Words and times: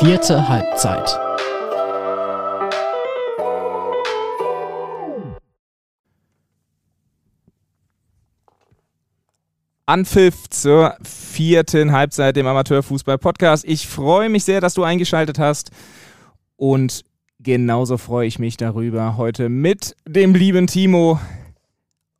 Vierte 0.00 0.48
Halbzeit. 0.48 1.08
Anpfiff 9.86 10.48
zur 10.50 10.96
vierten 11.04 11.92
Halbzeit 11.92 12.36
im 12.36 12.46
Amateurfußball-Podcast. 12.48 13.64
Ich 13.64 13.86
freue 13.86 14.28
mich 14.28 14.42
sehr, 14.42 14.60
dass 14.60 14.74
du 14.74 14.82
eingeschaltet 14.82 15.38
hast 15.38 15.70
und 16.56 17.04
genauso 17.38 17.96
freue 17.96 18.26
ich 18.26 18.40
mich 18.40 18.56
darüber, 18.56 19.16
heute 19.16 19.48
mit 19.48 19.94
dem 20.08 20.34
lieben 20.34 20.66
Timo 20.66 21.20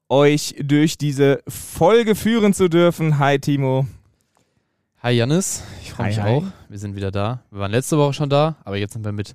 euch 0.09 0.55
durch 0.63 0.97
diese 0.97 1.43
Folge 1.49 2.15
führen 2.15 2.55
zu 2.55 2.69
dürfen. 2.69 3.19
Hi 3.19 3.41
Timo. 3.41 3.87
Hi 5.05 5.13
Janis, 5.13 5.63
ich 5.83 5.93
freue 5.93 6.07
mich 6.07 6.19
hi. 6.19 6.31
auch. 6.39 6.45
Wir 6.71 6.79
sind 6.79 6.97
wieder 6.97 7.11
da. 7.11 7.43
Wir 7.51 7.61
waren 7.61 7.71
letzte 7.71 7.99
Woche 7.99 8.15
schon 8.15 8.31
da, 8.31 8.57
aber 8.65 8.79
jetzt 8.79 8.95
sind 8.95 9.05
wir 9.05 9.13
mit 9.13 9.35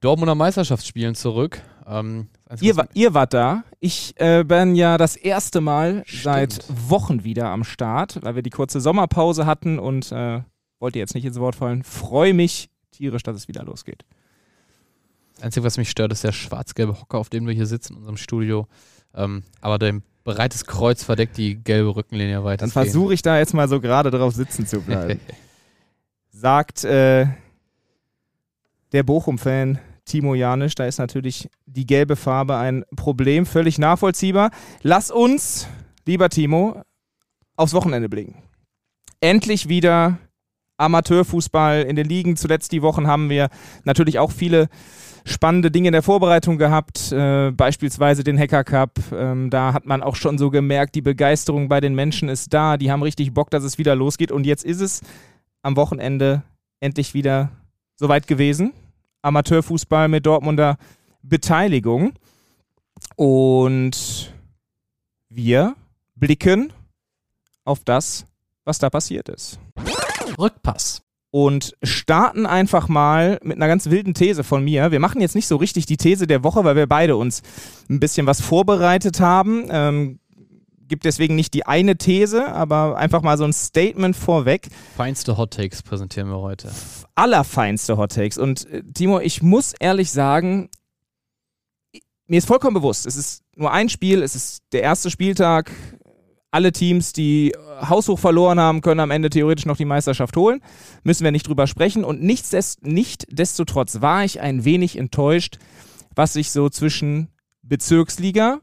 Dortmunder 0.00 0.34
Meisterschaftsspielen 0.34 1.14
zurück. 1.14 1.62
Ähm, 1.86 2.28
Ihr, 2.60 2.76
was- 2.76 2.84
wa- 2.84 2.90
ihr 2.92 3.14
wart 3.14 3.32
da. 3.32 3.64
Ich 3.80 4.12
äh, 4.20 4.44
bin 4.44 4.74
ja 4.74 4.98
das 4.98 5.16
erste 5.16 5.62
Mal 5.62 6.02
Stimmt. 6.04 6.22
seit 6.22 6.64
Wochen 6.90 7.24
wieder 7.24 7.46
am 7.48 7.64
Start, 7.64 8.18
weil 8.22 8.34
wir 8.34 8.42
die 8.42 8.50
kurze 8.50 8.78
Sommerpause 8.82 9.46
hatten 9.46 9.78
und 9.78 10.12
äh, 10.12 10.42
wollte 10.80 10.98
jetzt 10.98 11.14
nicht 11.14 11.24
ins 11.24 11.40
Wort 11.40 11.54
fallen. 11.54 11.82
Freue 11.82 12.34
mich 12.34 12.68
tierisch, 12.90 13.22
dass 13.22 13.36
es 13.36 13.48
wieder 13.48 13.64
losgeht. 13.64 14.04
das 15.36 15.44
Einzige, 15.44 15.64
was 15.64 15.78
mich 15.78 15.88
stört, 15.88 16.12
ist 16.12 16.24
der 16.24 16.32
schwarz-gelbe 16.32 17.00
Hocker, 17.00 17.16
auf 17.16 17.30
dem 17.30 17.46
wir 17.46 17.54
hier 17.54 17.66
sitzen 17.66 17.94
in 17.94 17.98
unserem 18.00 18.18
Studio. 18.18 18.68
Ähm, 19.14 19.44
aber 19.62 19.78
dein 19.78 20.02
breites 20.24 20.64
Kreuz 20.64 21.04
verdeckt 21.04 21.36
die 21.36 21.56
gelbe 21.62 21.94
Rückenlinie 21.96 22.44
weiter. 22.44 22.66
Dann 22.66 22.70
versuche 22.70 23.14
ich 23.14 23.22
da 23.22 23.38
jetzt 23.38 23.54
mal 23.54 23.68
so 23.68 23.80
gerade 23.80 24.10
drauf 24.10 24.34
sitzen 24.34 24.66
zu 24.66 24.80
bleiben. 24.80 25.20
Sagt 26.30 26.84
äh, 26.84 27.26
der 28.92 29.02
Bochum-Fan 29.02 29.78
Timo 30.04 30.34
Janisch, 30.34 30.74
da 30.74 30.86
ist 30.86 30.98
natürlich 30.98 31.48
die 31.66 31.86
gelbe 31.86 32.16
Farbe 32.16 32.56
ein 32.56 32.84
Problem, 32.96 33.46
völlig 33.46 33.78
nachvollziehbar. 33.78 34.50
Lass 34.82 35.10
uns, 35.10 35.68
lieber 36.06 36.28
Timo, 36.28 36.82
aufs 37.56 37.74
Wochenende 37.74 38.08
blicken. 38.08 38.42
Endlich 39.20 39.68
wieder 39.68 40.18
Amateurfußball 40.78 41.82
in 41.82 41.94
den 41.94 42.08
Ligen. 42.08 42.36
Zuletzt 42.36 42.72
die 42.72 42.82
Wochen 42.82 43.06
haben 43.06 43.28
wir 43.28 43.50
natürlich 43.84 44.18
auch 44.18 44.32
viele 44.32 44.68
spannende 45.24 45.70
Dinge 45.70 45.88
in 45.88 45.92
der 45.92 46.02
Vorbereitung 46.02 46.58
gehabt, 46.58 47.12
äh, 47.12 47.50
beispielsweise 47.50 48.24
den 48.24 48.38
Hacker 48.38 48.64
Cup. 48.64 48.98
Ähm, 49.12 49.50
da 49.50 49.72
hat 49.72 49.86
man 49.86 50.02
auch 50.02 50.16
schon 50.16 50.38
so 50.38 50.50
gemerkt, 50.50 50.94
die 50.94 51.02
Begeisterung 51.02 51.68
bei 51.68 51.80
den 51.80 51.94
Menschen 51.94 52.28
ist 52.28 52.52
da. 52.52 52.76
Die 52.76 52.90
haben 52.90 53.02
richtig 53.02 53.32
Bock, 53.32 53.50
dass 53.50 53.64
es 53.64 53.78
wieder 53.78 53.94
losgeht. 53.94 54.32
Und 54.32 54.46
jetzt 54.46 54.64
ist 54.64 54.80
es 54.80 55.02
am 55.62 55.76
Wochenende 55.76 56.42
endlich 56.80 57.14
wieder 57.14 57.50
soweit 57.96 58.26
gewesen. 58.26 58.72
Amateurfußball 59.22 60.08
mit 60.08 60.26
Dortmunder 60.26 60.78
Beteiligung. 61.22 62.12
Und 63.16 64.34
wir 65.28 65.74
blicken 66.16 66.72
auf 67.64 67.84
das, 67.84 68.26
was 68.64 68.78
da 68.78 68.90
passiert 68.90 69.28
ist 69.28 69.58
Rückpass. 70.38 71.02
Und 71.30 71.76
starten 71.82 72.46
einfach 72.46 72.88
mal 72.88 73.38
mit 73.42 73.56
einer 73.56 73.68
ganz 73.68 73.88
wilden 73.90 74.14
These 74.14 74.42
von 74.42 74.64
mir. 74.64 74.90
Wir 74.90 75.00
machen 75.00 75.20
jetzt 75.20 75.34
nicht 75.34 75.46
so 75.46 75.56
richtig 75.56 75.86
die 75.86 75.96
These 75.96 76.26
der 76.26 76.42
Woche, 76.42 76.64
weil 76.64 76.76
wir 76.76 76.86
beide 76.86 77.16
uns 77.16 77.42
ein 77.88 78.00
bisschen 78.00 78.26
was 78.26 78.40
vorbereitet 78.40 79.20
haben. 79.20 79.66
Ähm, 79.70 80.18
gibt 80.88 81.04
deswegen 81.04 81.36
nicht 81.36 81.54
die 81.54 81.66
eine 81.66 81.96
These, 81.96 82.48
aber 82.52 82.96
einfach 82.96 83.22
mal 83.22 83.38
so 83.38 83.44
ein 83.44 83.52
Statement 83.52 84.16
vorweg. 84.16 84.68
Feinste 84.96 85.36
Hot 85.38 85.52
Takes 85.52 85.82
präsentieren 85.82 86.28
wir 86.28 86.40
heute. 86.40 86.70
Allerfeinste 87.14 87.96
Hot 87.96 88.12
Takes. 88.12 88.36
Und 88.36 88.68
äh, 88.68 88.82
Timo, 88.92 89.20
ich 89.20 89.40
muss 89.40 89.72
ehrlich 89.78 90.10
sagen, 90.10 90.68
mir 92.26 92.38
ist 92.38 92.46
vollkommen 92.46 92.74
bewusst, 92.74 93.06
es 93.06 93.16
ist 93.16 93.42
nur 93.56 93.72
ein 93.72 93.88
Spiel, 93.88 94.22
es 94.22 94.34
ist 94.34 94.62
der 94.72 94.82
erste 94.82 95.10
Spieltag. 95.10 95.70
Alle 96.50 96.72
Teams, 96.72 97.12
die 97.12 97.52
äh, 97.52 97.56
haushoch 97.86 98.18
verloren 98.18 98.58
haben, 98.58 98.80
können 98.80 99.00
am 99.00 99.10
Ende 99.10 99.30
theoretisch 99.30 99.66
noch 99.66 99.76
die 99.76 99.84
Meisterschaft 99.84 100.36
holen. 100.36 100.60
Müssen 101.02 101.24
wir 101.24 101.30
nicht 101.30 101.46
drüber 101.46 101.66
sprechen. 101.66 102.04
Und 102.04 102.22
nichtsdest 102.22 102.84
nichtsdestotrotz 102.84 104.00
war 104.00 104.24
ich 104.24 104.40
ein 104.40 104.64
wenig 104.64 104.96
enttäuscht, 104.96 105.58
was 106.14 106.32
sich 106.32 106.50
so 106.50 106.68
zwischen 106.68 107.28
Bezirksliga 107.62 108.60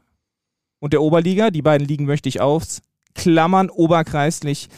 und 0.80 0.92
der 0.92 1.02
Oberliga, 1.02 1.50
die 1.50 1.62
beiden 1.62 1.86
Ligen 1.86 2.04
möchte 2.04 2.28
ich 2.28 2.40
ausklammern, 2.40 3.70
oberkreislich 3.70 4.68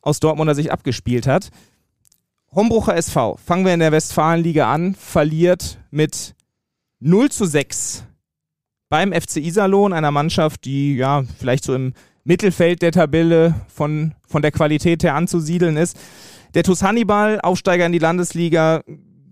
aus 0.00 0.20
Dortmunder 0.20 0.54
Sicht 0.54 0.70
abgespielt 0.70 1.26
hat. 1.26 1.50
Hombrucher 2.54 2.96
SV, 2.96 3.36
fangen 3.36 3.66
wir 3.66 3.74
in 3.74 3.80
der 3.80 3.92
Westfalenliga 3.92 4.72
an, 4.72 4.94
verliert 4.94 5.78
mit 5.90 6.34
0 7.00 7.30
zu 7.30 7.44
6 7.44 8.04
beim 8.88 9.12
FC 9.12 9.36
Iserlohn, 9.36 9.92
einer 9.92 10.10
Mannschaft, 10.10 10.64
die 10.64 10.96
ja 10.96 11.24
vielleicht 11.38 11.64
so 11.64 11.74
im 11.74 11.92
Mittelfeld 12.28 12.82
der 12.82 12.92
Tabelle 12.92 13.54
von, 13.68 14.14
von 14.26 14.42
der 14.42 14.52
Qualität 14.52 15.02
her 15.02 15.14
anzusiedeln 15.14 15.78
ist. 15.78 15.98
Der 16.52 16.62
TuS 16.62 16.82
Hannibal, 16.82 17.40
Aufsteiger 17.40 17.86
in 17.86 17.92
die 17.92 17.98
Landesliga, 17.98 18.82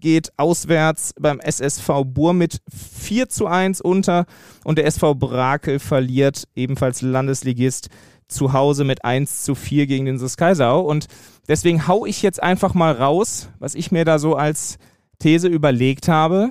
geht 0.01 0.33
auswärts 0.39 1.13
beim 1.21 1.39
SSV 1.39 2.05
Bur 2.07 2.33
mit 2.33 2.63
4 2.73 3.29
zu 3.29 3.47
1 3.47 3.83
unter 3.83 4.25
und 4.65 4.79
der 4.79 4.87
SV 4.87 5.15
Brakel 5.15 5.79
verliert 5.79 6.45
ebenfalls 6.55 7.03
Landesligist 7.03 7.91
zu 8.29 8.55
Hause 8.55 8.85
mit 8.85 9.05
1 9.05 9.43
zu 9.43 9.55
4 9.55 9.87
gegen 9.87 10.07
den 10.07 10.19
SuS 10.19 10.39
Kaisau 10.39 10.81
und 10.81 11.07
deswegen 11.49 11.87
hau 11.87 12.07
ich 12.07 12.23
jetzt 12.23 12.43
einfach 12.43 12.73
mal 12.73 12.93
raus, 12.93 13.51
was 13.59 13.75
ich 13.75 13.93
mir 13.93 14.07
da 14.07 14.19
so 14.19 14.37
als 14.37 14.79
These 15.19 15.49
überlegt 15.49 16.09
habe. 16.09 16.51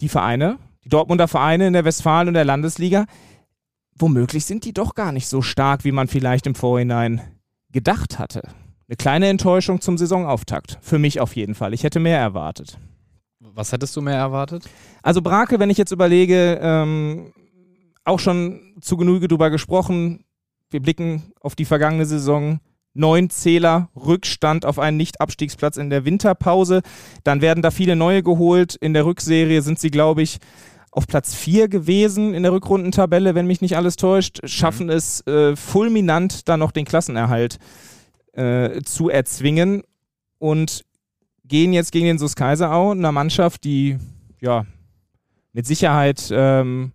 Die 0.00 0.08
Vereine, 0.08 0.58
die 0.84 0.90
Dortmunder 0.90 1.26
Vereine 1.26 1.66
in 1.66 1.72
der 1.72 1.84
Westfalen- 1.84 2.28
und 2.28 2.34
der 2.34 2.44
Landesliga, 2.44 3.06
womöglich 3.96 4.44
sind 4.44 4.64
die 4.64 4.72
doch 4.72 4.94
gar 4.94 5.12
nicht 5.12 5.28
so 5.28 5.42
stark, 5.42 5.84
wie 5.84 5.92
man 5.92 6.08
vielleicht 6.08 6.46
im 6.46 6.54
Vorhinein 6.54 7.20
gedacht 7.72 8.18
hatte. 8.18 8.42
Eine 8.86 8.96
kleine 8.96 9.28
Enttäuschung 9.28 9.80
zum 9.80 9.96
Saisonauftakt. 9.96 10.78
Für 10.82 10.98
mich 10.98 11.20
auf 11.20 11.36
jeden 11.36 11.54
Fall. 11.54 11.72
Ich 11.72 11.84
hätte 11.84 12.00
mehr 12.00 12.18
erwartet. 12.18 12.78
Was 13.40 13.72
hättest 13.72 13.94
du 13.96 14.00
mehr 14.00 14.16
erwartet? 14.16 14.68
Also 15.02 15.22
Brake, 15.22 15.58
wenn 15.58 15.70
ich 15.70 15.78
jetzt 15.78 15.92
überlege, 15.92 16.58
ähm, 16.60 17.32
auch 18.04 18.18
schon 18.18 18.74
zu 18.80 18.96
Genüge 18.96 19.28
drüber 19.28 19.50
gesprochen. 19.50 20.24
Wir 20.70 20.80
blicken 20.80 21.32
auf 21.40 21.54
die 21.54 21.64
vergangene 21.64 22.04
Saison. 22.06 22.60
Neun 22.94 23.28
Zähler, 23.30 23.88
Rückstand 23.96 24.64
auf 24.64 24.78
einen 24.78 24.96
Nicht-Abstiegsplatz 24.96 25.76
in 25.76 25.90
der 25.90 26.04
Winterpause. 26.04 26.82
Dann 27.24 27.40
werden 27.40 27.62
da 27.62 27.70
viele 27.70 27.96
neue 27.96 28.22
geholt. 28.22 28.76
In 28.76 28.94
der 28.94 29.04
Rückserie 29.04 29.62
sind 29.62 29.80
sie, 29.80 29.90
glaube 29.90 30.22
ich, 30.22 30.38
auf 30.94 31.08
Platz 31.08 31.34
4 31.34 31.68
gewesen 31.68 32.34
in 32.34 32.44
der 32.44 32.52
Rückrundentabelle, 32.52 33.34
wenn 33.34 33.48
mich 33.48 33.60
nicht 33.60 33.76
alles 33.76 33.96
täuscht. 33.96 34.40
Schaffen 34.44 34.88
es 34.88 35.26
äh, 35.26 35.56
fulminant, 35.56 36.48
da 36.48 36.56
noch 36.56 36.70
den 36.70 36.84
Klassenerhalt 36.84 37.58
äh, 38.32 38.80
zu 38.82 39.08
erzwingen. 39.08 39.82
Und 40.38 40.84
gehen 41.44 41.72
jetzt 41.72 41.90
gegen 41.90 42.06
den 42.06 42.18
SuS 42.18 42.36
Kaiserau, 42.36 42.92
einer 42.92 43.12
Mannschaft, 43.12 43.64
die 43.64 43.98
ja 44.40 44.66
mit 45.52 45.66
Sicherheit 45.66 46.28
ähm, 46.30 46.92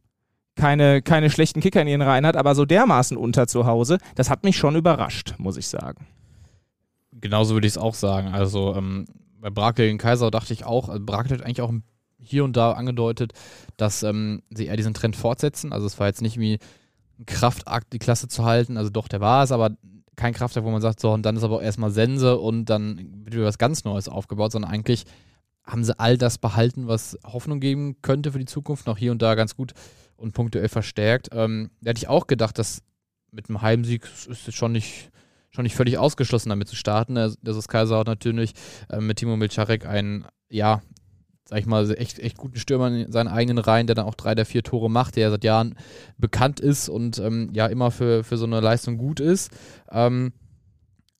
keine, 0.55 1.01
keine 1.01 1.29
schlechten 1.29 1.59
Kicker 1.59 1.81
in 1.81 1.87
ihren 1.87 2.01
Reihen 2.01 2.25
hat, 2.25 2.35
aber 2.35 2.55
so 2.55 2.65
dermaßen 2.65 3.17
unter 3.17 3.47
zu 3.47 3.65
Hause, 3.65 3.97
das 4.15 4.29
hat 4.29 4.43
mich 4.43 4.57
schon 4.57 4.75
überrascht, 4.75 5.35
muss 5.37 5.57
ich 5.57 5.67
sagen. 5.67 6.07
Genauso 7.11 7.53
würde 7.53 7.67
ich 7.67 7.73
es 7.73 7.77
auch 7.77 7.95
sagen. 7.95 8.29
Also 8.29 8.75
ähm, 8.75 9.05
bei 9.39 9.49
Brakel 9.49 9.87
gegen 9.87 9.97
Kaiser 9.97 10.31
dachte 10.31 10.53
ich 10.53 10.65
auch, 10.65 10.89
also 10.89 11.03
Brakel 11.03 11.37
hat 11.37 11.45
eigentlich 11.45 11.61
auch 11.61 11.71
hier 12.19 12.43
und 12.43 12.57
da 12.57 12.73
angedeutet, 12.73 13.33
dass 13.77 14.03
ähm, 14.03 14.43
sie 14.49 14.67
eher 14.67 14.77
diesen 14.77 14.93
Trend 14.93 15.15
fortsetzen. 15.15 15.73
Also 15.73 15.87
es 15.87 15.99
war 15.99 16.07
jetzt 16.07 16.21
nicht 16.21 16.39
wie 16.39 16.59
ein 17.19 17.25
Kraftakt, 17.25 17.93
die 17.93 17.99
Klasse 17.99 18.27
zu 18.27 18.45
halten. 18.45 18.77
Also 18.77 18.89
doch, 18.89 19.07
der 19.07 19.21
war 19.21 19.43
es, 19.43 19.51
aber 19.51 19.71
kein 20.15 20.33
Kraftakt, 20.33 20.65
wo 20.65 20.71
man 20.71 20.81
sagt, 20.81 20.99
so, 20.99 21.11
und 21.11 21.23
dann 21.23 21.37
ist 21.37 21.43
aber 21.43 21.57
auch 21.57 21.61
erstmal 21.61 21.91
Sense 21.91 22.37
und 22.37 22.65
dann 22.65 22.97
wird 23.23 23.35
wieder 23.35 23.45
was 23.45 23.57
ganz 23.57 23.85
Neues 23.85 24.09
aufgebaut, 24.09 24.51
sondern 24.51 24.71
eigentlich 24.71 25.05
haben 25.65 25.83
sie 25.83 25.97
all 25.97 26.17
das 26.17 26.37
behalten, 26.37 26.87
was 26.87 27.17
Hoffnung 27.25 27.59
geben 27.59 28.01
könnte 28.01 28.31
für 28.31 28.39
die 28.39 28.45
Zukunft, 28.45 28.85
noch 28.85 28.97
hier 28.97 29.11
und 29.11 29.21
da 29.21 29.35
ganz 29.35 29.55
gut 29.55 29.73
und 30.17 30.33
punktuell 30.33 30.67
verstärkt. 30.67 31.29
Ähm, 31.31 31.71
da 31.81 31.91
hätte 31.91 31.99
ich 31.99 32.09
auch 32.09 32.27
gedacht, 32.27 32.57
dass 32.57 32.81
mit 33.31 33.49
einem 33.49 33.61
Heimsieg 33.61 34.03
ist 34.27 34.47
es 34.47 34.55
schon 34.55 34.71
nicht, 34.71 35.09
schon 35.51 35.63
nicht 35.63 35.75
völlig 35.75 35.97
ausgeschlossen, 35.97 36.49
damit 36.49 36.67
zu 36.67 36.75
starten. 36.75 37.15
Der, 37.15 37.33
der 37.41 37.53
SuS 37.53 37.67
Kaiser 37.67 37.99
hat 37.99 38.07
natürlich 38.07 38.53
äh, 38.89 38.99
mit 38.99 39.17
Timo 39.17 39.37
Milcharek 39.37 39.85
einen, 39.85 40.25
ja, 40.49 40.81
sag 41.49 41.57
ich 41.59 41.65
mal, 41.65 41.89
echt, 41.97 42.19
echt 42.19 42.37
guten 42.37 42.59
Stürmer 42.59 42.89
in 42.89 43.11
seinen 43.11 43.27
eigenen 43.27 43.57
Reihen, 43.57 43.87
der 43.87 43.95
dann 43.95 44.05
auch 44.05 44.13
drei 44.13 44.35
der 44.35 44.45
vier 44.45 44.61
Tore 44.61 44.87
macht, 44.87 45.15
der 45.15 45.31
seit 45.31 45.43
Jahren 45.43 45.73
bekannt 46.19 46.59
ist 46.59 46.89
und 46.89 47.17
ähm, 47.17 47.49
ja 47.53 47.65
immer 47.65 47.89
für, 47.89 48.23
für 48.23 48.37
so 48.37 48.45
eine 48.45 48.59
Leistung 48.59 48.97
gut 48.97 49.19
ist. 49.19 49.49
Ähm, 49.91 50.31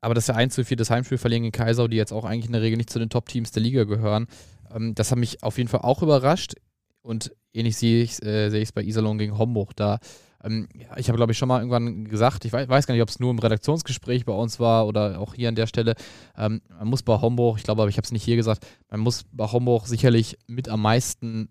aber 0.02 0.14
dass 0.14 0.28
wir 0.28 0.36
1 0.36 0.54
zu 0.54 0.64
4 0.64 0.78
das 0.78 0.92
Heimspiel 0.92 1.18
verlieren 1.18 1.42
gegen 1.44 1.52
Kaisau, 1.52 1.88
die 1.88 1.98
jetzt 1.98 2.14
auch 2.14 2.26
eigentlich 2.26 2.46
in 2.46 2.52
der 2.52 2.62
Regel 2.62 2.78
nicht 2.78 2.92
zu 2.92 3.00
den 3.00 3.10
Top-Teams 3.10 3.52
der 3.52 3.64
Liga 3.64 3.86
gehören, 3.86 4.28
ähm, 4.72 4.94
das 4.94 5.10
hat 5.10 5.18
mich 5.18 5.42
auf 5.42 5.58
jeden 5.58 5.68
Fall 5.68 5.82
auch 5.82 6.04
überrascht. 6.04 6.54
Und 7.02 7.36
ähnlich 7.52 7.78
sehe 7.78 8.04
ich 8.04 8.12
es 8.12 8.22
äh, 8.22 8.50
sehe 8.52 8.62
ich's 8.62 8.72
bei 8.72 8.84
Iserlohn 8.84 9.18
gegen 9.18 9.36
Homburg. 9.40 9.76
Da 9.76 9.98
Ähm, 10.44 10.68
ja, 10.74 10.98
ich 10.98 11.10
habe, 11.10 11.18
glaube 11.18 11.32
ich, 11.32 11.38
schon 11.38 11.48
mal 11.48 11.60
irgendwann 11.60 12.06
gesagt, 12.06 12.46
ich 12.46 12.54
weiß, 12.54 12.70
weiß 12.70 12.88
gar 12.88 12.94
nicht, 12.94 13.04
ob 13.04 13.10
es 13.10 13.20
nur 13.20 13.32
im 13.32 13.40
Redaktionsgespräch 13.40 14.26
bei 14.26 14.34
uns 14.34 14.60
war 14.60 14.88
oder 14.88 15.20
auch 15.20 15.34
hier 15.34 15.50
an 15.50 15.56
der 15.56 15.68
Stelle, 15.68 15.96
ähm, 16.38 16.62
man 16.78 16.88
muss 16.88 17.04
bei 17.04 17.20
Homburg, 17.20 17.58
ich 17.58 17.64
glaube 17.64 17.82
aber, 17.82 17.90
ich 17.90 17.98
habe 17.98 18.06
es 18.06 18.12
nicht 18.12 18.24
hier 18.24 18.36
gesagt, 18.36 18.66
man 18.90 19.02
muss 19.02 19.26
bei 19.32 19.46
Homburg 19.46 19.88
sicherlich 19.88 20.38
mit 20.48 20.70
am 20.70 20.82
meisten 20.82 21.50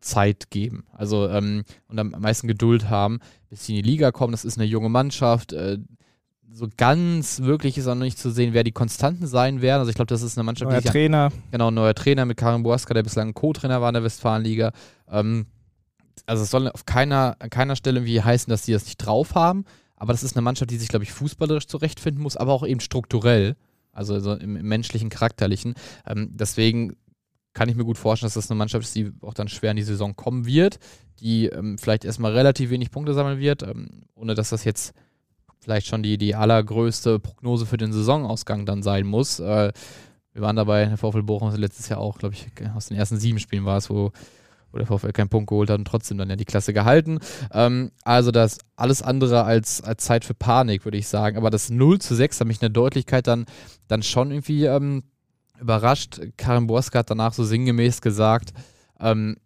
Zeit 0.00 0.50
geben. 0.50 0.84
Also 0.92 1.28
ähm, 1.28 1.64
und 1.88 1.98
am 1.98 2.10
meisten 2.18 2.48
Geduld 2.48 2.88
haben, 2.88 3.20
bis 3.48 3.66
sie 3.66 3.76
in 3.76 3.82
die 3.82 3.90
Liga 3.90 4.12
kommen. 4.12 4.32
Das 4.32 4.44
ist 4.44 4.58
eine 4.58 4.66
junge 4.66 4.88
Mannschaft. 4.88 5.52
Äh, 5.52 5.78
so 6.52 6.68
ganz 6.76 7.42
wirklich 7.42 7.78
ist 7.78 7.86
auch 7.86 7.94
noch 7.94 8.02
nicht 8.02 8.18
zu 8.18 8.30
sehen, 8.30 8.54
wer 8.54 8.64
die 8.64 8.72
Konstanten 8.72 9.26
sein 9.26 9.62
werden. 9.62 9.80
Also 9.80 9.90
ich 9.90 9.96
glaube, 9.96 10.08
das 10.08 10.22
ist 10.22 10.36
eine 10.36 10.44
Mannschaft, 10.44 10.70
neuer 10.70 10.80
die 10.80 10.88
Trainer. 10.88 11.30
Ja, 11.32 11.38
genau, 11.52 11.70
neuer 11.70 11.94
Trainer 11.94 12.24
mit 12.24 12.36
Karim 12.36 12.62
Boaska, 12.62 12.92
der 12.92 13.02
bislang 13.02 13.34
Co-Trainer 13.34 13.80
war 13.80 13.90
in 13.90 13.94
der 13.94 14.02
Westfalenliga. 14.02 14.72
Ähm, 15.08 15.46
also 16.26 16.42
es 16.42 16.50
soll 16.50 16.68
auf 16.68 16.86
keiner, 16.86 17.36
an 17.38 17.50
keiner 17.50 17.76
Stelle 17.76 17.98
irgendwie 17.98 18.22
heißen, 18.22 18.50
dass 18.50 18.64
sie 18.64 18.72
das 18.72 18.84
nicht 18.84 18.98
drauf 18.98 19.34
haben. 19.34 19.64
Aber 19.96 20.12
das 20.12 20.22
ist 20.22 20.34
eine 20.34 20.42
Mannschaft, 20.42 20.70
die 20.70 20.78
sich, 20.78 20.88
glaube 20.88 21.04
ich, 21.04 21.12
fußballerisch 21.12 21.66
zurechtfinden 21.66 22.22
muss, 22.22 22.36
aber 22.36 22.52
auch 22.52 22.66
eben 22.66 22.80
strukturell. 22.80 23.56
Also, 23.92 24.14
also 24.14 24.34
im, 24.34 24.56
im, 24.56 24.66
menschlichen, 24.66 25.10
charakterlichen. 25.10 25.74
Ähm, 26.06 26.30
deswegen 26.32 26.96
kann 27.52 27.68
ich 27.68 27.76
mir 27.76 27.84
gut 27.84 27.98
vorstellen, 27.98 28.28
dass 28.28 28.34
das 28.34 28.50
eine 28.50 28.56
Mannschaft 28.56 28.86
ist, 28.86 28.94
die 28.94 29.12
auch 29.20 29.34
dann 29.34 29.48
schwer 29.48 29.72
in 29.72 29.76
die 29.76 29.82
Saison 29.82 30.14
kommen 30.14 30.46
wird, 30.46 30.78
die 31.18 31.46
ähm, 31.46 31.76
vielleicht 31.76 32.04
erstmal 32.04 32.32
relativ 32.32 32.70
wenig 32.70 32.90
Punkte 32.90 33.12
sammeln 33.12 33.40
wird, 33.40 33.62
ähm, 33.62 34.04
ohne 34.14 34.34
dass 34.34 34.50
das 34.50 34.64
jetzt 34.64 34.94
vielleicht 35.58 35.86
schon 35.86 36.02
die, 36.02 36.16
die 36.16 36.34
allergrößte 36.34 37.18
Prognose 37.18 37.66
für 37.66 37.76
den 37.76 37.92
Saisonausgang 37.92 38.64
dann 38.64 38.82
sein 38.82 39.06
muss. 39.06 39.40
Äh, 39.40 39.72
wir 40.32 40.42
waren 40.42 40.56
dabei, 40.56 40.86
der 40.86 40.96
VfL 40.96 41.22
Bochum 41.22 41.54
letztes 41.56 41.88
Jahr 41.88 41.98
auch, 41.98 42.18
glaube 42.18 42.34
ich, 42.34 42.46
aus 42.74 42.86
den 42.86 42.96
ersten 42.96 43.18
sieben 43.18 43.40
Spielen 43.40 43.64
war 43.64 43.76
es, 43.76 43.90
wo, 43.90 44.12
wo 44.72 44.78
der 44.78 44.86
VfL 44.86 45.12
keinen 45.12 45.28
Punkt 45.28 45.48
geholt 45.48 45.70
hat 45.70 45.78
und 45.78 45.84
trotzdem 45.84 46.18
dann 46.18 46.30
ja 46.30 46.36
die 46.36 46.44
Klasse 46.44 46.72
gehalten. 46.72 47.18
Ähm, 47.52 47.90
also 48.04 48.30
das 48.30 48.58
alles 48.76 49.02
andere 49.02 49.44
als, 49.44 49.82
als 49.82 50.04
Zeit 50.04 50.24
für 50.24 50.34
Panik, 50.34 50.84
würde 50.84 50.98
ich 50.98 51.08
sagen. 51.08 51.36
Aber 51.36 51.50
das 51.50 51.70
0 51.70 52.00
zu 52.00 52.14
6 52.14 52.40
hat 52.40 52.46
mich 52.46 52.58
in 52.58 52.60
der 52.60 52.68
Deutlichkeit 52.70 53.26
dann, 53.26 53.46
dann 53.88 54.02
schon 54.02 54.30
irgendwie 54.30 54.64
ähm, 54.64 55.02
überrascht. 55.60 56.20
Karin 56.36 56.66
Borska 56.66 57.00
hat 57.00 57.10
danach 57.10 57.32
so 57.32 57.44
sinngemäß 57.44 58.00
gesagt, 58.00 58.52
ähm, 58.98 59.36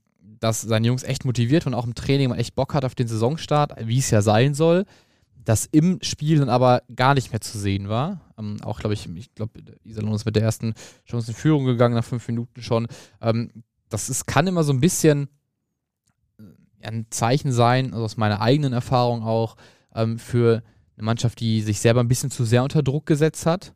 dass 0.40 0.60
seine 0.60 0.86
Jungs 0.86 1.02
echt 1.02 1.24
motiviert 1.24 1.66
und 1.66 1.74
auch 1.74 1.86
im 1.86 1.94
Training 1.94 2.32
echt 2.32 2.54
Bock 2.54 2.74
hat 2.74 2.84
auf 2.84 2.94
den 2.94 3.08
Saisonstart, 3.08 3.74
wie 3.86 3.98
es 3.98 4.10
ja 4.10 4.22
sein 4.22 4.54
soll. 4.54 4.84
Das 5.44 5.66
im 5.66 5.98
Spiel 6.02 6.38
dann 6.38 6.48
aber 6.48 6.82
gar 6.94 7.14
nicht 7.14 7.32
mehr 7.32 7.40
zu 7.40 7.58
sehen 7.58 7.88
war. 7.88 8.20
Ähm, 8.38 8.58
auch, 8.62 8.80
glaube 8.80 8.94
ich, 8.94 9.08
ich 9.14 9.34
glaube, 9.34 9.60
Iserlohn 9.84 10.14
ist 10.14 10.24
mit 10.24 10.36
der 10.36 10.42
ersten 10.42 10.74
Chance 11.06 11.32
in 11.32 11.36
Führung 11.36 11.64
gegangen, 11.66 11.94
nach 11.94 12.04
fünf 12.04 12.26
Minuten 12.28 12.62
schon. 12.62 12.86
Ähm, 13.20 13.50
das 13.94 14.10
ist, 14.10 14.26
kann 14.26 14.46
immer 14.46 14.64
so 14.64 14.72
ein 14.72 14.80
bisschen 14.80 15.28
äh, 16.38 16.86
ein 16.86 17.06
Zeichen 17.10 17.52
sein, 17.52 17.92
also 17.92 18.04
aus 18.04 18.16
meiner 18.16 18.40
eigenen 18.40 18.72
Erfahrung 18.72 19.22
auch, 19.22 19.56
ähm, 19.94 20.18
für 20.18 20.62
eine 20.96 21.04
Mannschaft, 21.04 21.40
die 21.40 21.62
sich 21.62 21.80
selber 21.80 22.00
ein 22.00 22.08
bisschen 22.08 22.30
zu 22.30 22.44
sehr 22.44 22.62
unter 22.62 22.82
Druck 22.82 23.06
gesetzt 23.06 23.46
hat 23.46 23.74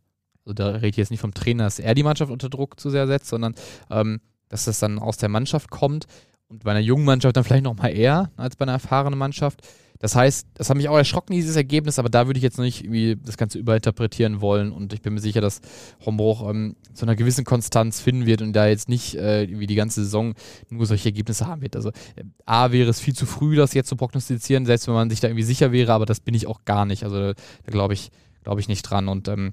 also 0.49 0.55
da 0.55 0.69
rede 0.71 0.89
ich 0.89 0.97
jetzt 0.97 1.11
nicht 1.11 1.21
vom 1.21 1.35
Trainer, 1.35 1.65
dass 1.65 1.79
er 1.79 1.95
die 1.95 2.03
Mannschaft 2.03 2.33
unter 2.33 2.49
Druck 2.49 2.81
zu 2.81 2.89
sehr 2.89 3.07
setzt, 3.07 3.29
sondern 3.29 3.55
ähm, 3.91 4.21
dass 4.49 4.65
das 4.65 4.79
dann 4.79 4.99
aus 4.99 5.19
der 5.19 5.29
Mannschaft 5.29 5.69
kommt 5.69 6.07
und 6.49 6.65
bei 6.65 6.71
einer 6.71 6.81
jungen 6.81 7.05
Mannschaft 7.05 7.37
dann 7.37 7.45
vielleicht 7.45 7.65
noch 7.65 7.77
mal 7.77 7.89
eher 7.89 8.31
als 8.39 8.57
bei 8.57 8.65
einer 8.65 8.73
erfahrenen 8.73 9.19
Mannschaft. 9.19 9.61
Das 10.01 10.15
heißt, 10.15 10.47
das 10.55 10.71
hat 10.71 10.77
mich 10.77 10.89
auch 10.89 10.97
erschrocken, 10.97 11.33
dieses 11.33 11.57
Ergebnis, 11.57 11.99
aber 11.99 12.09
da 12.09 12.27
würde 12.27 12.39
ich 12.39 12.45
jetzt 12.45 12.57
noch 12.57 12.65
nicht 12.65 12.85
irgendwie 12.85 13.17
das 13.17 13.37
Ganze 13.37 13.59
überinterpretieren 13.59 14.41
wollen 14.41 14.71
und 14.71 14.93
ich 14.93 15.03
bin 15.03 15.15
mir 15.15 15.21
sicher, 15.21 15.41
dass 15.41 15.61
Hombruch 16.07 16.49
ähm, 16.49 16.77
zu 16.95 17.05
einer 17.05 17.17
gewissen 17.17 17.45
Konstanz 17.45 18.01
finden 18.01 18.25
wird 18.25 18.41
und 18.41 18.53
da 18.53 18.69
jetzt 18.69 18.89
nicht 18.89 19.17
äh, 19.17 19.49
wie 19.59 19.67
die 19.67 19.75
ganze 19.75 20.05
Saison 20.05 20.35
nur 20.71 20.87
solche 20.87 21.09
Ergebnisse 21.09 21.49
haben 21.49 21.63
wird. 21.63 21.75
Also 21.75 21.89
äh, 22.15 22.25
A 22.47 22.71
wäre 22.71 22.89
es 22.91 23.01
viel 23.01 23.15
zu 23.15 23.27
früh, 23.27 23.57
das 23.57 23.75
jetzt 23.75 23.89
zu 23.89 23.97
prognostizieren, 23.97 24.67
selbst 24.67 24.87
wenn 24.87 24.95
man 24.95 25.11
sich 25.11 25.19
da 25.19 25.29
irgendwie 25.29 25.43
sicher 25.43 25.73
wäre, 25.73 25.93
aber 25.93 26.07
das 26.07 26.21
bin 26.21 26.35
ich 26.35 26.47
auch 26.47 26.65
gar 26.65 26.87
nicht. 26.87 27.03
Also 27.03 27.33
da 27.33 27.35
glaube 27.67 27.95
ich, 27.95 28.11
glaube 28.45 28.61
ich 28.61 28.69
nicht 28.69 28.83
dran 28.83 29.09
und 29.09 29.27
ähm, 29.27 29.53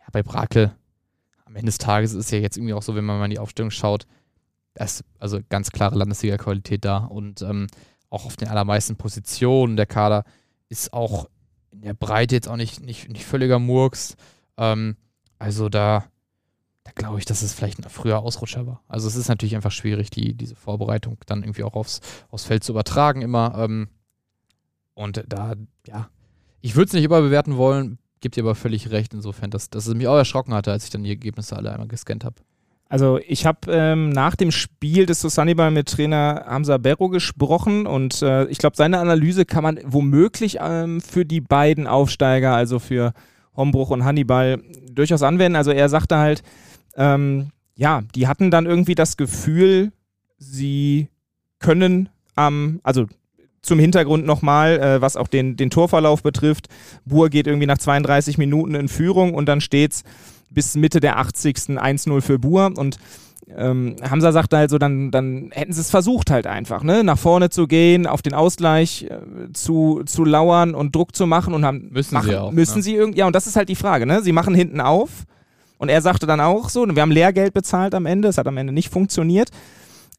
ja, 0.00 0.06
bei 0.10 0.24
Brakel, 0.24 0.72
am 1.44 1.54
Ende 1.54 1.66
des 1.66 1.78
Tages 1.78 2.12
ist 2.12 2.26
es 2.26 2.30
ja 2.32 2.38
jetzt 2.38 2.56
irgendwie 2.56 2.74
auch 2.74 2.82
so, 2.82 2.96
wenn 2.96 3.04
man 3.04 3.18
mal 3.18 3.26
in 3.26 3.30
die 3.30 3.38
Aufstellung 3.38 3.70
schaut, 3.70 4.06
ist 4.74 5.04
also 5.20 5.38
ganz 5.48 5.70
klare 5.70 5.96
Landesliga-Qualität 5.96 6.84
da 6.84 6.98
und 6.98 7.42
ähm, 7.42 7.68
auch 8.14 8.24
auf 8.24 8.36
den 8.36 8.48
allermeisten 8.48 8.96
Positionen 8.96 9.76
der 9.76 9.86
Kader 9.86 10.24
ist 10.68 10.92
auch 10.92 11.28
in 11.72 11.82
der 11.82 11.94
Breite 11.94 12.36
jetzt 12.36 12.48
auch 12.48 12.56
nicht, 12.56 12.80
nicht, 12.80 13.08
nicht 13.08 13.24
völliger 13.24 13.58
Murks. 13.58 14.16
Ähm, 14.56 14.96
also 15.38 15.68
da, 15.68 16.04
da 16.84 16.92
glaube 16.94 17.18
ich, 17.18 17.24
dass 17.24 17.42
es 17.42 17.52
vielleicht 17.52 17.78
ein 17.78 17.90
früher 17.90 18.20
Ausrutscher 18.20 18.66
war. 18.66 18.82
Also 18.88 19.08
es 19.08 19.16
ist 19.16 19.28
natürlich 19.28 19.56
einfach 19.56 19.72
schwierig, 19.72 20.10
die, 20.10 20.34
diese 20.34 20.54
Vorbereitung 20.54 21.18
dann 21.26 21.42
irgendwie 21.42 21.64
auch 21.64 21.74
aufs, 21.74 22.00
aufs 22.30 22.44
Feld 22.44 22.62
zu 22.62 22.72
übertragen 22.72 23.22
immer. 23.22 23.54
Ähm, 23.58 23.88
und 24.94 25.24
da, 25.28 25.54
ja, 25.86 26.08
ich 26.60 26.76
würde 26.76 26.86
es 26.86 26.92
nicht 26.92 27.04
überbewerten 27.04 27.56
wollen, 27.56 27.98
gebe 28.20 28.32
dir 28.32 28.44
aber 28.44 28.54
völlig 28.54 28.90
recht, 28.90 29.12
insofern, 29.12 29.50
dass, 29.50 29.68
dass 29.70 29.86
es 29.86 29.94
mich 29.94 30.06
auch 30.06 30.16
erschrocken 30.16 30.54
hatte, 30.54 30.70
als 30.70 30.84
ich 30.84 30.90
dann 30.90 31.02
die 31.02 31.10
Ergebnisse 31.10 31.56
alle 31.56 31.72
einmal 31.72 31.88
gescannt 31.88 32.24
habe. 32.24 32.36
Also 32.88 33.18
ich 33.26 33.46
habe 33.46 33.72
ähm, 33.72 34.10
nach 34.10 34.36
dem 34.36 34.50
Spiel 34.50 35.06
des 35.06 35.20
Susanibal 35.20 35.70
mit 35.70 35.88
Trainer 35.88 36.44
Hamza 36.46 36.78
Berro 36.78 37.08
gesprochen 37.08 37.86
und 37.86 38.22
äh, 38.22 38.44
ich 38.46 38.58
glaube, 38.58 38.76
seine 38.76 38.98
Analyse 38.98 39.44
kann 39.44 39.62
man 39.62 39.80
womöglich 39.84 40.58
ähm, 40.60 41.00
für 41.00 41.24
die 41.24 41.40
beiden 41.40 41.86
Aufsteiger, 41.86 42.54
also 42.54 42.78
für 42.78 43.12
Hombruch 43.56 43.90
und 43.90 44.04
Hannibal, 44.04 44.60
durchaus 44.90 45.22
anwenden. 45.22 45.56
Also 45.56 45.70
er 45.70 45.88
sagte 45.88 46.18
halt, 46.18 46.42
ähm, 46.96 47.50
ja, 47.74 48.02
die 48.14 48.28
hatten 48.28 48.50
dann 48.50 48.66
irgendwie 48.66 48.94
das 48.94 49.16
Gefühl, 49.16 49.92
sie 50.38 51.08
können 51.58 52.10
am, 52.34 52.80
also 52.82 53.06
zum 53.62 53.78
Hintergrund 53.78 54.26
nochmal, 54.26 54.78
äh, 54.78 55.00
was 55.00 55.16
auch 55.16 55.28
den, 55.28 55.56
den 55.56 55.70
Torverlauf 55.70 56.22
betrifft. 56.22 56.68
Buhr 57.04 57.30
geht 57.30 57.46
irgendwie 57.46 57.66
nach 57.66 57.78
32 57.78 58.38
Minuten 58.38 58.74
in 58.74 58.88
Führung 58.88 59.34
und 59.34 59.46
dann 59.46 59.60
steht 59.60 59.92
es 59.92 60.04
bis 60.54 60.74
Mitte 60.76 61.00
der 61.00 61.18
80. 61.18 61.56
1-0 61.56 62.20
für 62.20 62.38
Buhr 62.38 62.72
und 62.76 62.98
ähm, 63.54 63.96
Hamza 64.02 64.32
sagte 64.32 64.56
halt 64.56 64.70
so, 64.70 64.78
dann, 64.78 65.10
dann 65.10 65.50
hätten 65.52 65.72
sie 65.72 65.80
es 65.80 65.90
versucht 65.90 66.30
halt 66.30 66.46
einfach, 66.46 66.82
ne? 66.82 67.04
nach 67.04 67.18
vorne 67.18 67.50
zu 67.50 67.66
gehen, 67.66 68.06
auf 68.06 68.22
den 68.22 68.32
Ausgleich 68.32 69.04
äh, 69.10 69.52
zu, 69.52 70.02
zu 70.06 70.24
lauern 70.24 70.74
und 70.74 70.96
Druck 70.96 71.14
zu 71.14 71.26
machen 71.26 71.52
und 71.52 71.64
haben 71.64 71.90
müssen 71.90 72.14
machen, 72.14 72.30
sie 72.30 72.36
auch, 72.36 72.52
müssen 72.52 72.78
ne? 72.78 72.82
sie 72.82 72.94
irgendwie, 72.94 73.18
ja 73.18 73.26
und 73.26 73.36
das 73.36 73.46
ist 73.46 73.56
halt 73.56 73.68
die 73.68 73.74
Frage, 73.74 74.06
ne? 74.06 74.22
Sie 74.22 74.32
machen 74.32 74.54
hinten 74.54 74.80
auf 74.80 75.10
und 75.78 75.90
er 75.90 76.00
sagte 76.00 76.26
dann 76.26 76.40
auch 76.40 76.70
so, 76.70 76.86
wir 76.86 77.02
haben 77.02 77.10
Lehrgeld 77.10 77.52
bezahlt 77.52 77.94
am 77.94 78.06
Ende, 78.06 78.28
es 78.28 78.38
hat 78.38 78.46
am 78.46 78.56
Ende 78.56 78.72
nicht 78.72 78.90
funktioniert. 78.90 79.50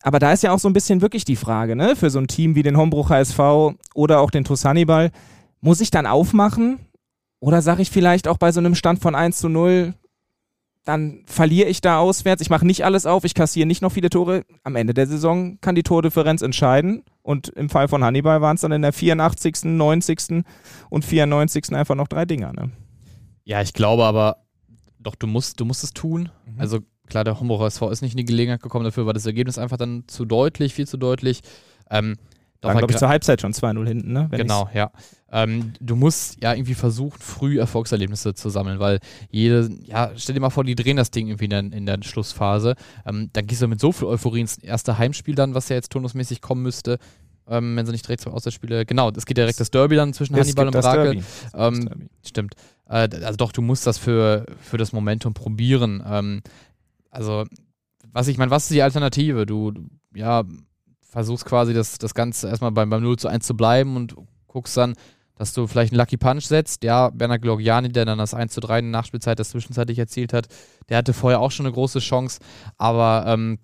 Aber 0.04 0.20
da 0.20 0.32
ist 0.32 0.44
ja 0.44 0.52
auch 0.52 0.60
so 0.60 0.70
ein 0.70 0.74
bisschen 0.74 1.02
wirklich 1.02 1.26
die 1.26 1.36
Frage, 1.36 1.76
ne? 1.76 1.96
Für 1.96 2.12
so 2.12 2.20
ein 2.20 2.28
Team 2.28 2.54
wie 2.54 2.62
den 2.62 2.78
Hombruch 2.78 3.10
HSV 3.10 3.40
oder 3.96 4.20
auch 4.20 4.30
den 4.30 4.44
TuS 4.44 4.64
Hannibal, 4.64 5.10
muss 5.62 5.82
ich 5.82 5.90
dann 5.90 6.06
aufmachen? 6.06 6.78
Oder 7.40 7.64
sage 7.64 7.82
ich 7.82 7.90
vielleicht 7.90 8.28
auch 8.28 8.38
bei 8.38 8.52
so 8.52 8.60
einem 8.60 8.76
Stand 8.76 9.02
von 9.02 9.16
1 9.16 9.38
zu 9.38 9.50
0, 9.50 9.96
dann 10.86 11.24
verliere 11.26 11.68
ich 11.68 11.82
da 11.82 11.98
auswärts, 11.98 12.42
ich 12.42 12.52
mache 12.52 12.66
nicht 12.66 12.86
alles 12.86 13.08
auf, 13.08 13.24
ich 13.24 13.34
kassiere 13.34 13.66
nicht 13.66 13.82
noch 13.82 13.92
viele 13.92 14.10
Tore. 14.10 14.46
Am 14.64 14.76
Ende 14.76 14.94
der 14.94 15.08
Saison 15.08 15.60
kann 15.60 15.76
die 15.76 15.84
Tordifferenz 15.84 16.44
entscheiden. 16.44 17.04
Und 17.24 17.50
im 17.50 17.70
Fall 17.70 17.88
von 17.88 18.04
Hannibal 18.04 18.42
waren 18.42 18.56
es 18.56 18.62
dann 18.62 18.72
in 18.72 18.84
der 18.84 18.94
84., 18.94 19.64
90. 19.64 20.44
und 20.90 21.04
94. 21.04 21.74
einfach 21.74 21.96
noch 21.96 22.08
drei 22.08 22.26
Dinger. 22.26 22.54
Ne? 22.54 22.72
Ja, 23.46 23.62
ich 23.62 23.74
glaube 23.74 24.06
aber, 24.06 24.38
doch, 25.00 25.16
du 25.16 25.26
musst, 25.26 25.60
du 25.60 25.66
musst 25.66 25.84
es 25.84 25.92
tun. 25.92 26.30
Mhm. 26.46 26.60
Also 26.60 26.80
klar, 27.08 27.24
der 27.24 27.40
Homburger 27.40 27.66
SV 27.66 27.90
ist 27.90 28.04
nicht 28.04 28.14
in 28.14 28.18
die 28.18 28.26
Gelegenheit 28.26 28.62
gekommen, 28.62 28.86
dafür 28.86 29.08
war 29.08 29.14
das 29.14 29.26
Ergebnis 29.26 29.58
einfach 29.58 29.78
dann 29.78 30.04
zu 30.08 30.24
deutlich, 30.24 30.76
viel 30.76 30.88
zu 30.88 30.98
deutlich. 30.98 31.42
Ähm, 31.90 32.16
Waren, 32.66 32.78
glaube 32.78 32.94
ich, 32.94 33.00
zur 33.00 33.10
Halbzeit 33.10 33.42
schon 33.42 33.54
2-0 33.54 33.88
hinten, 33.88 34.14
ne? 34.14 34.28
Wenn 34.30 34.40
Genau, 34.40 34.70
ja. 34.74 34.92
Ähm, 35.32 35.74
du 35.82 35.96
musst 35.96 36.42
ja 36.42 36.54
irgendwie 36.54 36.76
versuchen, 36.76 37.20
früh 37.20 37.60
Erfolgserlebnisse 37.60 38.36
zu 38.36 38.50
sammeln, 38.50 38.80
weil 38.80 39.00
jede, 39.30 39.70
ja, 39.84 40.12
stell 40.16 40.34
dir 40.34 40.40
mal 40.40 40.50
vor, 40.50 40.64
die 40.64 40.76
drehen 40.76 40.98
das 40.98 41.12
Ding 41.12 41.28
irgendwie 41.28 41.46
in 41.46 41.50
der, 41.50 41.60
in 41.60 41.86
der 41.86 41.98
Schlussphase. 42.04 42.76
Ähm, 43.06 43.30
dann 43.34 43.46
gehst 43.46 43.62
du 43.62 43.68
mit 43.68 43.80
so 43.80 43.92
viel 43.92 44.08
Euphorie 44.08 44.42
ins 44.42 44.58
erste 44.58 44.98
Heimspiel 44.98 45.36
dann, 45.36 45.54
was 45.54 45.70
ja 45.70 45.76
jetzt 45.76 45.92
turnusmäßig 45.92 46.42
kommen 46.42 46.62
müsste, 46.62 47.00
ähm, 47.48 47.76
wenn 47.76 47.86
sie 47.86 47.92
nicht 47.92 48.06
direkt 48.06 48.22
zwei 48.22 48.32
Auswärtsspiele. 48.32 48.86
Genau, 48.86 49.12
es 49.12 49.26
geht 49.26 49.38
direkt 49.38 49.60
das 49.60 49.72
Derby 49.72 49.96
dann 49.96 50.14
zwischen 50.14 50.36
Es 50.36 50.42
Hannibal 50.42 50.68
und 50.68 50.82
Brakel. 50.82 51.24
Ähm. 51.54 52.10
Stimmt. 52.26 52.56
Äh, 52.88 53.10
also 53.24 53.36
doch, 53.36 53.52
du 53.52 53.62
musst 53.62 53.86
das 53.88 53.98
für, 53.98 54.46
für 54.62 54.78
das 54.78 54.94
Momentum 54.94 55.34
probieren. 55.34 56.04
Ähm, 56.08 56.42
also, 57.10 57.46
was 58.12 58.28
ich 58.28 58.38
meine, 58.38 58.52
was 58.52 58.64
ist 58.64 58.72
die 58.72 58.82
Alternative? 58.82 59.46
Du, 59.46 59.74
ja, 60.14 60.44
versuchst 61.16 61.46
quasi 61.46 61.74
das, 61.74 61.98
das 61.98 62.14
Ganze 62.14 62.50
erstmal 62.50 62.74
beim, 62.74 62.90
beim 62.90 63.02
0 63.02 63.16
zu 63.16 63.30
1 63.30 63.48
zu 63.48 63.56
bleiben 63.56 63.96
und 63.96 64.16
guckst 64.48 64.76
dann, 64.76 64.96
dass 65.38 65.54
du 65.54 65.66
vielleicht 65.66 65.94
einen 65.94 66.00
Lucky 66.00 66.18
Punch 66.18 66.44
setzt. 66.44 66.84
Ja, 66.84 67.10
Bernhard 67.10 67.42
Gloriani, 67.42 67.88
der 67.88 68.04
dann 68.04 68.18
das 68.18 68.34
1 68.34 68.52
zu 68.52 68.60
3 68.60 68.80
in 68.80 68.86
der 68.92 69.00
Nachspielzeit 69.00 69.40
das 69.40 69.52
zwischenzeitlich 69.52 69.98
erzielt 69.98 70.34
hat, 70.34 70.48
der 70.90 70.98
hatte 70.98 71.14
vorher 71.14 71.40
auch 71.40 71.52
schon 71.52 71.66
eine 71.66 71.74
große 71.74 72.00
Chance, 72.00 72.40
aber 72.78 73.24
ähm, 73.28 73.60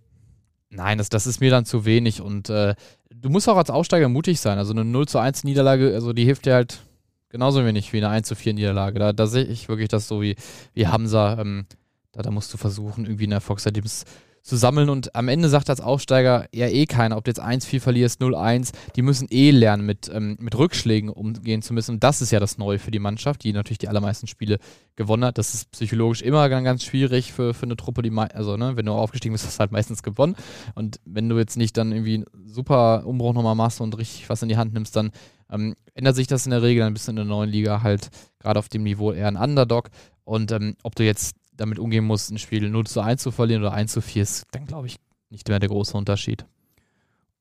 nein, 0.70 0.98
das, 0.98 1.10
das 1.10 1.28
ist 1.28 1.42
mir 1.42 1.52
dann 1.52 1.66
zu 1.66 1.84
wenig 1.84 2.22
und 2.22 2.50
äh, 2.50 2.74
du 3.14 3.30
musst 3.30 3.50
auch 3.50 3.58
als 3.58 3.70
Aufsteiger 3.70 4.08
mutig 4.08 4.40
sein. 4.40 4.58
Also 4.58 4.72
eine 4.72 4.86
0 4.86 5.10
zu 5.10 5.20
1 5.20 5.44
Niederlage, 5.44 5.94
also 5.94 6.14
die 6.14 6.24
hilft 6.24 6.46
dir 6.46 6.54
halt 6.54 6.80
genauso 7.28 7.66
wenig 7.66 7.92
wie 7.92 7.98
eine 7.98 8.08
1 8.08 8.30
zu 8.30 8.36
4 8.36 8.54
Niederlage. 8.54 8.98
Da, 8.98 9.12
da 9.12 9.28
sehe 9.28 9.44
ich 9.44 9.68
wirklich 9.68 9.90
das 9.90 10.08
so 10.08 10.22
wie, 10.22 10.38
wie 10.74 10.88
Hamza. 10.88 11.38
Ähm, 11.38 11.66
da, 12.14 12.22
da 12.22 12.32
musst 12.32 12.54
du 12.54 12.58
versuchen, 12.58 13.04
irgendwie 13.04 13.28
ein 13.28 13.34
Erfolgserlebnis 13.34 14.06
zu 14.06 14.31
sammeln 14.56 14.90
und 14.90 15.16
am 15.16 15.28
Ende 15.28 15.50
sagt 15.50 15.70
als 15.70 15.82
Aufsteiger 15.82 16.48
ja 16.54 16.68
eh 16.68 16.86
keiner, 16.86 17.18
ob 17.18 17.24
du 17.24 17.30
jetzt 17.30 17.42
1-4 17.42 17.80
verlierst, 17.80 18.22
0-1, 18.22 18.72
die 18.96 19.02
müssen 19.02 19.28
eh 19.30 19.52
lernen, 19.52 19.86
mit, 19.86 20.10
ähm, 20.14 20.38
mit 20.40 20.58
Rückschlägen 20.58 21.10
umgehen 21.10 21.62
zu 21.62 21.74
müssen. 21.74 21.96
Und 21.96 22.04
das 22.04 22.22
ist 22.22 22.32
ja 22.32 22.40
das 22.40 22.58
Neue 22.58 22.80
für 22.80 22.92
die 22.92 23.00
Mannschaft, 23.00 23.44
die 23.44 23.54
natürlich 23.54 23.78
die 23.78 23.88
allermeisten 23.88 24.28
Spiele 24.28 24.58
gewonnen 24.96 25.26
hat. 25.26 25.38
Das 25.38 25.54
ist 25.54 25.72
psychologisch 25.72 26.22
immer 26.22 26.50
ganz, 26.50 26.84
schwierig 26.84 27.34
für, 27.34 27.54
für 27.54 27.66
eine 27.66 27.78
Truppe, 27.78 28.02
die, 28.02 28.12
also 28.12 28.58
ne, 28.58 28.76
wenn 28.76 28.86
du 28.86 28.94
aufgestiegen 28.94 29.34
bist, 29.34 29.46
hast 29.46 29.58
du 29.58 29.60
halt 29.60 29.72
meistens 29.72 30.04
gewonnen. 30.04 30.36
Und 30.76 31.00
wenn 31.06 31.30
du 31.30 31.38
jetzt 31.38 31.58
nicht 31.58 31.78
dann 31.78 31.92
irgendwie 31.92 32.16
einen 32.16 32.48
super 32.48 33.06
Umbruch 33.06 33.34
nochmal 33.34 33.56
machst 33.56 33.82
und 33.82 33.98
richtig 33.98 34.30
was 34.30 34.42
in 34.42 34.50
die 34.50 34.58
Hand 34.58 34.74
nimmst, 34.74 34.96
dann 34.96 35.12
ähm, 35.52 35.76
ändert 35.94 36.16
sich 36.16 36.28
das 36.28 36.46
in 36.46 36.52
der 36.52 36.62
Regel, 36.62 36.90
bist 36.92 37.08
du 37.08 37.12
in 37.12 37.18
der 37.18 37.26
neuen 37.26 37.50
Liga 37.50 37.84
halt 37.84 38.10
gerade 38.40 38.58
auf 38.58 38.70
dem 38.70 38.84
Niveau 38.84 39.12
eher 39.12 39.28
ein 39.28 39.38
Underdog. 39.38 39.90
Und 40.24 40.52
ähm, 40.52 40.76
ob 40.84 40.96
du 40.96 41.04
jetzt 41.04 41.36
damit 41.62 41.80
umgehen 41.80 42.04
musst, 42.04 42.32
ein 42.32 42.38
Spiel 42.38 42.70
0 42.70 42.88
zu 42.88 43.02
1 43.02 43.22
zu 43.22 43.32
verlieren 43.32 43.62
oder 43.62 43.74
1 43.74 43.92
zu 43.92 44.02
4, 44.02 44.24
ist 44.24 44.46
dann, 44.52 44.66
glaube 44.66 44.88
ich, 44.88 44.98
nicht 45.30 45.48
mehr 45.48 45.60
der 45.60 45.70
große 45.70 45.96
Unterschied. 45.96 46.46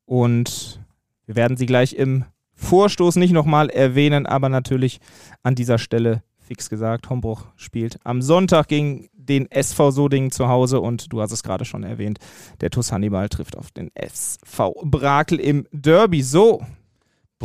Und 0.05 0.81
wir 1.27 1.37
werden 1.37 1.57
sie 1.57 1.67
gleich 1.67 1.95
im 1.95 2.25
Vorstoß 2.55 3.17
nicht 3.17 3.33
nochmal 3.33 3.71
erwähnen, 3.71 4.27
aber 4.27 4.49
natürlich 4.49 5.01
an 5.43 5.55
dieser 5.55 5.79
Stelle 5.79 6.23
fix 6.39 6.69
gesagt, 6.69 7.09
Hombruch 7.09 7.47
spielt 7.57 7.99
am 8.05 8.21
Sonntag 8.23 8.69
gegen 8.69 9.09
den 9.13 9.51
SV 9.51 9.93
Sodingen 9.93 10.33
zu 10.33 10.49
Hause 10.49 10.81
und 10.81 11.13
du 11.13 11.21
hast 11.21 11.31
es 11.31 11.45
gerade 11.45 11.65
schon 11.65 11.85
erwähnt, 11.85 12.19
der 12.61 12.71
TuS 12.71 12.91
Hannibal 12.91 13.29
trifft 13.29 13.57
auf 13.57 13.71
den 13.71 13.91
SV 13.95 14.75
Brakel 14.85 15.39
im 15.39 15.67
Derby. 15.71 16.23
So, 16.23 16.61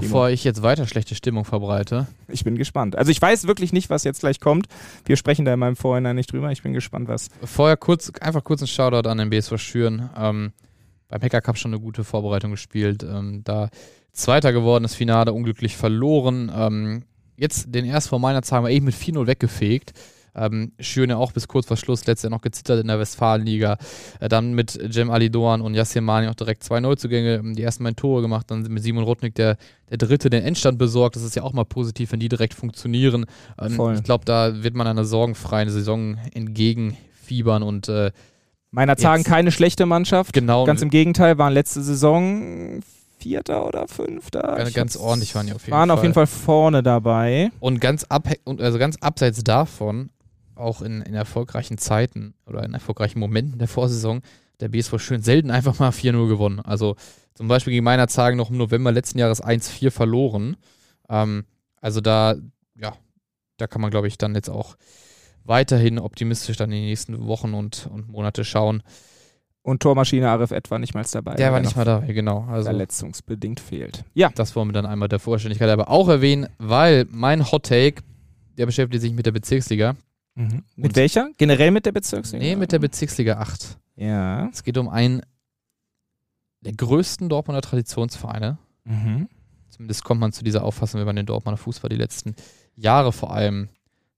Bevor 0.01 0.29
ich 0.29 0.43
jetzt 0.43 0.61
weiter 0.61 0.87
schlechte 0.87 1.15
Stimmung 1.15 1.45
verbreite. 1.45 2.07
Ich 2.27 2.43
bin 2.43 2.57
gespannt. 2.57 2.97
Also 2.97 3.11
ich 3.11 3.21
weiß 3.21 3.47
wirklich 3.47 3.71
nicht, 3.71 3.89
was 3.89 4.03
jetzt 4.03 4.19
gleich 4.19 4.41
kommt. 4.41 4.67
Wir 5.05 5.15
sprechen 5.15 5.45
da 5.45 5.53
in 5.53 5.59
meinem 5.59 5.77
Vorhinein 5.77 6.17
nicht 6.17 6.31
drüber. 6.31 6.51
Ich 6.51 6.63
bin 6.63 6.73
gespannt, 6.73 7.07
was. 7.07 7.29
Vorher 7.43 7.77
kurz, 7.77 8.11
einfach 8.19 8.43
kurz 8.43 8.61
ein 8.61 8.67
Shoutout 8.67 9.07
an 9.07 9.17
den 9.17 9.29
BSV 9.29 9.57
Schüren. 9.57 10.09
Ähm, 10.17 10.51
beim 11.07 11.21
Hacker 11.21 11.41
Cup 11.41 11.57
schon 11.57 11.73
eine 11.73 11.81
gute 11.81 12.03
Vorbereitung 12.03 12.51
gespielt. 12.51 13.03
Ähm, 13.03 13.41
da 13.45 13.69
Zweiter 14.11 14.53
geworden, 14.53 14.83
das 14.83 14.95
Finale 14.95 15.33
unglücklich 15.33 15.77
verloren. 15.77 16.51
Ähm, 16.55 17.03
jetzt 17.37 17.73
den 17.73 17.85
erst 17.85 18.09
vor 18.09 18.19
meiner 18.19 18.41
Zeit 18.41 18.61
mal 18.61 18.71
eben 18.71 18.85
mit 18.85 18.95
4-0 18.95 19.27
weggefegt. 19.27 19.93
Ähm, 20.35 20.71
Schön 20.79 21.09
ja 21.09 21.17
auch 21.17 21.31
bis 21.31 21.47
kurz 21.47 21.65
vor 21.65 21.77
Schluss 21.77 22.05
letztes 22.05 22.23
Jahr 22.23 22.31
noch 22.31 22.41
gezittert 22.41 22.81
in 22.81 22.87
der 22.87 22.99
Westfalenliga. 22.99 23.77
Äh, 24.19 24.29
dann 24.29 24.53
mit 24.53 24.79
Jem 24.93 25.09
Ali 25.09 25.29
Doan 25.29 25.61
und 25.61 25.73
Yassir 25.73 26.01
Mani 26.01 26.27
auch 26.27 26.35
direkt 26.35 26.63
zwei 26.63 26.79
Neuzugänge, 26.79 27.35
ähm, 27.35 27.55
die 27.55 27.63
ersten 27.63 27.83
beiden 27.83 27.95
Tore 27.95 28.21
gemacht. 28.21 28.49
Dann 28.49 28.61
mit 28.63 28.83
Simon 28.83 29.03
Rudnick 29.03 29.35
der, 29.35 29.57
der 29.89 29.97
Dritte 29.97 30.29
den 30.29 30.43
Endstand 30.43 30.77
besorgt. 30.77 31.15
Das 31.15 31.23
ist 31.23 31.35
ja 31.35 31.43
auch 31.43 31.53
mal 31.53 31.65
positiv, 31.65 32.11
wenn 32.11 32.19
die 32.19 32.29
direkt 32.29 32.53
funktionieren. 32.53 33.25
Ähm, 33.59 33.79
ich 33.95 34.03
glaube, 34.03 34.25
da 34.25 34.63
wird 34.63 34.75
man 34.75 34.87
einer 34.87 35.05
sorgenfreien 35.05 35.69
Saison 35.69 36.17
entgegenfiebern 36.33 37.63
und 37.63 37.89
äh, 37.89 38.11
Meiner 38.71 38.97
Tagen 38.97 39.23
keine 39.23 39.53
schlechte 39.53 39.85
Mannschaft. 39.85 40.33
Genau. 40.33 40.65
Ganz 40.65 40.81
im 40.81 40.89
Gegenteil, 40.89 41.37
waren 41.37 41.53
letzte 41.53 41.81
Saison 41.81 42.81
Vierter 43.19 43.65
oder 43.65 43.87
Fünfter. 43.87 44.55
Ganz, 44.57 44.73
ganz 44.73 44.97
ordentlich 44.97 45.33
waren 45.33 45.47
die 45.47 45.53
auf 45.53 45.61
jeden 45.61 45.71
waren 45.71 45.87
Fall. 45.87 45.89
Waren 45.89 45.97
auf 45.97 46.03
jeden 46.03 46.13
Fall 46.13 46.27
vorne 46.27 46.83
dabei. 46.83 47.51
Und 47.61 47.79
ganz, 47.79 48.03
ab, 48.03 48.27
also 48.45 48.77
ganz 48.77 48.97
abseits 48.97 49.43
davon 49.45 50.09
auch 50.55 50.81
in, 50.81 51.01
in 51.01 51.13
erfolgreichen 51.13 51.77
Zeiten 51.77 52.33
oder 52.45 52.63
in 52.63 52.73
erfolgreichen 52.73 53.19
Momenten 53.19 53.59
der 53.59 53.67
Vorsaison 53.67 54.21
der 54.59 54.69
BSV 54.69 54.99
schön 54.99 55.21
selten 55.21 55.51
einfach 55.51 55.79
mal 55.79 55.89
4-0 55.89 56.27
gewonnen. 56.27 56.59
Also 56.61 56.95
zum 57.33 57.47
Beispiel 57.47 57.71
gegen 57.71 57.83
meiner 57.83 58.07
Zagen 58.07 58.37
noch 58.37 58.49
im 58.49 58.57
November 58.57 58.91
letzten 58.91 59.19
Jahres 59.19 59.43
1-4 59.43 59.91
verloren. 59.91 60.55
Ähm, 61.09 61.45
also 61.81 62.01
da, 62.01 62.35
ja, 62.79 62.95
da 63.57 63.67
kann 63.67 63.81
man, 63.81 63.91
glaube 63.91 64.07
ich, 64.07 64.17
dann 64.17 64.35
jetzt 64.35 64.49
auch 64.49 64.75
weiterhin 65.43 65.99
optimistisch 65.99 66.57
dann 66.57 66.71
in 66.71 66.81
die 66.81 66.87
nächsten 66.87 67.27
Wochen 67.27 67.53
und, 67.53 67.87
und 67.91 68.09
Monate 68.09 68.43
schauen. 68.45 68.81
Und 69.61 69.81
Tormaschine 69.81 70.29
Arif 70.29 70.51
etwa 70.51 70.77
nicht 70.77 70.93
mal 70.93 71.03
dabei. 71.11 71.35
Der 71.35 71.51
war 71.51 71.59
nicht 71.59 71.75
mal 71.75 71.85
dabei, 71.85 72.13
genau. 72.13 72.45
Also 72.47 72.65
verletzungsbedingt 72.65 73.59
fehlt. 73.59 74.03
Ja. 74.13 74.29
Das 74.35 74.55
wollen 74.55 74.69
wir 74.69 74.73
dann 74.73 74.85
einmal 74.85 75.09
der 75.09 75.19
Vollständigkeit 75.19 75.69
aber 75.69 75.89
auch 75.89 76.07
erwähnen, 76.07 76.47
weil 76.59 77.07
mein 77.09 77.51
Hot 77.51 77.65
Take, 77.65 78.03
der 78.57 78.67
beschäftigt 78.67 79.01
sich 79.01 79.13
mit 79.13 79.25
der 79.25 79.31
Bezirksliga. 79.31 79.95
Mhm. 80.35 80.63
Mit 80.75 80.85
Und 80.85 80.95
welcher? 80.95 81.29
Generell 81.37 81.71
mit 81.71 81.85
der 81.85 81.91
Bezirksliga? 81.91 82.43
Nee, 82.43 82.55
mit 82.55 82.71
der 82.71 82.79
Bezirksliga 82.79 83.37
8. 83.39 83.77
Ja. 83.95 84.47
Es 84.49 84.63
geht 84.63 84.77
um 84.77 84.89
einen 84.89 85.21
der 86.61 86.73
größten 86.73 87.29
Dortmunder 87.29 87.61
Traditionsvereine. 87.61 88.57
Mhm. 88.83 89.29
Zumindest 89.69 90.03
kommt 90.03 90.21
man 90.21 90.31
zu 90.31 90.43
dieser 90.43 90.63
Auffassung, 90.63 90.99
wenn 90.99 91.05
man 91.05 91.15
den 91.15 91.25
Dortmunder 91.25 91.57
Fußball 91.57 91.89
die 91.89 91.95
letzten 91.95 92.35
Jahre 92.75 93.11
vor 93.11 93.33
allem 93.33 93.69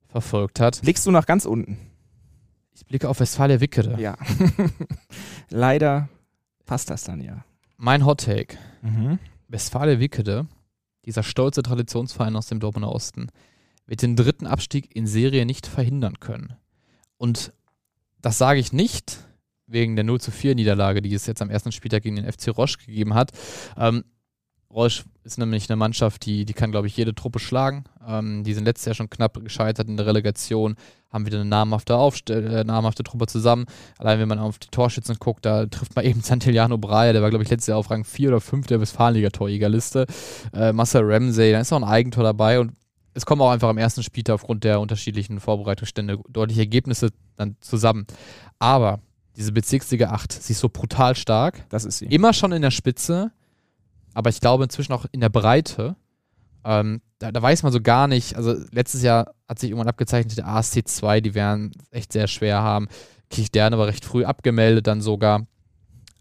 verfolgt 0.08 0.60
hat. 0.60 0.82
Blickst 0.82 1.06
du 1.06 1.12
nach 1.12 1.26
ganz 1.26 1.46
unten? 1.46 1.78
Ich 2.74 2.86
blicke 2.86 3.10
auf 3.10 3.20
Westfalia 3.20 3.60
Wickede. 3.60 4.00
Ja. 4.00 4.16
Leider 5.50 6.10
passt 6.66 6.90
das 6.90 7.04
dann 7.04 7.22
ja. 7.22 7.44
Mein 7.78 8.06
Hot 8.06 8.22
Take. 8.22 8.58
Mhm. 8.82 9.20
Westfalia 9.48 10.00
Wickede, 10.00 10.48
dieser 11.06 11.24
stolze 11.24 11.64
Traditionsverein 11.64 12.36
aus 12.36 12.48
dem 12.48 12.60
Dortmunder 12.60 12.92
Osten, 12.92 13.28
wird 13.88 14.02
den 14.02 14.16
dritten 14.16 14.46
Abstieg 14.46 14.96
in 14.96 15.08
Serie 15.08 15.46
nicht 15.46 15.66
verhindern 15.66 16.20
können. 16.20 16.54
Und 17.18 17.54
das 18.22 18.38
sage 18.38 18.60
ich 18.60 18.74
nicht 18.74 19.20
wegen 19.66 19.96
der 19.96 20.06
0 20.06 20.22
zu 20.22 20.32
4 20.32 20.56
Niederlage, 20.56 21.02
die 21.02 21.14
es 21.14 21.26
jetzt 21.26 21.42
am 21.42 21.50
ersten 21.50 21.72
Spieltag 21.72 22.04
gegen 22.04 22.16
den 22.16 22.32
FC 22.32 22.50
Roche 22.56 22.78
gegeben 22.86 23.14
hat. 23.14 23.32
Ähm, 23.78 24.04
Roche 24.70 25.04
ist 25.24 25.38
nämlich 25.38 25.70
eine 25.70 25.78
Mannschaft, 25.78 26.26
die, 26.26 26.46
die 26.46 26.54
kann, 26.54 26.72
glaube 26.72 26.88
ich, 26.88 26.98
jede 26.98 27.16
Truppe 27.16 27.40
schlagen. 27.40 27.86
Ähm, 28.06 28.44
die 28.44 28.54
sind 28.54 28.66
letztes 28.66 28.86
Jahr 28.86 28.96
schon 28.96 29.10
knapp 29.10 29.42
gescheitert 29.42 29.88
in 29.88 29.98
der 29.98 30.06
Relegation, 30.06 30.76
haben 31.10 31.26
wieder 31.26 31.40
eine 31.40 31.50
namhafte, 31.50 31.96
Aufstell 31.96 32.48
äh, 32.48 32.64
namhafte 32.64 33.04
Truppe 33.04 33.28
zusammen. 33.28 33.66
Allein 33.98 34.20
wenn 34.20 34.28
man 34.28 34.40
auf 34.40 34.60
die 34.60 34.68
Torschützen 34.68 35.18
guckt, 35.20 35.46
da 35.46 35.66
trifft 35.66 35.96
man 35.96 36.06
eben 36.06 36.22
Santillano 36.22 36.78
Breyer, 36.78 37.14
der 37.14 37.22
war, 37.22 37.30
glaube 37.30 37.44
ich, 37.44 37.50
letztes 37.50 37.68
Jahr 37.68 37.78
auf 37.78 37.90
Rang 37.90 38.04
4 38.04 38.30
oder 38.30 38.42
5 38.42 38.68
der 38.68 38.82
Westfalenliga-Torjägerliste. 38.82 40.06
Äh, 40.54 40.74
Marcel 40.74 41.04
Ramsey, 41.06 41.52
da 41.52 41.62
ist 41.62 41.72
auch 41.72 41.78
ein 41.78 41.84
Eigentor 41.84 42.24
dabei 42.24 42.60
und 42.60 42.74
es 43.18 43.26
kommen 43.26 43.42
auch 43.42 43.50
einfach 43.50 43.70
am 43.70 43.80
ersten 43.80 44.04
Spieltag 44.04 44.36
aufgrund 44.36 44.64
der 44.64 44.80
unterschiedlichen 44.80 45.40
Vorbereitungsstände 45.40 46.20
deutliche 46.30 46.62
Ergebnisse 46.62 47.10
dann 47.36 47.58
zusammen. 47.62 48.06
Aber 48.60 49.00
diese 49.36 49.52
Bezirksliga 49.52 50.12
8, 50.12 50.32
sie 50.32 50.54
ist 50.54 50.60
so 50.60 50.70
brutal 50.70 51.16
stark. 51.16 51.66
Das 51.70 51.84
ist 51.84 51.98
sie. 51.98 52.06
Immer 52.06 52.34
schon 52.34 52.52
in 52.52 52.62
der 52.62 52.70
Spitze, 52.70 53.32
aber 54.14 54.30
ich 54.30 54.40
glaube 54.40 54.66
inzwischen 54.66 54.94
auch 54.94 55.06
in 55.12 55.20
der 55.20 55.30
Breite. 55.30 55.96
Ähm, 56.64 57.02
da, 57.18 57.32
da, 57.32 57.42
weiß 57.42 57.64
man 57.64 57.72
so 57.72 57.82
gar 57.82 58.08
nicht. 58.08 58.36
Also 58.36 58.56
letztes 58.72 59.02
Jahr 59.02 59.34
hat 59.50 59.58
sich 59.58 59.72
irgendwann 59.72 59.90
abgezeichnet, 59.90 60.38
der 60.38 60.48
ASC 60.48 60.88
2, 60.88 61.22
die 61.22 61.34
werden 61.34 61.72
echt 61.90 62.14
sehr 62.14 62.28
schwer 62.28 62.62
haben. 62.62 62.88
Kirchderne 63.32 63.80
war 63.80 63.88
recht 63.88 64.06
früh 64.06 64.26
abgemeldet, 64.26 64.86
dann 64.86 65.02
sogar. 65.02 65.48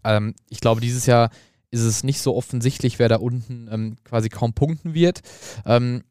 Ähm, 0.03 0.33
ich 0.49 0.61
glaube, 0.61 0.81
dieses 0.81 1.05
Jahr 1.05 1.29
ist 1.69 1.81
es 1.81 2.03
nicht 2.03 2.21
so 2.21 2.35
offensichtlich, 2.35 2.97
wer 2.97 3.09
da 3.09 3.17
unten 3.17 3.69
ähm, 3.71 3.97
quasi 4.03 4.29
kaum 4.29 4.53
punkten 4.53 4.95
wird. 4.95 5.21
Ähm, 5.63 6.03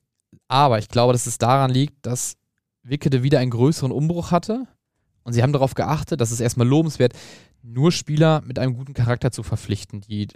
aber 0.48 0.78
ich 0.78 0.88
glaube, 0.88 1.12
dass 1.12 1.26
es 1.26 1.38
daran 1.38 1.70
liegt, 1.70 2.06
dass 2.06 2.36
Wickede 2.82 3.22
wieder 3.22 3.40
einen 3.40 3.50
größeren 3.50 3.92
Umbruch 3.92 4.30
hatte. 4.30 4.66
Und 5.22 5.32
sie 5.32 5.42
haben 5.42 5.52
darauf 5.52 5.74
geachtet, 5.74 6.20
dass 6.20 6.30
es 6.30 6.40
erstmal 6.40 6.68
lobenswert, 6.68 7.12
nur 7.62 7.90
Spieler 7.90 8.42
mit 8.46 8.58
einem 8.58 8.76
guten 8.76 8.94
Charakter 8.94 9.32
zu 9.32 9.42
verpflichten, 9.42 10.00
die 10.00 10.28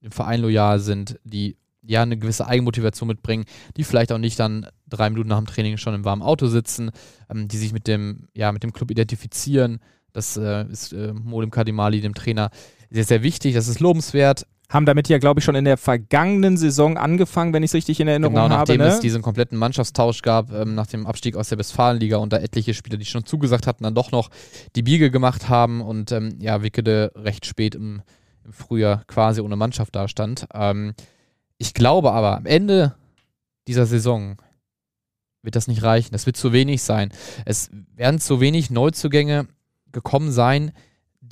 dem 0.00 0.10
Verein 0.10 0.40
loyal 0.40 0.80
sind, 0.80 1.18
die 1.24 1.58
ja 1.82 2.02
eine 2.02 2.16
gewisse 2.16 2.46
Eigenmotivation 2.46 3.08
mitbringen, 3.08 3.44
die 3.76 3.84
vielleicht 3.84 4.10
auch 4.10 4.18
nicht 4.18 4.38
dann 4.38 4.66
drei 4.88 5.10
Minuten 5.10 5.28
nach 5.28 5.38
dem 5.38 5.46
Training 5.46 5.76
schon 5.76 5.94
im 5.94 6.04
warmen 6.04 6.22
Auto 6.22 6.46
sitzen, 6.46 6.90
ähm, 7.30 7.48
die 7.48 7.58
sich 7.58 7.72
mit 7.72 7.86
dem, 7.86 8.28
ja, 8.34 8.52
mit 8.52 8.62
dem 8.62 8.72
Club 8.72 8.90
identifizieren. 8.90 9.80
Das 10.12 10.36
äh, 10.36 10.66
ist 10.68 10.92
äh, 10.92 11.12
Modem 11.12 11.50
Kadimali, 11.50 12.00
dem 12.00 12.14
Trainer, 12.14 12.50
sehr, 12.90 13.04
sehr 13.04 13.22
wichtig. 13.22 13.54
Das 13.54 13.68
ist 13.68 13.80
lobenswert 13.80 14.46
haben 14.68 14.84
damit 14.84 15.08
ja, 15.08 15.18
glaube 15.18 15.40
ich, 15.40 15.44
schon 15.44 15.54
in 15.54 15.64
der 15.64 15.78
vergangenen 15.78 16.58
Saison 16.58 16.98
angefangen, 16.98 17.54
wenn 17.54 17.62
ich 17.62 17.70
es 17.70 17.74
richtig 17.74 18.00
in 18.00 18.08
Erinnerung 18.08 18.34
genau, 18.34 18.44
habe. 18.50 18.54
Nachdem 18.54 18.80
ne? 18.80 18.88
es 18.88 19.00
diesen 19.00 19.22
kompletten 19.22 19.56
Mannschaftstausch 19.56 20.20
gab, 20.20 20.52
ähm, 20.52 20.74
nach 20.74 20.86
dem 20.86 21.06
Abstieg 21.06 21.36
aus 21.36 21.48
der 21.48 21.58
Westfalenliga 21.58 22.18
und 22.18 22.32
da 22.32 22.38
etliche 22.38 22.74
Spieler, 22.74 22.98
die 22.98 23.06
schon 23.06 23.24
zugesagt 23.24 23.66
hatten, 23.66 23.84
dann 23.84 23.94
doch 23.94 24.12
noch 24.12 24.28
die 24.76 24.82
Biege 24.82 25.10
gemacht 25.10 25.48
haben 25.48 25.80
und 25.80 26.12
ähm, 26.12 26.36
ja, 26.40 26.62
Wickede 26.62 27.12
recht 27.14 27.46
spät 27.46 27.74
im, 27.74 28.02
im 28.44 28.52
Frühjahr 28.52 29.04
quasi 29.06 29.40
ohne 29.40 29.56
Mannschaft 29.56 29.96
dastand. 29.96 30.46
Ähm, 30.52 30.92
ich 31.56 31.72
glaube 31.72 32.12
aber, 32.12 32.36
am 32.36 32.44
Ende 32.44 32.94
dieser 33.66 33.86
Saison 33.86 34.36
wird 35.42 35.56
das 35.56 35.66
nicht 35.66 35.82
reichen. 35.82 36.12
Das 36.12 36.26
wird 36.26 36.36
zu 36.36 36.52
wenig 36.52 36.82
sein. 36.82 37.10
Es 37.46 37.70
werden 37.94 38.20
zu 38.20 38.40
wenig 38.40 38.70
Neuzugänge 38.70 39.48
gekommen 39.92 40.30
sein, 40.30 40.72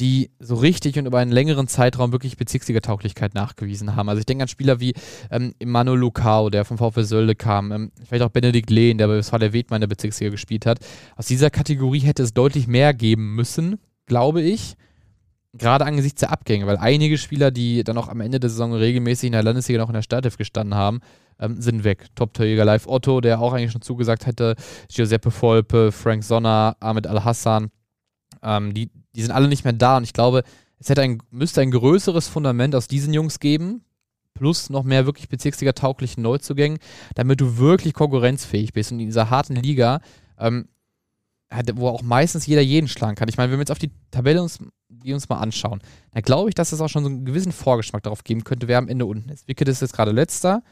die 0.01 0.31
so 0.39 0.57
richtig 0.57 0.99
und 0.99 1.07
über 1.07 1.19
einen 1.19 1.33
längeren 1.33 1.69
Zeitraum 1.69 2.13
wirklich 2.13 2.37
Bezirksliga-Tauglichkeit 2.37 3.35
nachgewiesen 3.35 3.97
haben. 3.97 4.09
Also 4.09 4.21
ich 4.21 4.27
denke 4.27 4.43
an 4.43 4.49
Spieler 4.49 4.81
wie 4.81 4.95
ähm, 5.31 5.55
Lukau, 5.61 6.51
der 6.51 6.65
vom 6.65 6.79
VfL 6.79 7.05
Sölde 7.05 7.35
kam, 7.35 7.73
ähm, 7.73 7.93
vielleicht 8.05 8.23
auch 8.23 8.31
Benedikt 8.31 8.71
Lehn, 8.71 8.99
der 8.99 9.07
bei 9.07 9.17
Westfalia 9.17 9.53
Wedmann 9.53 9.79
in 9.79 9.89
der 9.89 9.95
Bezirksliga 9.95 10.31
gespielt 10.31 10.67
hat. 10.67 10.81
Aus 11.17 11.27
dieser 11.27 11.51
Kategorie 11.51 12.01
hätte 12.01 12.23
es 12.23 12.35
deutlich 12.35 12.67
mehr 12.67 12.93
geben 12.95 13.35
müssen, 13.35 13.79
glaube 14.07 14.43
ich. 14.43 14.75
Gerade 15.55 15.87
angesichts 15.87 16.21
der 16.21 16.33
Abgänge, 16.33 16.67
weil 16.67 16.77
einige 16.77 17.17
Spieler, 17.17 17.51
die 17.51 17.83
dann 17.83 17.97
auch 17.97 18.09
am 18.09 18.21
Ende 18.21 18.39
der 18.39 18.51
Saison 18.51 18.75
regelmäßig 18.75 19.29
in 19.29 19.33
der 19.33 19.43
Landesliga 19.43 19.81
noch 19.81 19.89
in 19.89 19.95
der 19.95 20.03
Startelf 20.03 20.37
gestanden 20.37 20.75
haben, 20.75 21.01
ähm, 21.41 21.61
sind 21.63 21.83
weg. 21.85 22.07
Top-Torjäger 22.15 22.67
Live 22.67 22.87
Otto, 22.87 23.23
der 23.23 23.41
auch 23.41 23.55
eigentlich 23.55 23.73
schon 23.73 23.81
zugesagt 23.81 24.27
hätte, 24.27 24.57
Giuseppe 24.93 25.31
Volpe, 25.31 25.93
Frank 25.93 26.25
Sonner, 26.25 26.77
Ahmed 26.81 27.07
Al-Hassan, 27.07 27.71
ähm, 28.43 28.75
die, 28.75 28.91
die 29.17 29.23
sind 29.23 29.33
alle 29.33 29.49
nicht 29.49 29.65
mehr 29.65 29.73
da 29.73 29.97
und 29.97 30.05
ich 30.05 30.13
glaube, 30.13 30.45
es 30.79 30.89
hätte 30.89 31.03
ein, 31.03 31.23
müsste 31.31 31.63
ein 31.63 31.71
größeres 31.71 32.29
Fundament 32.29 32.75
aus 32.75 32.87
diesen 32.87 33.15
Jungs 33.15 33.41
geben, 33.41 33.83
plus 34.35 34.71
noch 34.71 34.85
mehr 34.85 35.07
wirklich 35.07 35.29
Bezirksliga 35.29 35.73
tauglichen 35.73 36.23
Neuzugängen, 36.23 36.79
damit 37.15 37.41
du 37.41 37.57
wirklich 37.57 37.95
konkurrenzfähig 37.95 38.73
bist. 38.73 38.93
Und 38.93 39.01
in 39.01 39.07
dieser 39.07 39.31
harten 39.31 39.57
Liga, 39.57 40.01
ähm, 40.39 40.69
wo 41.75 41.89
auch 41.89 42.03
meistens 42.03 42.47
jeder 42.47 42.61
jeden 42.61 42.89
schlagen 42.89 43.17
kann. 43.17 43.29
Ich 43.29 43.37
meine, 43.37 43.51
wenn 43.51 43.59
wir 43.59 43.63
jetzt 43.63 43.71
auf 43.71 43.79
die 43.79 43.91
Tabelle 44.11 44.43
uns, 44.43 44.59
die 44.89 45.15
uns 45.15 45.29
mal 45.29 45.39
anschauen, 45.39 45.81
dann 46.13 46.23
glaube 46.23 46.51
ich, 46.51 46.55
dass 46.55 46.73
es 46.73 46.81
auch 46.81 46.89
schon 46.89 47.05
so 47.05 47.09
einen 47.09 47.25
gewissen 47.25 47.53
Vorgeschmack 47.53 48.03
darauf 48.03 48.25
geben 48.25 48.45
könnte, 48.45 48.69
wer 48.69 48.79
am 48.79 48.89
Ende 48.89 49.07
unten 49.07 49.31
ist. 49.31 49.49
Wicked 49.49 49.69
ist 49.69 49.81
jetzt 49.81 49.95
gerade 49.95 50.11
letzter, 50.11 50.63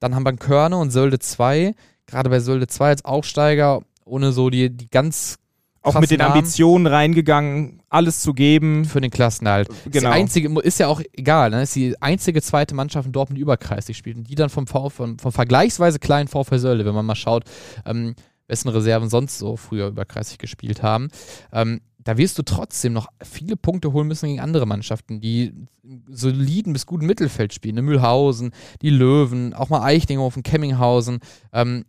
dann 0.00 0.14
haben 0.14 0.24
wir 0.24 0.32
Körne 0.34 0.76
und 0.76 0.90
Sölde 0.90 1.18
2, 1.18 1.74
gerade 2.06 2.30
bei 2.30 2.40
Sölde 2.40 2.66
2 2.66 2.88
als 2.88 3.04
Aufsteiger, 3.04 3.82
ohne 4.04 4.32
so 4.32 4.50
die, 4.50 4.70
die 4.70 4.90
ganz 4.90 5.38
auch 5.82 6.00
mit 6.00 6.10
den. 6.10 6.20
Ambitionen 6.20 6.86
reingegangen, 6.86 7.80
alles 7.88 8.20
zu 8.20 8.34
geben. 8.34 8.84
für 8.84 9.00
den 9.00 9.10
Klassenhalt. 9.10 9.68
Genau. 9.84 10.10
Die 10.10 10.14
einzige, 10.14 10.60
ist 10.60 10.78
ja 10.78 10.88
auch 10.88 11.00
egal, 11.12 11.50
ne? 11.50 11.62
Ist 11.62 11.74
die 11.74 12.00
einzige 12.02 12.42
zweite 12.42 12.74
Mannschaft 12.74 13.06
in 13.06 13.12
Dortmund 13.12 13.38
die 13.38 13.42
Überkreis, 13.42 13.86
die 13.86 13.94
spielt. 13.94 14.16
Und 14.16 14.28
die 14.28 14.34
dann 14.34 14.50
vom, 14.50 14.66
VfL, 14.66 14.90
vom, 14.90 15.18
vom 15.18 15.32
vergleichsweise 15.32 15.98
kleinen 15.98 16.28
VfL 16.28 16.58
Sölde, 16.58 16.84
wenn 16.84 16.94
man 16.94 17.06
mal 17.06 17.14
schaut, 17.14 17.44
ähm, 17.86 18.14
wessen 18.48 18.68
Reserven 18.68 19.08
sonst 19.08 19.38
so 19.38 19.56
früher 19.56 19.88
überkreisig 19.88 20.38
gespielt 20.38 20.82
haben. 20.82 21.08
Ähm, 21.52 21.80
da 21.98 22.16
wirst 22.16 22.38
du 22.38 22.42
trotzdem 22.42 22.94
noch 22.94 23.08
viele 23.22 23.56
Punkte 23.56 23.92
holen 23.92 24.08
müssen 24.08 24.28
gegen 24.28 24.40
andere 24.40 24.66
Mannschaften, 24.66 25.20
die 25.20 25.52
soliden 26.08 26.72
bis 26.72 26.86
guten 26.86 27.04
Mittelfeld 27.04 27.52
spielen. 27.52 27.74
Ne? 27.74 27.82
Mühlhausen, 27.82 28.52
die 28.80 28.90
Löwen, 28.90 29.52
auch 29.52 29.68
mal 29.68 29.82
Eichlinghofen, 29.82 30.42
Kemminghausen. 30.42 31.20
Ähm, 31.52 31.84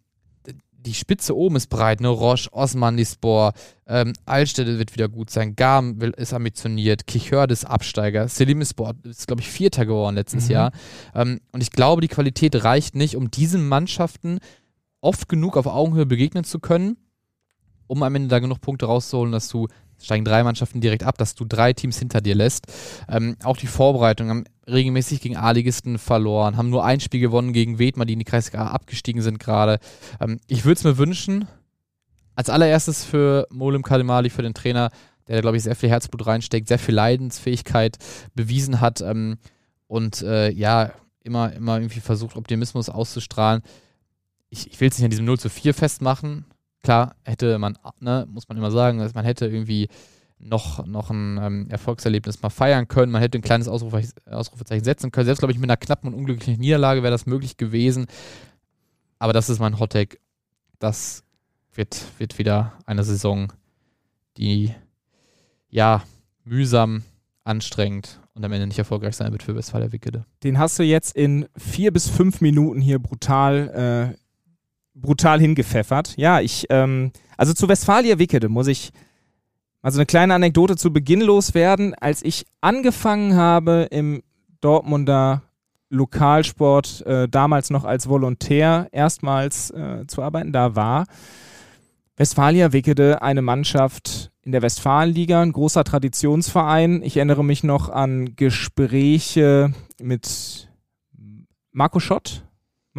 die 0.85 0.93
Spitze 0.93 1.35
oben 1.35 1.55
ist 1.55 1.67
breit, 1.67 1.99
ne? 2.01 2.07
Roche, 2.07 2.51
Osmanlispor, 2.53 3.53
ähm, 3.85 4.13
Altstädte 4.25 4.79
wird 4.79 4.93
wieder 4.93 5.09
gut 5.09 5.29
sein, 5.29 5.55
Garm 5.55 5.99
will, 5.99 6.11
ist 6.11 6.33
ambitioniert, 6.33 7.05
Kichörde 7.07 7.53
ist 7.53 7.65
Absteiger, 7.65 8.27
Selimispor 8.27 8.93
ist, 9.03 9.27
glaube 9.27 9.41
ich, 9.41 9.49
Vierter 9.49 9.85
geworden 9.85 10.15
letztes 10.15 10.45
Mhm. 10.45 10.51
Jahr. 10.51 10.71
Ähm, 11.13 11.41
und 11.51 11.61
ich 11.61 11.71
glaube, 11.71 12.01
die 12.01 12.07
Qualität 12.07 12.63
reicht 12.63 12.95
nicht, 12.95 13.15
um 13.15 13.29
diesen 13.29 13.67
Mannschaften 13.67 14.39
oft 15.01 15.27
genug 15.29 15.57
auf 15.57 15.65
Augenhöhe 15.65 16.05
begegnen 16.05 16.43
zu 16.43 16.59
können, 16.59 16.97
um 17.87 18.03
am 18.03 18.15
Ende 18.15 18.29
da 18.29 18.39
genug 18.39 18.61
Punkte 18.61 18.85
rauszuholen, 18.85 19.31
dass 19.31 19.47
du, 19.49 19.67
steigen 20.01 20.25
drei 20.25 20.43
Mannschaften 20.43 20.81
direkt 20.81 21.03
ab, 21.03 21.17
dass 21.17 21.35
du 21.35 21.45
drei 21.45 21.73
Teams 21.73 21.99
hinter 21.99 22.21
dir 22.21 22.35
lässt. 22.35 22.67
Ähm, 23.07 23.35
auch 23.43 23.57
die 23.57 23.67
Vorbereitung 23.67 24.29
haben 24.29 24.43
regelmäßig 24.67 25.21
gegen 25.21 25.37
A-Ligisten 25.37 25.97
verloren, 25.97 26.57
haben 26.57 26.69
nur 26.69 26.85
ein 26.85 26.99
Spiel 26.99 27.19
gewonnen 27.19 27.53
gegen 27.53 27.79
Wedmar, 27.79 28.05
die 28.05 28.13
in 28.13 28.19
die 28.19 28.25
Kreisliga 28.25 28.67
abgestiegen 28.67 29.21
sind 29.21 29.39
gerade. 29.39 29.79
Ähm, 30.19 30.39
ich 30.47 30.65
würde 30.65 30.77
es 30.77 30.83
mir 30.83 30.97
wünschen, 30.97 31.47
als 32.35 32.49
allererstes 32.49 33.03
für 33.03 33.47
Molim 33.51 33.83
Kalimali, 33.83 34.29
für 34.29 34.43
den 34.43 34.53
Trainer, 34.53 34.89
der 35.27 35.41
glaube 35.41 35.57
ich, 35.57 35.63
sehr 35.63 35.75
viel 35.75 35.89
Herzblut 35.89 36.25
reinsteckt, 36.25 36.67
sehr 36.67 36.79
viel 36.79 36.95
Leidensfähigkeit 36.95 37.97
bewiesen 38.33 38.79
hat 38.79 39.01
ähm, 39.01 39.37
und 39.87 40.21
äh, 40.21 40.49
ja, 40.51 40.93
immer, 41.23 41.51
immer 41.53 41.77
irgendwie 41.77 41.99
versucht, 41.99 42.35
Optimismus 42.35 42.89
auszustrahlen. 42.89 43.61
Ich, 44.49 44.71
ich 44.71 44.79
will 44.79 44.89
es 44.89 44.97
nicht 44.97 45.05
an 45.05 45.11
diesem 45.11 45.25
0 45.25 45.39
zu 45.39 45.49
4 45.49 45.73
festmachen. 45.73 46.45
Klar, 46.81 47.15
hätte 47.23 47.59
man, 47.59 47.77
ne, 47.99 48.25
muss 48.29 48.47
man 48.47 48.57
immer 48.57 48.71
sagen, 48.71 48.99
dass 48.99 49.13
man 49.13 49.25
hätte 49.25 49.45
irgendwie 49.45 49.89
noch, 50.39 50.85
noch 50.85 51.09
ein 51.09 51.37
ähm, 51.41 51.67
Erfolgserlebnis 51.69 52.41
mal 52.41 52.49
feiern 52.49 52.87
können. 52.87 53.11
Man 53.11 53.21
hätte 53.21 53.37
ein 53.37 53.41
kleines 53.41 53.67
Ausrufe, 53.67 54.01
Ausrufezeichen 54.25 54.85
setzen 54.85 55.11
können. 55.11 55.25
Selbst, 55.25 55.39
glaube 55.39 55.51
ich, 55.51 55.59
mit 55.59 55.69
einer 55.69 55.77
knappen 55.77 56.13
und 56.13 56.17
unglücklichen 56.17 56.61
Niederlage 56.61 57.03
wäre 57.03 57.11
das 57.11 57.25
möglich 57.25 57.57
gewesen. 57.57 58.07
Aber 59.19 59.33
das 59.33 59.49
ist 59.49 59.59
mein 59.59 59.79
Hottake. 59.79 60.17
Das 60.79 61.23
wird, 61.73 62.01
wird 62.17 62.37
wieder 62.37 62.73
eine 62.85 63.03
Saison, 63.03 63.51
die 64.37 64.73
ja 65.69 66.03
mühsam, 66.45 67.03
anstrengend 67.43 68.19
und 68.33 68.45
am 68.45 68.51
Ende 68.51 68.67
nicht 68.67 68.79
erfolgreich 68.79 69.15
sein 69.15 69.31
wird 69.31 69.43
für 69.43 69.55
Westfalia 69.55 69.91
Wickede. 69.91 70.25
Den 70.43 70.59
hast 70.59 70.77
du 70.79 70.83
jetzt 70.83 71.15
in 71.15 71.47
vier 71.57 71.91
bis 71.91 72.07
fünf 72.07 72.41
Minuten 72.41 72.79
hier 72.79 72.99
brutal, 72.99 74.15
äh, 74.15 74.17
brutal 75.01 75.39
hingepfeffert. 75.39 76.15
Ja, 76.17 76.39
ich, 76.39 76.65
ähm, 76.69 77.11
also 77.37 77.53
zu 77.53 77.67
Westfalia 77.67 78.19
Wickede 78.19 78.49
muss 78.49 78.67
ich 78.67 78.91
also 79.81 79.99
eine 79.99 80.05
kleine 80.05 80.33
Anekdote 80.33 80.75
zu 80.75 80.91
Beginn 80.91 81.21
loswerden. 81.21 81.95
Als 81.95 82.23
ich 82.23 82.45
angefangen 82.61 83.35
habe 83.35 83.87
im 83.91 84.21
Dortmunder 84.61 85.43
Lokalsport, 85.89 87.05
äh, 87.05 87.27
damals 87.27 87.69
noch 87.69 87.85
als 87.85 88.09
Volontär 88.09 88.89
erstmals 88.91 89.71
äh, 89.71 90.05
zu 90.07 90.21
arbeiten, 90.21 90.51
da 90.51 90.75
war 90.75 91.05
Westfalia 92.17 92.73
Wickede 92.73 93.21
eine 93.21 93.41
Mannschaft 93.41 94.31
in 94.43 94.51
der 94.51 94.61
Westfalenliga, 94.61 95.41
ein 95.41 95.53
großer 95.53 95.83
Traditionsverein. 95.83 97.01
Ich 97.01 97.15
erinnere 97.15 97.45
mich 97.45 97.63
noch 97.63 97.89
an 97.89 98.35
Gespräche 98.35 99.73
mit 100.01 100.69
Marco 101.71 101.99
Schott. 101.99 102.43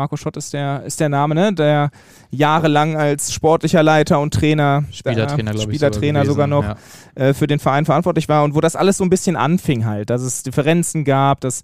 Marco 0.01 0.17
Schott 0.17 0.39
ist 0.39 0.55
der, 0.55 0.83
ist 0.85 0.99
der 0.99 1.11
Name, 1.11 1.35
ne? 1.35 1.53
Der 1.53 1.91
jahrelang 2.31 2.97
als 2.97 3.35
sportlicher 3.35 3.83
Leiter 3.83 4.19
und 4.19 4.33
Trainer, 4.33 4.85
Spielertrainer, 4.93 5.51
äh, 5.51 5.55
glaube 5.55 5.71
ich. 5.73 5.77
Spielertrainer 5.77 6.25
sogar, 6.25 6.49
gewesen, 6.49 6.69
noch, 6.69 6.77
Ja. 7.17 7.23
äh, 7.29 7.35
für 7.35 7.47
den 7.47 7.59
Verein 7.59 7.85
verantwortlich 7.85 8.31
war 8.31 8.45
und 8.45 8.55
wo 8.55 8.63
das 8.63 8.77
alles 8.77 8.97
so 8.97 9.05
ein 9.05 9.11
bisschen 9.11 9.37
anfing 9.37 9.85
halt, 9.85 10.09
dass 10.09 10.23
es 10.23 10.43
Differenzen 10.43 11.05
gab, 11.05 11.43
dass 11.43 11.63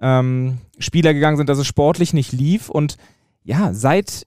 ähm, 0.00 0.56
Spieler 0.78 1.12
gegangen 1.12 1.36
sind, 1.36 1.50
dass 1.50 1.58
es 1.58 1.66
sportlich 1.66 2.14
nicht 2.14 2.32
lief 2.32 2.70
und 2.70 2.96
ja, 3.44 3.74
seit 3.74 4.26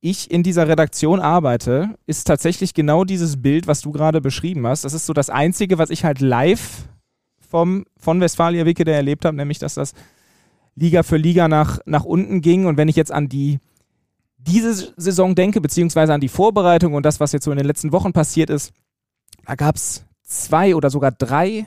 ich 0.00 0.30
in 0.30 0.42
dieser 0.42 0.68
Redaktion 0.68 1.18
arbeite, 1.20 1.96
ist 2.06 2.26
tatsächlich 2.26 2.74
genau 2.74 3.04
dieses 3.04 3.40
Bild, 3.40 3.66
was 3.66 3.80
du 3.80 3.90
gerade 3.92 4.20
beschrieben 4.20 4.66
hast. 4.66 4.84
Das 4.84 4.92
ist 4.92 5.06
so 5.06 5.12
das 5.14 5.30
Einzige, 5.30 5.78
was 5.78 5.88
ich 5.90 6.04
halt 6.04 6.20
live 6.20 6.84
vom, 7.48 7.84
von 7.96 8.20
Westfalia 8.20 8.66
Wickede 8.66 8.92
erlebt 8.92 9.24
habe, 9.24 9.36
nämlich 9.36 9.58
dass 9.60 9.74
das 9.74 9.92
Liga 10.74 11.02
für 11.02 11.16
Liga 11.16 11.48
nach, 11.48 11.80
nach 11.86 12.04
unten 12.04 12.40
ging. 12.40 12.66
Und 12.66 12.76
wenn 12.76 12.88
ich 12.88 12.96
jetzt 12.96 13.12
an 13.12 13.28
die 13.28 13.58
diese 14.38 14.92
Saison 14.96 15.34
denke, 15.34 15.60
beziehungsweise 15.60 16.12
an 16.12 16.20
die 16.20 16.28
Vorbereitung 16.28 16.94
und 16.94 17.06
das, 17.06 17.20
was 17.20 17.32
jetzt 17.32 17.44
so 17.44 17.52
in 17.52 17.58
den 17.58 17.66
letzten 17.66 17.92
Wochen 17.92 18.12
passiert 18.12 18.50
ist, 18.50 18.72
da 19.46 19.54
gab 19.54 19.76
es 19.76 20.04
zwei 20.24 20.74
oder 20.74 20.90
sogar 20.90 21.12
drei 21.12 21.66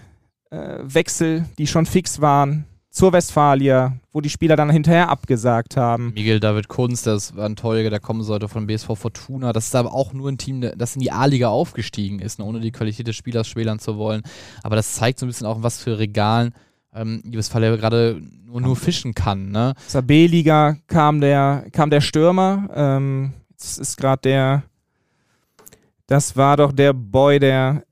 äh, 0.49 0.79
Wechsel, 0.81 1.45
die 1.57 1.67
schon 1.67 1.85
fix 1.85 2.21
waren 2.21 2.65
zur 2.89 3.11
Westfalia, 3.11 3.97
wo 4.13 4.21
die 4.21 4.29
Spieler 4.29 4.55
dann 4.55 4.69
hinterher 4.69 5.09
abgesagt 5.09 5.75
haben. 5.75 6.13
Miguel 6.13 6.39
David 6.39 6.69
Kunz, 6.69 7.01
das 7.01 7.35
war 7.35 7.45
ein 7.45 7.57
Torjäger, 7.57 7.89
der 7.89 7.99
kommen 7.99 8.23
sollte 8.23 8.47
von 8.47 8.67
BSV 8.67 8.95
Fortuna. 8.95 9.51
Das 9.51 9.65
ist 9.65 9.75
aber 9.75 9.93
auch 9.93 10.13
nur 10.13 10.29
ein 10.29 10.37
Team, 10.37 10.61
das 10.61 10.95
in 10.95 11.01
die 11.01 11.11
A-Liga 11.11 11.49
aufgestiegen 11.49 12.19
ist, 12.19 12.39
ne, 12.39 12.45
ohne 12.45 12.61
die 12.61 12.71
Qualität 12.71 13.05
des 13.05 13.17
Spielers 13.17 13.49
schmälern 13.49 13.79
zu 13.79 13.97
wollen. 13.97 14.23
Aber 14.63 14.77
das 14.77 14.93
zeigt 14.93 15.19
so 15.19 15.25
ein 15.25 15.27
bisschen 15.27 15.45
auch, 15.45 15.61
was 15.61 15.81
für 15.81 15.99
Regalen 15.99 16.53
ähm, 16.95 17.21
die 17.23 17.37
Westfalia 17.37 17.75
gerade 17.75 18.21
nur, 18.45 18.61
nur 18.61 18.75
fischen 18.75 19.13
kann. 19.13 19.51
Ne? 19.51 19.73
Aus 19.85 19.91
der 19.91 20.01
B-Liga 20.01 20.77
kam 20.87 21.21
der, 21.21 21.67
kam 21.71 21.89
der 21.89 22.01
Stürmer. 22.01 22.69
Ähm, 22.73 23.33
jetzt 23.51 23.77
ist 23.77 23.97
gerade 23.97 24.21
der. 24.23 24.63
Das 26.07 26.37
war 26.37 26.57
doch 26.57 26.71
der 26.71 26.93
Boy, 26.93 27.39
der 27.39 27.83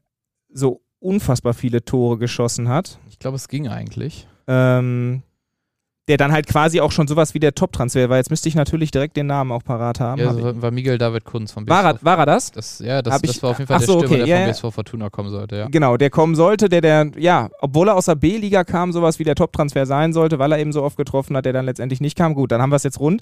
so 0.50 0.82
unfassbar 1.00 1.54
viele 1.54 1.84
Tore 1.84 2.18
geschossen 2.18 2.70
hat. 2.70 3.00
Ich 3.10 3.20
glaube, 3.20 3.36
es 3.36 3.48
ging 3.48 3.68
eigentlich. 3.68 4.28
Ähm, 4.48 5.24
der 6.10 6.18
dann 6.18 6.34
halt 6.34 6.48
quasi 6.48 6.82
auch 6.82 6.92
schon 6.92 7.08
sowas 7.08 7.34
wie 7.34 7.40
der 7.40 7.56
Top-Transfer 7.56 8.10
war. 8.10 8.18
Jetzt 8.18 8.30
müsste 8.30 8.50
ich 8.50 8.56
natürlich 8.56 8.92
direkt 8.92 9.16
den 9.16 9.28
Namen 9.28 9.54
auch 9.54 9.64
parat 9.64 10.02
haben. 10.02 10.22
Ja, 10.22 10.36
ich- 10.36 10.62
war, 10.62 10.72
Miguel 10.72 10.98
David 10.98 11.24
Kunz 11.24 11.54
von 11.54 11.66
BSV. 11.66 11.70
war, 11.84 11.94
er, 11.94 12.00
war 12.02 12.18
er 12.20 12.26
das? 12.26 12.52
das, 12.52 12.80
ja, 12.80 13.02
das, 13.02 13.22
das 13.22 13.42
war 13.42 13.52
auf 13.52 13.60
jeden 13.60 13.68
Fall 13.70 13.78
ach 13.78 13.80
der 13.80 13.88
so, 13.88 14.00
Stürmer, 14.00 14.16
okay, 14.16 14.26
der 14.26 14.28
ja, 14.28 14.54
von. 14.54 14.54
BSV 14.70 14.76
Fortuna 14.76 15.10
kommen 15.10 15.30
sollte. 15.30 15.56
Ja. 15.56 15.68
Genau, 15.70 15.96
der 15.96 16.10
kommen 16.10 16.36
sollte, 16.36 16.68
der, 16.68 16.82
der, 16.82 17.12
ja, 17.18 17.50
obwohl 17.62 17.88
er 17.88 17.96
aus 17.96 18.06
der 18.06 18.16
B-Liga 18.16 18.66
kam, 18.66 18.92
sowas 18.92 19.18
wie 19.20 19.24
der 19.24 19.36
Top-Transfer 19.36 19.86
sein 19.86 20.12
sollte, 20.12 20.40
weil 20.40 20.52
er 20.52 20.60
eben 20.60 20.74
so 20.74 20.84
oft 20.84 20.98
getroffen 20.98 21.38
hat, 21.38 21.46
der 21.46 21.54
dann 21.54 21.66
letztendlich 21.66 22.02
nicht 22.02 22.18
kam. 22.18 22.34
Gut, 22.34 22.52
dann 22.52 22.62
haben 22.62 22.72
wir 22.72 22.76
es 22.78 22.84
jetzt 22.84 23.00
rund. 23.00 23.22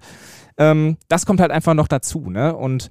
Ähm, 0.58 0.98
das 1.08 1.28
kommt 1.28 1.40
halt 1.40 1.52
einfach 1.52 1.76
noch 1.76 1.88
dazu, 1.88 2.32
ne? 2.32 2.56
Und 2.56 2.90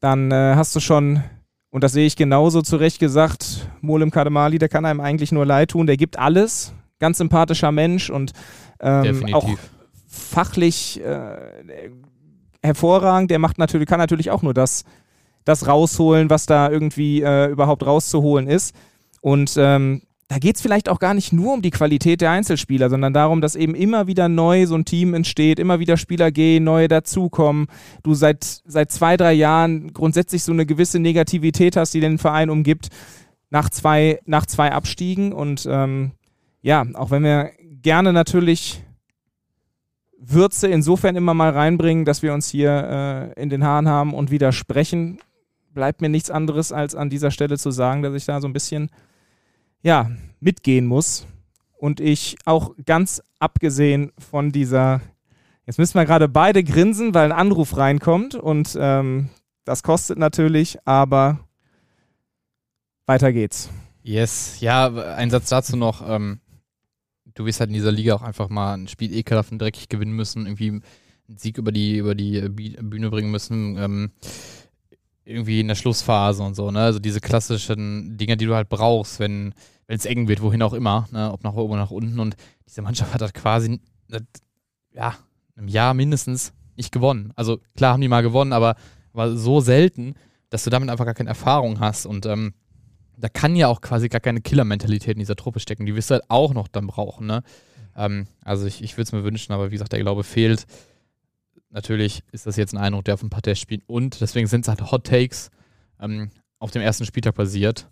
dann 0.00 0.30
äh, 0.30 0.52
hast 0.54 0.76
du 0.76 0.80
schon, 0.80 1.24
und 1.70 1.82
das 1.82 1.92
sehe 1.92 2.06
ich 2.06 2.14
genauso 2.14 2.62
zurecht 2.62 3.00
gesagt, 3.00 3.68
Molim 3.80 4.12
Kademali, 4.12 4.58
der 4.58 4.68
kann 4.68 4.84
einem 4.84 5.00
eigentlich 5.00 5.32
nur 5.32 5.44
leid 5.46 5.70
tun, 5.70 5.88
der 5.88 5.96
gibt 5.96 6.16
alles, 6.16 6.72
ganz 7.00 7.18
sympathischer 7.18 7.72
Mensch 7.72 8.08
und 8.08 8.32
ähm, 8.80 9.34
auch 9.34 9.48
fachlich 10.06 11.00
äh, 11.02 11.36
hervorragend. 12.62 13.30
Der 13.30 13.38
macht 13.38 13.58
natürlich, 13.58 13.88
kann 13.88 13.98
natürlich 13.98 14.30
auch 14.30 14.42
nur 14.42 14.54
das, 14.54 14.84
das 15.44 15.66
rausholen, 15.66 16.30
was 16.30 16.46
da 16.46 16.70
irgendwie 16.70 17.22
äh, 17.22 17.50
überhaupt 17.50 17.86
rauszuholen 17.86 18.48
ist. 18.48 18.74
Und 19.20 19.54
ähm, 19.56 20.02
da 20.28 20.38
geht 20.38 20.56
es 20.56 20.62
vielleicht 20.62 20.88
auch 20.88 20.98
gar 20.98 21.14
nicht 21.14 21.32
nur 21.32 21.54
um 21.54 21.62
die 21.62 21.70
Qualität 21.70 22.20
der 22.20 22.32
Einzelspieler, 22.32 22.90
sondern 22.90 23.12
darum, 23.12 23.40
dass 23.40 23.54
eben 23.54 23.76
immer 23.76 24.08
wieder 24.08 24.28
neu 24.28 24.66
so 24.66 24.74
ein 24.74 24.84
Team 24.84 25.14
entsteht, 25.14 25.60
immer 25.60 25.78
wieder 25.78 25.96
Spieler 25.96 26.32
gehen, 26.32 26.64
neue 26.64 26.88
dazukommen. 26.88 27.68
Du 28.02 28.14
seit, 28.14 28.44
seit 28.66 28.90
zwei, 28.90 29.16
drei 29.16 29.32
Jahren 29.34 29.92
grundsätzlich 29.92 30.42
so 30.42 30.52
eine 30.52 30.66
gewisse 30.66 30.98
Negativität 30.98 31.76
hast, 31.76 31.94
die 31.94 32.00
den 32.00 32.18
Verein 32.18 32.50
umgibt, 32.50 32.88
nach 33.50 33.70
zwei, 33.70 34.18
nach 34.24 34.46
zwei 34.46 34.72
Abstiegen. 34.72 35.32
Und 35.32 35.66
ähm, 35.70 36.10
ja, 36.60 36.84
auch 36.94 37.12
wenn 37.12 37.22
wir 37.22 37.50
gerne 37.86 38.12
natürlich 38.12 38.82
Würze 40.18 40.66
insofern 40.66 41.14
immer 41.14 41.34
mal 41.34 41.50
reinbringen, 41.50 42.04
dass 42.04 42.20
wir 42.20 42.34
uns 42.34 42.48
hier 42.48 43.32
äh, 43.36 43.40
in 43.40 43.48
den 43.48 43.62
Haaren 43.62 43.86
haben 43.86 44.12
und 44.12 44.32
widersprechen, 44.32 45.20
bleibt 45.72 46.00
mir 46.00 46.08
nichts 46.08 46.28
anderes, 46.28 46.72
als 46.72 46.96
an 46.96 47.10
dieser 47.10 47.30
Stelle 47.30 47.56
zu 47.58 47.70
sagen, 47.70 48.02
dass 48.02 48.12
ich 48.14 48.24
da 48.24 48.40
so 48.40 48.48
ein 48.48 48.52
bisschen 48.52 48.90
ja, 49.82 50.10
mitgehen 50.40 50.84
muss. 50.84 51.28
Und 51.78 52.00
ich 52.00 52.36
auch 52.44 52.74
ganz 52.86 53.22
abgesehen 53.38 54.10
von 54.18 54.50
dieser, 54.50 55.00
jetzt 55.64 55.78
müssen 55.78 55.94
wir 55.94 56.06
gerade 56.06 56.26
beide 56.26 56.64
grinsen, 56.64 57.14
weil 57.14 57.30
ein 57.30 57.38
Anruf 57.38 57.76
reinkommt 57.76 58.34
und 58.34 58.76
ähm, 58.80 59.28
das 59.64 59.84
kostet 59.84 60.18
natürlich, 60.18 60.76
aber 60.86 61.38
weiter 63.06 63.32
geht's. 63.32 63.70
Yes, 64.02 64.58
ja, 64.58 64.88
ein 64.88 65.30
Satz 65.30 65.50
dazu 65.50 65.76
noch. 65.76 66.02
Ähm, 66.08 66.40
du 67.36 67.46
wirst 67.46 67.60
halt 67.60 67.68
in 67.68 67.74
dieser 67.74 67.92
Liga 67.92 68.14
auch 68.14 68.22
einfach 68.22 68.48
mal 68.48 68.74
ein 68.74 68.88
Spiel 68.88 69.14
ekelhaft 69.14 69.52
und 69.52 69.62
dreckig 69.62 69.88
gewinnen 69.88 70.12
müssen, 70.12 70.46
irgendwie 70.46 70.70
einen 70.70 70.82
Sieg 71.36 71.58
über 71.58 71.70
die, 71.70 71.98
über 71.98 72.14
die 72.14 72.40
Bühne 72.40 73.10
bringen 73.10 73.30
müssen. 73.30 73.76
Ähm, 73.78 74.10
irgendwie 75.24 75.60
in 75.60 75.68
der 75.68 75.74
Schlussphase 75.74 76.42
und 76.42 76.54
so, 76.54 76.70
ne? 76.70 76.80
Also 76.80 76.98
diese 76.98 77.20
klassischen 77.20 78.16
Dinge, 78.16 78.36
die 78.36 78.46
du 78.46 78.54
halt 78.54 78.68
brauchst, 78.68 79.18
wenn 79.18 79.54
es 79.88 80.06
eng 80.06 80.28
wird, 80.28 80.40
wohin 80.40 80.62
auch 80.62 80.72
immer, 80.72 81.08
ne? 81.10 81.32
Ob 81.32 81.42
nach 81.42 81.54
oben 81.54 81.72
oder 81.72 81.82
nach 81.82 81.90
unten. 81.90 82.20
Und 82.20 82.36
diese 82.66 82.80
Mannschaft 82.80 83.12
hat 83.12 83.22
halt 83.22 83.34
quasi, 83.34 83.80
ja, 84.92 85.16
im 85.56 85.68
Jahr 85.68 85.94
mindestens 85.94 86.52
nicht 86.76 86.92
gewonnen. 86.92 87.32
Also 87.34 87.58
klar 87.76 87.94
haben 87.94 88.00
die 88.00 88.08
mal 88.08 88.22
gewonnen, 88.22 88.52
aber 88.52 88.76
war 89.12 89.36
so 89.36 89.60
selten, 89.60 90.14
dass 90.48 90.62
du 90.62 90.70
damit 90.70 90.88
einfach 90.90 91.04
gar 91.04 91.14
keine 91.14 91.30
Erfahrung 91.30 91.80
hast. 91.80 92.06
Und 92.06 92.24
ähm, 92.26 92.54
da 93.16 93.28
kann 93.28 93.56
ja 93.56 93.68
auch 93.68 93.80
quasi 93.80 94.08
gar 94.08 94.20
keine 94.20 94.40
Killer-Mentalität 94.40 95.14
in 95.14 95.20
dieser 95.20 95.36
Truppe 95.36 95.60
stecken. 95.60 95.86
Die 95.86 95.94
wirst 95.94 96.10
du 96.10 96.14
halt 96.14 96.24
auch 96.28 96.52
noch 96.54 96.68
dann 96.68 96.86
brauchen, 96.86 97.26
ne? 97.26 97.42
Ähm, 97.96 98.26
also 98.44 98.66
ich, 98.66 98.82
ich 98.82 98.94
würde 98.96 99.04
es 99.04 99.12
mir 99.12 99.24
wünschen, 99.24 99.52
aber 99.52 99.70
wie 99.70 99.74
gesagt, 99.74 99.92
der 99.92 100.00
Glaube 100.00 100.24
fehlt 100.24 100.66
natürlich 101.76 102.22
ist 102.32 102.46
das 102.46 102.56
jetzt 102.56 102.74
ein 102.74 102.78
Eindruck, 102.78 103.04
der 103.04 103.14
auf 103.14 103.20
dem 103.20 103.30
Parterre 103.30 103.54
spielt. 103.54 103.82
Und 103.86 104.20
deswegen 104.20 104.46
sind 104.46 104.62
es 104.62 104.68
halt 104.68 104.90
Hot 104.90 105.06
Takes 105.06 105.50
ähm, 106.00 106.30
auf 106.58 106.70
dem 106.70 106.82
ersten 106.82 107.04
Spieltag 107.04 107.34
basiert. 107.34 107.88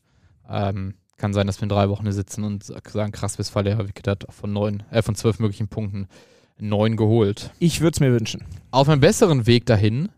Ähm, 0.49 0.95
kann 1.17 1.33
sein, 1.33 1.47
dass 1.47 1.61
wir 1.61 1.65
in 1.65 1.69
drei 1.69 1.89
Wochen 1.89 2.05
hier 2.05 2.13
sitzen 2.13 2.43
und 2.43 2.65
sagen, 2.65 3.13
krass, 3.13 3.39
Westfalia 3.39 3.79
Wicked 3.79 4.09
hat 4.09 4.27
von 4.31 4.53
neun, 4.53 4.83
äh, 4.91 5.03
von 5.03 5.15
zwölf 5.15 5.39
möglichen 5.39 5.69
Punkten 5.69 6.09
neun 6.59 6.97
geholt. 6.97 7.51
Ich 7.59 7.81
würde 7.81 7.95
es 7.95 8.01
mir 8.01 8.13
wünschen. 8.13 8.45
Auf 8.71 8.89
einem 8.89 9.01
besseren 9.01 9.47
Weg 9.47 9.67
dahin, 9.67 10.09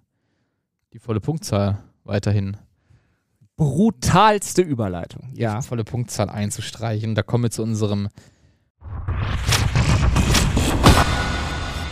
die 0.92 0.98
volle 0.98 1.20
Punktzahl 1.20 1.82
weiterhin. 2.04 2.56
Brutalste 3.56 4.60
Überleitung. 4.60 5.30
Ja. 5.34 5.62
Volle 5.62 5.84
Punktzahl 5.84 6.28
einzustreichen. 6.28 7.14
Da 7.14 7.22
kommen 7.22 7.44
wir 7.44 7.50
zu 7.50 7.62
unserem 7.62 8.08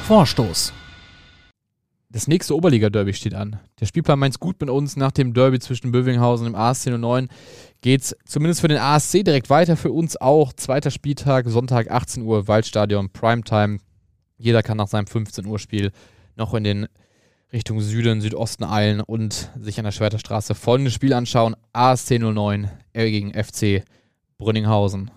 Vorstoß. 0.06 0.74
Das 2.10 2.28
nächste 2.28 2.54
Oberliga-Derby 2.54 3.14
steht 3.14 3.34
an. 3.34 3.58
Der 3.80 3.86
Spielplan 3.86 4.18
meint's 4.18 4.38
gut 4.38 4.60
mit 4.60 4.68
uns. 4.68 4.96
Nach 4.96 5.10
dem 5.10 5.32
Derby 5.32 5.58
zwischen 5.58 5.90
Bövinghausen 5.90 6.46
und 6.46 6.52
dem 6.52 6.60
ASC 6.60 6.90
09 6.90 7.28
geht's 7.80 8.14
zumindest 8.26 8.60
für 8.60 8.68
den 8.68 8.78
ASC 8.78 9.24
direkt 9.24 9.48
weiter. 9.48 9.76
Für 9.76 9.90
uns 9.90 10.16
auch. 10.18 10.52
Zweiter 10.52 10.90
Spieltag, 10.90 11.48
Sonntag 11.48 11.90
18 11.90 12.22
Uhr, 12.22 12.46
Waldstadion, 12.46 13.10
Primetime. 13.10 13.78
Jeder 14.36 14.62
kann 14.62 14.76
nach 14.76 14.88
seinem 14.88 15.06
15 15.06 15.46
Uhr 15.46 15.58
Spiel 15.58 15.92
noch 16.36 16.52
in 16.52 16.64
den 16.64 16.88
Richtung 17.54 17.80
Süden, 17.80 18.20
Südosten 18.20 18.64
eilen 18.64 19.00
und 19.00 19.48
sich 19.60 19.78
an 19.78 19.84
der 19.84 19.92
Schwerterstraße 19.92 20.56
folgendes 20.56 20.92
Spiel 20.92 21.12
anschauen. 21.12 21.54
ASC 21.72 22.18
09 22.18 22.68
gegen 22.92 23.32
FC 23.32 23.84
Brünninghausen. 24.38 25.12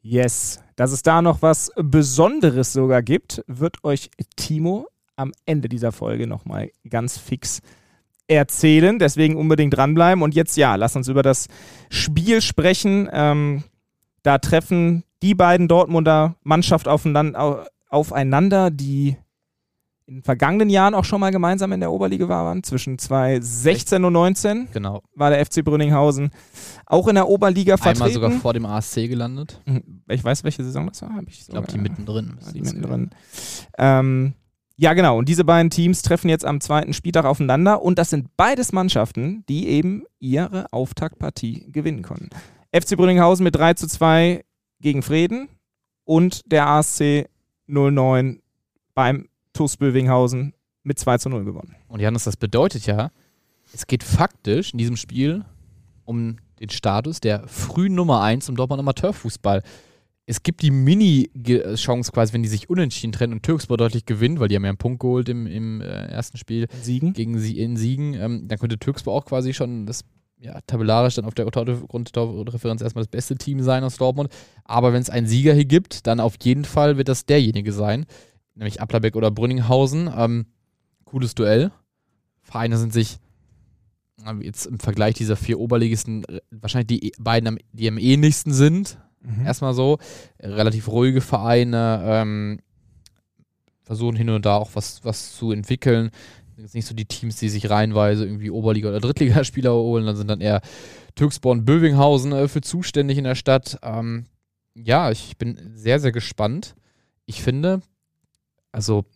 Yes, 0.00 0.60
dass 0.76 0.90
es 0.90 1.02
da 1.02 1.20
noch 1.20 1.42
was 1.42 1.70
Besonderes 1.76 2.72
sogar 2.72 3.02
gibt, 3.02 3.44
wird 3.46 3.84
euch 3.84 4.10
Timo 4.36 4.88
am 5.16 5.32
Ende 5.44 5.68
dieser 5.68 5.92
Folge 5.92 6.26
nochmal 6.26 6.70
ganz 6.88 7.18
fix 7.18 7.60
erzählen. 8.26 8.98
Deswegen 8.98 9.36
unbedingt 9.36 9.76
dranbleiben. 9.76 10.22
Und 10.22 10.34
jetzt 10.34 10.56
ja, 10.56 10.76
lass 10.76 10.96
uns 10.96 11.08
über 11.08 11.22
das 11.22 11.48
Spiel 11.90 12.40
sprechen. 12.40 13.06
Ähm, 13.12 13.64
da 14.22 14.38
treffen 14.38 15.04
die 15.22 15.34
beiden 15.34 15.68
Dortmunder 15.68 16.36
Mannschaft 16.42 16.88
aufeinander, 16.88 18.70
die 18.70 19.16
in 20.06 20.16
den 20.16 20.22
vergangenen 20.22 20.70
Jahren 20.70 20.94
auch 20.94 21.04
schon 21.04 21.20
mal 21.20 21.32
gemeinsam 21.32 21.72
in 21.72 21.80
der 21.80 21.90
Oberliga 21.90 22.28
waren. 22.28 22.62
Zwischen 22.62 22.98
2016 22.98 24.04
und 24.04 24.12
19 24.12 24.68
genau. 24.72 25.02
war 25.14 25.30
der 25.30 25.44
FC 25.44 25.64
Brünninghausen 25.64 26.30
auch 26.86 27.08
in 27.08 27.16
der 27.16 27.28
Oberliga 27.28 27.76
vertreten. 27.76 28.02
Einmal 28.02 28.12
sogar 28.12 28.30
vor 28.30 28.52
dem 28.54 28.66
ASC 28.66 29.08
gelandet. 29.08 29.60
Mhm. 29.66 30.02
Ich 30.08 30.22
weiß, 30.22 30.44
welche 30.44 30.62
Saison 30.62 30.86
das 30.86 31.02
war. 31.02 31.10
Ich, 31.26 31.40
ich 31.40 31.46
glaube, 31.48 31.66
die 31.66 31.78
mittendrin. 31.78 32.38
Die 32.54 32.60
mittendrin. 32.60 33.10
Ähm, 33.78 34.34
ja, 34.76 34.94
genau. 34.94 35.18
Und 35.18 35.28
diese 35.28 35.44
beiden 35.44 35.70
Teams 35.70 36.02
treffen 36.02 36.28
jetzt 36.28 36.44
am 36.44 36.60
zweiten 36.60 36.92
Spieltag 36.92 37.24
aufeinander. 37.24 37.82
Und 37.82 37.98
das 37.98 38.10
sind 38.10 38.28
beides 38.36 38.72
Mannschaften, 38.72 39.44
die 39.48 39.66
eben 39.68 40.04
ihre 40.20 40.72
Auftaktpartie 40.72 41.72
gewinnen 41.72 42.02
konnten. 42.02 42.30
FC 42.72 42.96
Brünninghausen 42.96 43.42
mit 43.42 43.56
3 43.56 43.74
zu 43.74 43.88
2 43.88 44.44
gegen 44.80 45.02
Frieden 45.02 45.48
und 46.04 46.42
der 46.52 46.68
ASC 46.68 47.28
09 47.66 48.40
beim 48.94 49.28
TuS 49.56 49.76
Bövinghausen 49.76 50.54
mit 50.82 50.98
2 50.98 51.18
zu 51.18 51.28
0 51.28 51.44
gewonnen. 51.44 51.74
Und 51.88 52.00
Janis, 52.00 52.24
das 52.24 52.36
bedeutet 52.36 52.86
ja, 52.86 53.10
es 53.72 53.86
geht 53.86 54.04
faktisch 54.04 54.72
in 54.72 54.78
diesem 54.78 54.96
Spiel 54.96 55.44
um 56.04 56.36
den 56.60 56.70
Status 56.70 57.20
der 57.20 57.46
frühen 57.48 57.94
Nummer 57.94 58.22
1 58.22 58.48
im 58.48 58.56
Dortmund 58.56 58.80
Amateurfußball 58.80 59.62
es 60.26 60.42
gibt 60.42 60.62
die 60.62 60.72
Mini-Chance 60.72 62.10
quasi, 62.10 62.32
wenn 62.32 62.42
die 62.42 62.48
sich 62.48 62.68
unentschieden 62.68 63.12
trennen 63.12 63.32
und 63.32 63.44
Türkspor 63.44 63.76
deutlich 63.76 64.06
gewinnt, 64.06 64.40
weil 64.40 64.48
die 64.48 64.56
haben 64.56 64.64
ja 64.64 64.70
einen 64.70 64.78
Punkt 64.78 65.00
geholt 65.00 65.28
im, 65.28 65.46
im 65.46 65.80
äh, 65.80 65.84
ersten 65.84 66.36
Spiel 66.36 66.66
Siegen. 66.82 67.12
gegen 67.12 67.38
sie 67.38 67.58
in 67.58 67.76
Siegen. 67.76 68.14
Ähm, 68.14 68.48
dann 68.48 68.58
könnte 68.58 68.76
Türkspor 68.78 69.14
auch 69.14 69.24
quasi 69.24 69.54
schon 69.54 69.86
das 69.86 70.04
ja, 70.38 70.58
tabellarisch 70.66 71.14
dann 71.14 71.24
auf 71.24 71.34
der 71.34 71.46
Grundreferenz 71.46 72.82
erstmal 72.82 73.04
das 73.04 73.10
beste 73.10 73.36
Team 73.36 73.62
sein 73.62 73.84
aus 73.84 73.96
Dortmund. 73.96 74.30
Aber 74.64 74.92
wenn 74.92 75.00
es 75.00 75.10
einen 75.10 75.28
Sieger 75.28 75.54
hier 75.54 75.64
gibt, 75.64 76.08
dann 76.08 76.18
auf 76.18 76.34
jeden 76.42 76.64
Fall 76.64 76.98
wird 76.98 77.08
das 77.08 77.24
derjenige 77.24 77.72
sein, 77.72 78.04
nämlich 78.56 78.80
Applerbeck 78.80 79.14
oder 79.14 79.30
Brünninghausen. 79.30 80.10
Ähm, 80.14 80.46
cooles 81.04 81.34
Duell. 81.34 81.70
Vereine 82.42 82.78
sind 82.78 82.92
sich 82.92 83.18
jetzt 84.40 84.66
im 84.66 84.80
Vergleich 84.80 85.14
dieser 85.14 85.36
vier 85.36 85.60
Oberligisten 85.60 86.24
wahrscheinlich 86.50 87.00
die 87.00 87.12
beiden, 87.18 87.58
die 87.72 87.86
am 87.86 87.98
ähnlichsten 87.98 88.52
sind. 88.52 88.98
Mhm. 89.20 89.44
Erstmal 89.44 89.74
so. 89.74 89.98
Relativ 90.40 90.88
ruhige 90.88 91.20
Vereine, 91.20 92.02
ähm, 92.04 92.58
versuchen 93.82 94.16
hin 94.16 94.30
und 94.30 94.44
da 94.46 94.56
auch 94.56 94.70
was, 94.74 95.04
was 95.04 95.36
zu 95.36 95.52
entwickeln. 95.52 96.10
Jetzt 96.56 96.74
nicht 96.74 96.86
so 96.86 96.94
die 96.94 97.04
Teams, 97.04 97.36
die 97.36 97.50
sich 97.50 97.68
reihenweise 97.68 98.24
irgendwie 98.24 98.50
Oberliga- 98.50 98.88
oder 98.88 99.00
Drittligaspieler 99.00 99.74
holen, 99.74 100.06
dann 100.06 100.16
sind 100.16 100.28
dann 100.28 100.40
eher 100.40 100.62
Türksborn, 101.14 101.64
Bövinghausen 101.64 102.32
äh, 102.32 102.48
für 102.48 102.62
zuständig 102.62 103.18
in 103.18 103.24
der 103.24 103.34
Stadt. 103.34 103.78
Ähm, 103.82 104.26
ja, 104.74 105.10
ich 105.10 105.36
bin 105.36 105.72
sehr, 105.74 106.00
sehr 106.00 106.12
gespannt. 106.12 106.74
Ich 107.26 107.42
finde, 107.42 107.80
also 108.76 109.06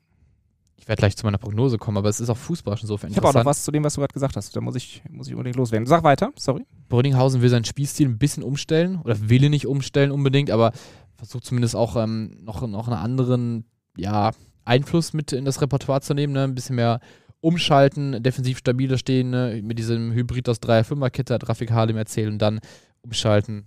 ich 0.76 0.88
werde 0.88 1.00
gleich 1.00 1.16
zu 1.16 1.26
meiner 1.26 1.36
Prognose 1.36 1.76
kommen, 1.76 1.98
aber 1.98 2.08
es 2.08 2.18
ist 2.18 2.30
auch 2.30 2.36
Fußball 2.36 2.78
schon 2.78 2.86
so 2.86 2.98
Ich 3.06 3.16
habe 3.18 3.28
auch 3.28 3.34
noch 3.34 3.44
was 3.44 3.62
zu 3.62 3.70
dem, 3.70 3.84
was 3.84 3.94
du 3.94 4.00
gerade 4.00 4.14
gesagt 4.14 4.34
hast. 4.34 4.56
Da 4.56 4.62
muss 4.62 4.74
ich, 4.74 5.02
muss 5.10 5.28
ich 5.28 5.34
unbedingt 5.34 5.56
loswerden. 5.56 5.86
Sag 5.86 6.02
weiter, 6.02 6.32
sorry. 6.36 6.64
Bröninghausen 6.88 7.42
will 7.42 7.50
seinen 7.50 7.66
Spielstil 7.66 8.08
ein 8.08 8.18
bisschen 8.18 8.42
umstellen 8.42 8.98
oder 9.04 9.28
will 9.28 9.44
ihn 9.44 9.50
nicht 9.50 9.66
umstellen 9.66 10.10
unbedingt, 10.10 10.50
aber 10.50 10.72
versucht 11.18 11.44
zumindest 11.44 11.76
auch 11.76 11.96
ähm, 11.96 12.38
noch, 12.40 12.66
noch 12.66 12.88
einen 12.88 12.96
anderen 12.96 13.66
ja, 13.98 14.30
Einfluss 14.64 15.12
mit 15.12 15.32
in 15.32 15.44
das 15.44 15.60
Repertoire 15.60 16.00
zu 16.00 16.14
nehmen, 16.14 16.32
ne? 16.32 16.44
ein 16.44 16.54
bisschen 16.54 16.76
mehr 16.76 17.00
umschalten, 17.42 18.22
defensiv 18.22 18.58
stabiler 18.58 18.96
stehen, 18.96 19.28
ne? 19.28 19.60
mit 19.62 19.78
diesem 19.78 20.12
Hybrid 20.12 20.48
aus 20.48 20.62
3-5er-Kette 20.62 21.34
hat 21.34 21.46
Rafik 21.46 21.70
Halim 21.72 21.98
erzählt 21.98 22.30
und 22.32 22.38
dann 22.38 22.60
umschalten. 23.02 23.66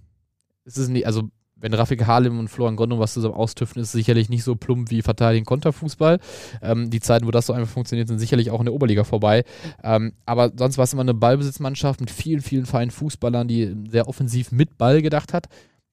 Es 0.66 0.78
ist 0.78 0.90
nicht, 0.90 1.06
also 1.06 1.30
wenn 1.64 1.74
Rafik 1.74 2.06
Halim 2.06 2.40
und 2.40 2.50
Florian 2.50 2.76
Gondom 2.76 3.00
was 3.00 3.14
zusammen 3.14 3.36
austüften, 3.36 3.82
ist 3.82 3.94
sicherlich 3.94 4.28
nicht 4.28 4.44
so 4.44 4.58
plump 4.58 4.92
wie 4.92 5.02
verteidigen 5.02 5.46
Konterfußball. 5.46 6.20
Ähm, 6.62 6.90
die 6.90 7.00
Zeiten, 7.00 7.26
wo 7.26 7.32
das 7.32 7.46
so 7.46 7.54
einfach 7.54 7.72
funktioniert, 7.72 8.10
sind 8.10 8.20
sicherlich 8.20 8.52
auch 8.52 8.60
in 8.60 8.66
der 8.66 8.74
Oberliga 8.74 9.06
vorbei. 9.06 9.46
Ähm, 9.82 10.12
aber 10.26 10.52
sonst 10.58 10.78
war 10.78 10.84
es 10.84 10.92
immer 10.92 11.04
eine 11.04 11.14
Ballbesitzmannschaft 11.14 12.02
mit 12.02 12.12
vielen, 12.12 12.42
vielen 12.42 12.66
feinen 12.66 12.92
Fußballern, 12.92 13.48
die 13.48 13.74
sehr 13.90 14.10
offensiv 14.10 14.52
mit 14.52 14.78
Ball 14.78 15.02
gedacht 15.02 15.32
hat. 15.32 15.48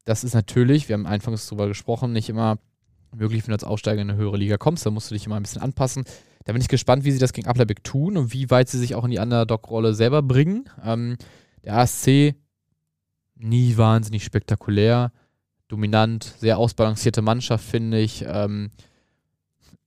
Das 0.05 0.25
ist 0.25 0.35
natürlich, 0.35 0.89
wir 0.89 0.95
haben 0.95 1.07
anfangs 1.07 1.47
darüber 1.47 1.69
gesprochen, 1.69 2.13
nicht 2.13 2.29
immer 2.29 2.59
möglich, 3.15 3.45
wenn 3.45 3.53
du 3.53 3.55
als 3.55 3.63
Aussteiger 3.63 4.03
in 4.03 4.11
eine 4.11 4.19
höhere 4.19 4.39
Liga 4.39 4.57
kommst. 4.57 4.85
Da 4.85 4.91
musst 4.91 5.09
du 5.13 5.15
dich 5.15 5.27
immer 5.27 5.37
ein 5.37 5.43
bisschen 5.45 5.63
anpassen. 5.63 6.03
Da 6.47 6.53
bin 6.53 6.61
ich 6.61 6.69
gespannt, 6.69 7.05
wie 7.05 7.13
sie 7.13 7.21
das 7.21 7.33
gegen 7.33 7.47
Applerbeck 7.47 7.85
tun 7.85 8.17
und 8.17 8.33
wie 8.33 8.51
weit 8.51 8.69
sie 8.69 8.79
sich 8.79 8.97
auch 8.97 9.05
in 9.05 9.13
die 9.13 9.19
Underdog-Rolle 9.19 9.95
selber 9.95 10.21
bringen. 10.21 10.69
Ähm, 10.85 11.17
der 11.63 11.77
ASC 11.77 12.35
nie 13.37 13.77
wahnsinnig 13.77 14.25
spektakulär 14.25 15.13
dominant, 15.71 16.25
sehr 16.39 16.59
ausbalancierte 16.59 17.23
Mannschaft, 17.23 17.65
finde 17.65 17.99
ich. 17.99 18.25
Ähm, 18.27 18.71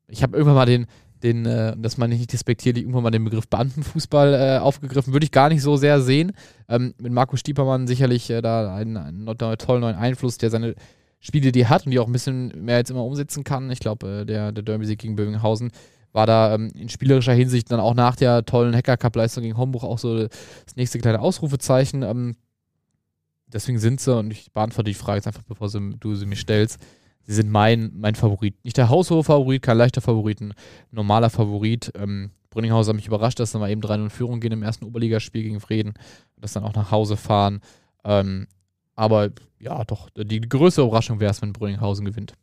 ich 0.07 0.23
habe 0.23 0.37
irgendwann 0.37 0.55
mal 0.55 0.65
den, 0.65 0.87
den 1.23 1.45
äh, 1.45 1.75
das 1.77 1.97
meine 1.97 2.13
ich 2.13 2.21
nicht 2.21 2.33
despektierlich, 2.33 2.83
irgendwann 2.83 3.03
mal 3.03 3.11
den 3.11 3.23
Begriff 3.23 3.47
Bandenfußball 3.47 4.33
äh, 4.33 4.59
aufgegriffen. 4.59 5.13
Würde 5.13 5.25
ich 5.25 5.31
gar 5.31 5.49
nicht 5.49 5.61
so 5.61 5.75
sehr 5.75 6.01
sehen. 6.01 6.31
Ähm, 6.69 6.93
mit 6.99 7.11
Marco 7.11 7.35
Stiepermann 7.35 7.87
sicherlich 7.87 8.29
äh, 8.29 8.41
da 8.41 8.73
einen, 8.73 8.97
einen, 8.97 9.25
tollen 9.57 9.81
neuen 9.81 9.95
Einfluss, 9.95 10.37
der 10.37 10.49
seine 10.49 10.75
Spiele, 11.19 11.51
die 11.51 11.61
er 11.61 11.69
hat 11.69 11.85
und 11.85 11.91
die 11.91 11.99
auch 11.99 12.07
ein 12.07 12.13
bisschen 12.13 12.65
mehr 12.65 12.77
jetzt 12.77 12.91
immer 12.91 13.05
umsetzen 13.05 13.43
kann. 13.43 13.69
Ich 13.71 13.79
glaube, 13.79 14.21
äh, 14.21 14.25
der, 14.25 14.51
der 14.51 14.63
Derby-Sieg 14.63 14.99
gegen 14.99 15.15
Bövinghausen 15.15 15.71
war 16.13 16.27
da 16.27 16.53
ähm, 16.53 16.69
in 16.75 16.89
spielerischer 16.89 17.33
Hinsicht 17.33 17.71
dann 17.71 17.79
auch 17.79 17.95
nach 17.95 18.15
der 18.15 18.45
tollen 18.45 18.75
Hacker-Cup-Leistung 18.75 19.43
gegen 19.43 19.57
Homburg 19.57 19.83
auch 19.83 19.99
so 19.99 20.27
das 20.27 20.75
nächste 20.75 20.99
kleine 20.99 21.19
Ausrufezeichen. 21.19 22.03
Ähm, 22.03 22.35
deswegen 23.53 23.79
sind 23.79 24.01
sie, 24.01 24.17
und 24.17 24.31
ich 24.31 24.51
beantworte 24.51 24.89
die 24.89 24.95
Frage 24.95 25.17
jetzt 25.17 25.27
einfach, 25.27 25.43
bevor 25.43 25.69
sie, 25.69 25.79
du 25.99 26.15
sie 26.15 26.25
mir 26.25 26.35
stellst, 26.35 26.79
sie 27.23 27.33
sind 27.33 27.49
mein, 27.49 27.91
mein 27.95 28.15
Favorit. 28.15 28.55
Nicht 28.63 28.77
der 28.77 28.89
haushohe 28.89 29.23
Favorit, 29.23 29.61
kein 29.61 29.77
leichter 29.77 30.01
Favorit, 30.01 30.41
ein 30.41 30.53
normaler 30.91 31.29
Favorit. 31.29 31.91
Ähm, 31.95 32.31
Brünninghausen 32.49 32.91
hat 32.91 32.95
mich 32.97 33.07
überrascht, 33.07 33.39
dass 33.39 33.51
sie 33.51 33.59
mal 33.59 33.69
eben 33.69 33.81
3-0 33.81 33.95
in 33.95 34.09
Führung 34.09 34.39
gehen 34.39 34.51
im 34.51 34.63
ersten 34.63 34.85
Oberligaspiel 34.85 35.43
gegen 35.43 35.59
Frieden, 35.59 35.93
dass 36.37 36.53
dann 36.53 36.63
auch 36.63 36.73
nach 36.73 36.91
Hause 36.91 37.17
fahren. 37.17 37.61
Ähm, 38.03 38.47
aber 38.95 39.29
ja, 39.59 39.83
doch, 39.85 40.09
die 40.15 40.41
größte 40.41 40.81
Überraschung 40.81 41.19
wäre 41.19 41.31
es, 41.31 41.41
wenn 41.41 41.53
Brünninghausen 41.53 42.05
gewinnt. 42.05 42.33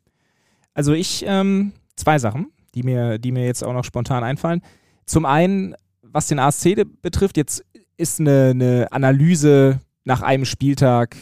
Also 0.73 0.93
ich, 0.93 1.23
ähm, 1.27 1.73
zwei 1.95 2.19
Sachen, 2.19 2.51
die 2.73 2.83
mir, 2.83 3.19
die 3.19 3.31
mir 3.31 3.45
jetzt 3.45 3.63
auch 3.63 3.73
noch 3.73 3.83
spontan 3.83 4.23
einfallen. 4.23 4.61
Zum 5.05 5.25
einen, 5.25 5.75
was 6.01 6.27
den 6.27 6.39
ASC 6.39 6.85
betrifft, 7.01 7.37
jetzt 7.37 7.63
ist 7.97 8.19
eine, 8.19 8.49
eine 8.49 8.87
Analyse 8.91 9.79
nach 10.03 10.21
einem 10.21 10.45
Spieltag, 10.45 11.15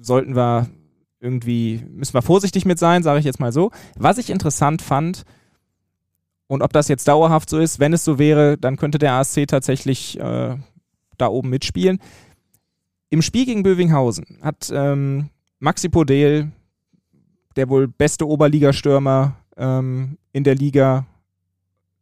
sollten 0.00 0.36
wir 0.36 0.68
irgendwie, 1.20 1.84
müssen 1.88 2.14
wir 2.14 2.22
vorsichtig 2.22 2.64
mit 2.66 2.78
sein, 2.78 3.02
sage 3.02 3.18
ich 3.18 3.24
jetzt 3.24 3.40
mal 3.40 3.52
so. 3.52 3.70
Was 3.96 4.18
ich 4.18 4.30
interessant 4.30 4.82
fand, 4.82 5.24
und 6.46 6.62
ob 6.62 6.72
das 6.72 6.88
jetzt 6.88 7.08
dauerhaft 7.08 7.48
so 7.48 7.58
ist, 7.58 7.80
wenn 7.80 7.92
es 7.92 8.04
so 8.04 8.18
wäre, 8.18 8.58
dann 8.58 8.76
könnte 8.76 8.98
der 8.98 9.14
ASC 9.14 9.46
tatsächlich 9.46 10.18
äh, 10.18 10.56
da 11.16 11.26
oben 11.28 11.50
mitspielen. 11.50 11.98
Im 13.10 13.22
Spiel 13.22 13.46
gegen 13.46 13.62
Bövinghausen 13.62 14.38
hat 14.42 14.70
ähm, 14.72 15.30
Maxi 15.58 15.88
Podel, 15.88 16.52
der 17.56 17.68
wohl 17.68 17.88
beste 17.88 18.28
Oberligastürmer 18.28 19.36
ähm, 19.56 20.18
in 20.32 20.44
der 20.44 20.54
Liga, 20.54 21.06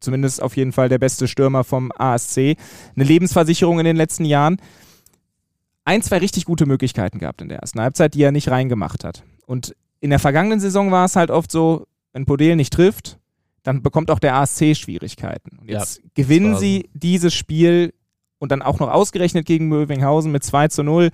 zumindest 0.00 0.42
auf 0.42 0.56
jeden 0.56 0.72
Fall 0.72 0.88
der 0.88 0.98
beste 0.98 1.28
Stürmer 1.28 1.64
vom 1.64 1.92
ASC, 1.96 2.56
eine 2.96 3.04
Lebensversicherung 3.04 3.78
in 3.78 3.84
den 3.84 3.96
letzten 3.96 4.24
Jahren, 4.24 4.56
ein, 5.84 6.02
zwei 6.02 6.18
richtig 6.18 6.44
gute 6.44 6.66
Möglichkeiten 6.66 7.18
gehabt 7.18 7.40
in 7.42 7.48
der 7.48 7.58
ersten 7.58 7.80
Halbzeit, 7.80 8.14
die 8.14 8.22
er 8.22 8.32
nicht 8.32 8.48
reingemacht 8.48 9.04
hat. 9.04 9.24
Und 9.46 9.74
in 10.00 10.10
der 10.10 10.18
vergangenen 10.18 10.60
Saison 10.60 10.90
war 10.90 11.04
es 11.04 11.16
halt 11.16 11.30
oft 11.30 11.50
so, 11.50 11.86
wenn 12.12 12.26
Podel 12.26 12.56
nicht 12.56 12.72
trifft, 12.72 13.18
dann 13.62 13.82
bekommt 13.82 14.10
auch 14.10 14.18
der 14.18 14.34
ASC 14.34 14.76
Schwierigkeiten. 14.76 15.58
Und 15.58 15.68
jetzt 15.70 15.98
ja, 15.98 16.04
gewinnen 16.14 16.56
sie 16.56 16.90
dieses 16.94 17.32
Spiel 17.34 17.94
und 18.38 18.50
dann 18.50 18.62
auch 18.62 18.80
noch 18.80 18.90
ausgerechnet 18.90 19.46
gegen 19.46 19.68
Mövinghausen 19.68 20.32
mit 20.32 20.42
2 20.42 20.68
zu 20.68 20.82
0 20.82 21.10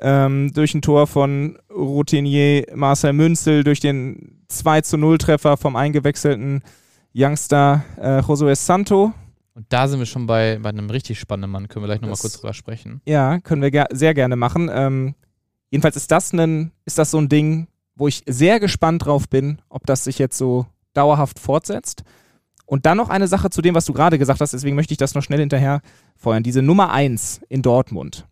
ähm, 0.00 0.52
durch 0.52 0.74
ein 0.74 0.82
Tor 0.82 1.06
von 1.06 1.58
Routinier 1.70 2.66
Marcel 2.74 3.12
Münzel, 3.12 3.64
durch 3.64 3.80
den 3.80 4.42
2 4.48 4.80
zu 4.82 4.96
0 4.96 5.18
Treffer 5.18 5.56
vom 5.56 5.76
eingewechselten 5.76 6.62
Youngster 7.14 7.84
äh, 7.96 8.18
Josué 8.18 8.54
Santo. 8.54 9.12
Und 9.58 9.66
da 9.68 9.88
sind 9.88 9.98
wir 9.98 10.06
schon 10.06 10.26
bei, 10.26 10.58
bei 10.62 10.70
einem 10.70 10.88
richtig 10.88 11.18
spannenden 11.18 11.50
Mann. 11.50 11.68
Können 11.68 11.82
wir 11.82 11.88
gleich 11.88 12.00
nochmal 12.00 12.16
kurz 12.16 12.34
drüber 12.34 12.54
sprechen? 12.54 13.02
Ja, 13.04 13.40
können 13.40 13.60
wir 13.60 13.70
ger 13.70 13.88
sehr 13.90 14.14
gerne 14.14 14.36
machen. 14.36 14.70
Ähm, 14.72 15.14
jedenfalls 15.70 15.96
ist 15.96 16.10
das, 16.10 16.32
ein, 16.32 16.72
ist 16.86 16.96
das 16.96 17.10
so 17.10 17.18
ein 17.18 17.28
Ding, 17.28 17.66
wo 17.94 18.08
ich 18.08 18.22
sehr 18.26 18.60
gespannt 18.60 19.04
drauf 19.04 19.28
bin, 19.28 19.60
ob 19.68 19.84
das 19.84 20.04
sich 20.04 20.18
jetzt 20.18 20.38
so 20.38 20.66
dauerhaft 20.94 21.38
fortsetzt. 21.38 22.04
Und 22.64 22.86
dann 22.86 22.96
noch 22.96 23.08
eine 23.08 23.28
Sache 23.28 23.50
zu 23.50 23.60
dem, 23.60 23.74
was 23.74 23.84
du 23.84 23.92
gerade 23.92 24.18
gesagt 24.18 24.40
hast, 24.40 24.52
deswegen 24.52 24.76
möchte 24.76 24.92
ich 24.92 24.98
das 24.98 25.14
noch 25.14 25.22
schnell 25.22 25.40
hinterher 25.40 25.82
feuern. 26.16 26.42
Diese 26.42 26.62
Nummer 26.62 26.92
1 26.92 27.40
in 27.48 27.62
Dortmund 27.62 28.26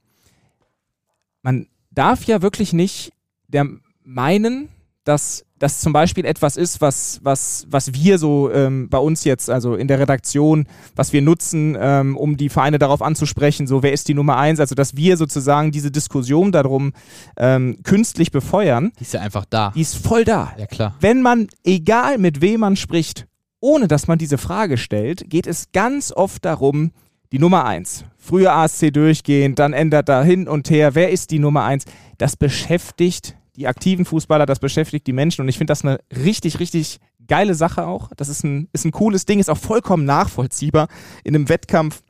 man 1.46 1.68
darf 1.92 2.24
ja 2.24 2.42
wirklich 2.42 2.72
nicht 2.72 3.12
der 3.46 3.68
meinen, 4.02 4.68
dass 5.06 5.44
das 5.58 5.80
zum 5.80 5.92
Beispiel 5.92 6.26
etwas 6.26 6.56
ist, 6.56 6.80
was, 6.80 7.20
was, 7.22 7.66
was 7.70 7.94
wir 7.94 8.18
so 8.18 8.50
ähm, 8.52 8.88
bei 8.90 8.98
uns 8.98 9.24
jetzt, 9.24 9.48
also 9.48 9.74
in 9.74 9.88
der 9.88 10.00
Redaktion, 10.00 10.66
was 10.94 11.12
wir 11.12 11.22
nutzen, 11.22 11.76
ähm, 11.80 12.16
um 12.16 12.36
die 12.36 12.48
Vereine 12.48 12.78
darauf 12.78 13.00
anzusprechen, 13.00 13.66
so 13.66 13.82
wer 13.82 13.92
ist 13.92 14.08
die 14.08 14.14
Nummer 14.14 14.36
eins, 14.36 14.60
also 14.60 14.74
dass 14.74 14.96
wir 14.96 15.16
sozusagen 15.16 15.70
diese 15.70 15.90
Diskussion 15.90 16.52
darum 16.52 16.92
ähm, 17.36 17.78
künstlich 17.84 18.32
befeuern. 18.32 18.92
Die 18.98 19.04
ist 19.04 19.14
ja 19.14 19.20
einfach 19.20 19.44
da. 19.46 19.72
Die 19.74 19.80
ist 19.80 19.96
voll 19.96 20.24
da. 20.24 20.52
Ja, 20.58 20.66
klar. 20.66 20.96
Wenn 21.00 21.22
man, 21.22 21.46
egal 21.64 22.18
mit 22.18 22.40
wem 22.40 22.60
man 22.60 22.76
spricht, 22.76 23.26
ohne 23.60 23.88
dass 23.88 24.08
man 24.08 24.18
diese 24.18 24.38
Frage 24.38 24.76
stellt, 24.76 25.30
geht 25.30 25.46
es 25.46 25.72
ganz 25.72 26.12
oft 26.12 26.44
darum, 26.44 26.90
die 27.32 27.38
Nummer 27.38 27.64
eins. 27.64 28.04
Früher 28.18 28.52
ASC 28.54 28.92
durchgehend, 28.92 29.58
dann 29.58 29.72
ändert 29.72 30.08
da 30.08 30.22
hin 30.22 30.48
und 30.48 30.68
her. 30.68 30.94
Wer 30.94 31.10
ist 31.10 31.30
die 31.30 31.38
Nummer 31.38 31.64
eins? 31.64 31.84
Das 32.18 32.36
beschäftigt 32.36 33.36
die 33.56 33.66
aktiven 33.66 34.04
Fußballer, 34.04 34.46
das 34.46 34.58
beschäftigt 34.58 35.06
die 35.06 35.12
Menschen 35.12 35.42
und 35.42 35.48
ich 35.48 35.58
finde 35.58 35.70
das 35.70 35.84
eine 35.84 35.98
richtig, 36.14 36.60
richtig 36.60 36.98
geile 37.26 37.54
Sache 37.54 37.86
auch. 37.86 38.10
Das 38.16 38.28
ist 38.28 38.44
ein, 38.44 38.68
ist 38.72 38.84
ein 38.84 38.92
cooles 38.92 39.24
Ding, 39.24 39.38
ist 39.38 39.50
auch 39.50 39.58
vollkommen 39.58 40.04
nachvollziehbar 40.04 40.88
in 41.24 41.34
einem 41.34 41.48
Wettkampf. 41.48 42.02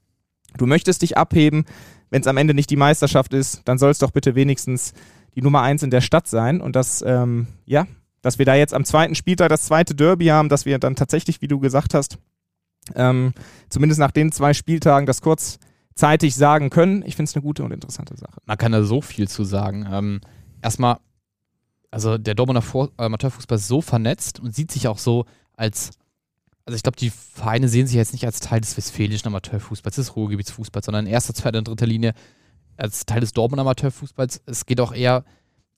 Du 0.56 0.66
möchtest 0.66 1.02
dich 1.02 1.16
abheben, 1.16 1.64
wenn 2.10 2.20
es 2.20 2.26
am 2.26 2.36
Ende 2.36 2.54
nicht 2.54 2.70
die 2.70 2.76
Meisterschaft 2.76 3.32
ist, 3.34 3.62
dann 3.64 3.78
soll 3.78 3.90
es 3.90 3.98
doch 3.98 4.10
bitte 4.10 4.34
wenigstens 4.34 4.92
die 5.34 5.42
Nummer 5.42 5.62
eins 5.62 5.82
in 5.82 5.90
der 5.90 6.00
Stadt 6.00 6.26
sein 6.26 6.60
und 6.60 6.76
das, 6.76 7.02
ähm, 7.06 7.46
ja, 7.64 7.86
dass 8.22 8.38
wir 8.38 8.46
da 8.46 8.54
jetzt 8.54 8.74
am 8.74 8.84
zweiten 8.84 9.14
Spieltag 9.14 9.50
das 9.50 9.66
zweite 9.66 9.94
Derby 9.94 10.26
haben, 10.26 10.48
dass 10.48 10.66
wir 10.66 10.78
dann 10.78 10.96
tatsächlich, 10.96 11.42
wie 11.42 11.48
du 11.48 11.60
gesagt 11.60 11.94
hast, 11.94 12.18
ähm, 12.94 13.34
zumindest 13.68 14.00
nach 14.00 14.10
den 14.10 14.32
zwei 14.32 14.54
Spieltagen 14.54 15.06
das 15.06 15.20
kurzzeitig 15.20 16.34
sagen 16.34 16.70
können. 16.70 17.02
Ich 17.06 17.16
finde 17.16 17.28
es 17.28 17.34
eine 17.34 17.42
gute 17.42 17.64
und 17.64 17.72
interessante 17.72 18.16
Sache. 18.16 18.40
Man 18.44 18.58
kann 18.58 18.72
da 18.72 18.82
so 18.82 19.00
viel 19.00 19.28
zu 19.28 19.44
sagen. 19.44 19.86
Ähm, 19.90 20.20
erstmal, 20.62 20.98
also 21.96 22.18
der 22.18 22.34
Dortmunder 22.34 22.62
Amateurfußball 22.96 23.56
ist 23.56 23.68
so 23.68 23.80
vernetzt 23.80 24.40
und 24.40 24.54
sieht 24.54 24.70
sich 24.70 24.88
auch 24.88 24.98
so 24.98 25.24
als, 25.56 25.90
also 26.64 26.76
ich 26.76 26.82
glaube, 26.82 26.96
die 26.96 27.10
Vereine 27.10 27.68
sehen 27.68 27.86
sich 27.86 27.96
jetzt 27.96 28.12
nicht 28.12 28.26
als 28.26 28.40
Teil 28.40 28.60
des 28.60 28.76
westfälischen 28.76 29.28
Amateurfußballs, 29.28 29.96
des 29.96 30.16
Ruhrgebietsfußballs, 30.16 30.86
sondern 30.86 31.06
in 31.06 31.12
erster, 31.12 31.34
zweiter 31.34 31.58
und 31.58 31.68
dritter 31.68 31.86
Linie 31.86 32.12
als 32.76 33.06
Teil 33.06 33.20
des 33.20 33.32
Dortmunder 33.32 33.62
Amateurfußballs. 33.62 34.42
Es 34.46 34.66
geht 34.66 34.80
auch 34.80 34.92
eher 34.92 35.24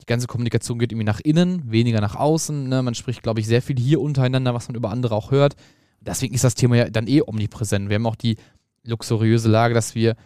die 0.01 0.07
ganze 0.07 0.27
Kommunikation 0.27 0.79
geht 0.79 0.93
irgendwie 0.93 1.07
nach 1.07 1.21
innen, 1.21 1.71
weniger 1.71 2.01
nach 2.01 2.15
außen. 2.15 2.69
Ne? 2.69 2.83
Man 2.83 2.95
spricht, 2.95 3.23
glaube 3.23 3.41
ich, 3.41 3.47
sehr 3.47 3.63
viel 3.63 3.77
hier 3.79 4.01
untereinander, 4.01 4.55
was 4.55 4.69
man 4.69 4.77
über 4.77 4.91
andere 4.91 5.15
auch 5.15 5.33
hört 5.33 5.57
deswegen 6.01 6.35
ist 6.35 6.45
das 6.45 6.55
Thema 6.55 6.77
ja 6.77 6.91
dann 6.91 7.07
eh 7.07 7.23
omnipräsent. 7.23 7.89
Wir 7.89 7.97
haben 7.97 8.07
auch 8.07 8.17
die 8.17 8.37
luxuriöse 8.85 9.49
Lage, 9.49 9.75
dass 9.75 9.95
wir 9.95 10.17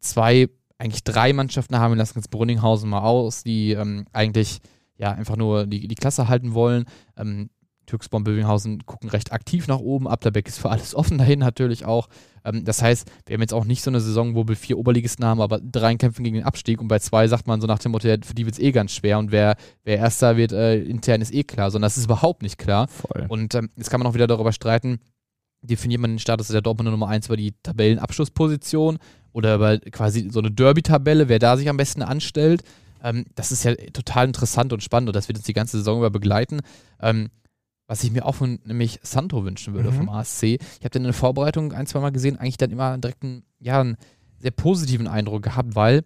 zwei, 0.00 0.48
eigentlich 0.78 1.04
drei 1.04 1.32
Mannschaften 1.32 1.78
haben. 1.78 1.92
Wir 1.92 1.98
lassen 1.98 2.18
jetzt 2.18 2.30
Brunninghausen 2.30 2.88
mal 2.88 3.00
aus, 3.00 3.42
die 3.42 3.72
ähm, 3.72 4.06
eigentlich 4.12 4.60
ja 5.02 5.12
einfach 5.12 5.36
nur 5.36 5.66
die, 5.66 5.86
die 5.86 5.94
Klasse 5.94 6.28
halten 6.28 6.54
wollen. 6.54 6.84
Ähm, 7.16 7.50
Türksborn, 7.86 8.22
Bövinghausen 8.22 8.86
gucken 8.86 9.10
recht 9.10 9.32
aktiv 9.32 9.66
nach 9.66 9.80
oben. 9.80 10.06
Abderbeck 10.06 10.46
ist 10.46 10.58
für 10.58 10.70
alles 10.70 10.94
offen 10.94 11.18
dahin 11.18 11.40
natürlich 11.40 11.84
auch. 11.84 12.08
Ähm, 12.44 12.64
das 12.64 12.80
heißt, 12.80 13.10
wir 13.26 13.34
haben 13.34 13.40
jetzt 13.40 13.52
auch 13.52 13.64
nicht 13.64 13.82
so 13.82 13.90
eine 13.90 14.00
Saison, 14.00 14.34
wo 14.34 14.46
wir 14.46 14.56
vier 14.56 14.78
Oberligisten 14.78 15.24
haben, 15.24 15.40
aber 15.40 15.60
drei 15.60 15.94
kämpfen 15.96 16.22
gegen 16.22 16.36
den 16.36 16.44
Abstieg 16.44 16.80
und 16.80 16.88
bei 16.88 17.00
zwei 17.00 17.26
sagt 17.26 17.46
man 17.46 17.60
so 17.60 17.66
nach 17.66 17.80
dem 17.80 17.92
Motto, 17.92 18.08
ja, 18.08 18.16
für 18.22 18.34
die 18.34 18.46
wird 18.46 18.54
es 18.54 18.60
eh 18.60 18.72
ganz 18.72 18.92
schwer 18.92 19.18
und 19.18 19.32
wer, 19.32 19.56
wer 19.84 19.98
Erster 19.98 20.36
wird 20.36 20.52
äh, 20.52 20.80
intern 20.80 21.20
ist 21.20 21.34
eh 21.34 21.42
klar, 21.42 21.70
sondern 21.70 21.86
das 21.86 21.98
ist 21.98 22.04
überhaupt 22.04 22.42
nicht 22.42 22.56
klar. 22.56 22.88
Voll. 22.88 23.26
Und 23.28 23.54
ähm, 23.54 23.70
jetzt 23.76 23.90
kann 23.90 24.00
man 24.00 24.06
auch 24.06 24.14
wieder 24.14 24.28
darüber 24.28 24.52
streiten, 24.52 25.00
definiert 25.62 26.00
man 26.00 26.12
den 26.12 26.18
Status 26.18 26.48
der 26.48 26.62
Dortmunder 26.62 26.92
Nummer 26.92 27.08
1 27.08 27.26
über 27.26 27.36
die 27.36 27.54
Tabellenabschlussposition 27.62 28.98
oder 29.32 29.56
über 29.56 29.78
quasi 29.78 30.28
so 30.30 30.38
eine 30.38 30.50
Derby-Tabelle, 30.50 31.28
wer 31.28 31.38
da 31.38 31.56
sich 31.56 31.68
am 31.68 31.76
besten 31.76 32.02
anstellt. 32.02 32.62
Ähm, 33.02 33.26
das 33.34 33.52
ist 33.52 33.64
ja 33.64 33.74
total 33.92 34.26
interessant 34.26 34.72
und 34.72 34.82
spannend 34.82 35.08
und 35.08 35.16
das 35.16 35.28
wird 35.28 35.38
uns 35.38 35.46
die 35.46 35.52
ganze 35.52 35.78
Saison 35.78 35.98
über 35.98 36.10
begleiten. 36.10 36.60
Ähm, 37.00 37.30
was 37.86 38.04
ich 38.04 38.10
mir 38.10 38.24
auch 38.24 38.36
von 38.36 38.60
nämlich 38.64 39.00
Santo 39.02 39.44
wünschen 39.44 39.74
würde 39.74 39.90
mhm. 39.90 39.96
vom 39.96 40.08
ASC. 40.08 40.44
Ich 40.44 40.58
habe 40.80 40.90
den 40.90 41.02
in 41.02 41.08
der 41.08 41.12
Vorbereitung 41.12 41.72
ein, 41.72 41.86
zwei 41.86 42.00
Mal 42.00 42.12
gesehen, 42.12 42.38
eigentlich 42.38 42.56
dann 42.56 42.70
immer 42.70 42.96
direkt 42.96 43.22
einen, 43.22 43.42
ja, 43.58 43.80
einen 43.80 43.96
sehr 44.38 44.52
positiven 44.52 45.08
Eindruck 45.08 45.42
gehabt, 45.42 45.74
weil 45.74 46.04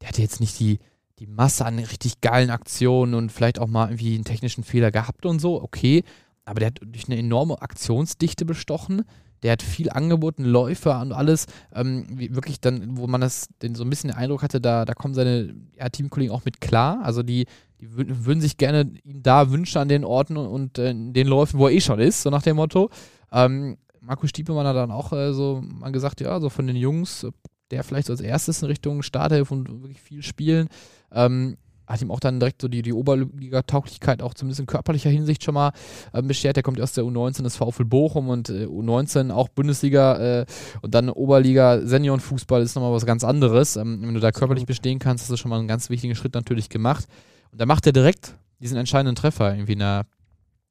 der 0.00 0.08
hatte 0.08 0.22
jetzt 0.22 0.40
nicht 0.40 0.58
die, 0.58 0.78
die 1.18 1.26
Masse 1.26 1.64
an 1.64 1.78
richtig 1.78 2.20
geilen 2.20 2.50
Aktionen 2.50 3.14
und 3.14 3.30
vielleicht 3.30 3.58
auch 3.58 3.68
mal 3.68 3.88
irgendwie 3.88 4.14
einen 4.14 4.24
technischen 4.24 4.64
Fehler 4.64 4.90
gehabt 4.90 5.26
und 5.26 5.38
so, 5.38 5.62
okay 5.62 6.04
aber 6.50 6.58
der 6.58 6.66
hat 6.66 6.80
durch 6.82 7.06
eine 7.06 7.16
enorme 7.16 7.62
Aktionsdichte 7.62 8.44
bestochen. 8.44 9.04
Der 9.42 9.52
hat 9.52 9.62
viel 9.62 9.90
angeboten, 9.90 10.44
Läufer 10.44 11.00
und 11.00 11.12
alles. 11.12 11.46
Ähm, 11.74 12.06
wirklich 12.10 12.60
dann, 12.60 12.96
wo 12.96 13.06
man 13.06 13.20
das 13.20 13.48
den 13.62 13.74
so 13.74 13.84
ein 13.84 13.90
bisschen 13.90 14.10
den 14.10 14.16
Eindruck 14.16 14.42
hatte, 14.42 14.60
da, 14.60 14.84
da 14.84 14.94
kommen 14.94 15.14
seine 15.14 15.54
ja, 15.76 15.88
Teamkollegen 15.88 16.34
auch 16.34 16.44
mit 16.44 16.60
klar. 16.60 17.00
Also 17.02 17.22
die, 17.22 17.46
die 17.80 17.88
würden 17.96 18.40
sich 18.40 18.56
gerne 18.56 18.92
ihn 19.04 19.22
da 19.22 19.50
wünschen 19.50 19.78
an 19.78 19.88
den 19.88 20.04
Orten 20.04 20.36
und, 20.36 20.46
und 20.46 20.78
äh, 20.78 20.94
den 20.94 21.26
Läufen, 21.26 21.58
wo 21.58 21.68
er 21.68 21.74
eh 21.74 21.80
schon 21.80 22.00
ist, 22.00 22.22
so 22.22 22.30
nach 22.30 22.42
dem 22.42 22.56
Motto. 22.56 22.90
Ähm, 23.32 23.78
Marco 24.00 24.26
Stiepemann 24.26 24.66
hat 24.66 24.76
dann 24.76 24.90
auch 24.90 25.12
äh, 25.12 25.32
so 25.32 25.62
mal 25.62 25.92
gesagt, 25.92 26.20
ja, 26.20 26.40
so 26.40 26.48
von 26.48 26.66
den 26.66 26.76
Jungs, 26.76 27.26
der 27.70 27.84
vielleicht 27.84 28.06
so 28.06 28.12
als 28.12 28.20
erstes 28.20 28.62
in 28.62 28.68
Richtung 28.68 29.02
Starthilfe 29.02 29.54
und 29.54 29.82
wirklich 29.82 30.00
viel 30.00 30.22
spielen. 30.22 30.68
Ähm, 31.12 31.56
hat 31.90 32.00
ihm 32.02 32.10
auch 32.10 32.20
dann 32.20 32.38
direkt 32.38 32.62
so 32.62 32.68
die, 32.68 32.82
die 32.82 32.92
Oberliga-Tauglichkeit 32.92 34.22
auch 34.22 34.34
zumindest 34.34 34.60
in 34.60 34.66
körperlicher 34.66 35.10
Hinsicht 35.10 35.42
schon 35.42 35.54
mal 35.54 35.72
äh, 36.12 36.22
beschert. 36.22 36.56
Der 36.56 36.62
kommt 36.62 36.80
aus 36.80 36.92
der 36.92 37.04
U19 37.04 37.42
des 37.42 37.56
VfL 37.56 37.84
Bochum 37.84 38.28
und 38.28 38.48
äh, 38.48 38.66
U19 38.66 39.30
auch 39.30 39.48
Bundesliga 39.48 40.40
äh, 40.40 40.46
und 40.82 40.94
dann 40.94 41.10
Oberliga 41.10 41.80
Seniorenfußball 41.84 42.62
ist 42.62 42.76
nochmal 42.76 42.92
was 42.92 43.06
ganz 43.06 43.24
anderes. 43.24 43.76
Ähm, 43.76 44.02
wenn 44.02 44.14
du 44.14 44.20
da 44.20 44.30
körperlich 44.30 44.66
bestehen 44.66 44.98
kannst, 44.98 45.24
hast 45.24 45.30
du 45.30 45.36
schon 45.36 45.50
mal 45.50 45.58
einen 45.58 45.68
ganz 45.68 45.90
wichtigen 45.90 46.14
Schritt 46.14 46.34
natürlich 46.34 46.68
gemacht. 46.68 47.06
Und 47.50 47.60
da 47.60 47.66
macht 47.66 47.86
er 47.86 47.92
direkt 47.92 48.36
diesen 48.60 48.76
entscheidenden 48.76 49.16
Treffer 49.16 49.52
irgendwie 49.52 49.72
in 49.72 49.80
der 49.80 50.06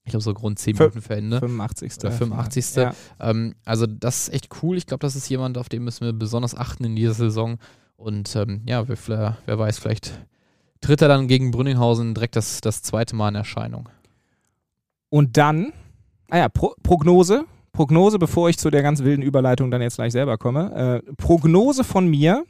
ich 0.05 0.11
glaube, 0.11 0.23
so 0.23 0.31
rund 0.31 0.57
10 0.57 0.75
Minuten 0.75 1.01
für 1.03 1.15
Ende. 1.15 1.39
85. 1.39 1.93
Oder 1.99 2.11
85. 2.11 2.75
Ja. 2.75 2.93
Ähm, 3.19 3.53
also, 3.63 3.85
das 3.85 4.23
ist 4.23 4.33
echt 4.33 4.49
cool. 4.63 4.75
Ich 4.75 4.87
glaube, 4.87 5.01
das 5.01 5.15
ist 5.15 5.29
jemand, 5.29 5.57
auf 5.59 5.69
den 5.69 5.83
müssen 5.83 6.03
wir 6.03 6.13
besonders 6.13 6.55
achten 6.55 6.83
in 6.83 6.95
dieser 6.95 7.13
Saison. 7.13 7.59
Und 7.95 8.35
ähm, 8.35 8.61
ja, 8.65 8.87
wer, 8.87 9.37
wer 9.45 9.59
weiß, 9.59 9.77
vielleicht 9.77 10.13
tritt 10.81 11.01
er 11.01 11.07
dann 11.07 11.27
gegen 11.27 11.51
Brünninghausen 11.51 12.13
direkt 12.13 12.35
das, 12.35 12.61
das 12.61 12.81
zweite 12.81 13.15
Mal 13.15 13.29
in 13.29 13.35
Erscheinung. 13.35 13.89
Und 15.09 15.37
dann, 15.37 15.73
ah 16.29 16.49
Pro 16.49 16.75
Prognose. 16.83 17.45
Prognose, 17.71 18.19
bevor 18.19 18.49
ich 18.49 18.57
zu 18.57 18.69
der 18.69 18.81
ganz 18.81 19.03
wilden 19.03 19.21
Überleitung 19.21 19.71
dann 19.71 19.81
jetzt 19.81 19.95
gleich 19.95 20.11
selber 20.11 20.37
komme. 20.37 21.03
Äh, 21.07 21.13
Prognose 21.13 21.83
von 21.83 22.07
mir. 22.07 22.45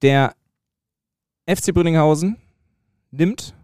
Der 0.00 0.34
FC 1.46 1.72
Brünninghausen 1.74 2.36
nimmt 3.10 3.54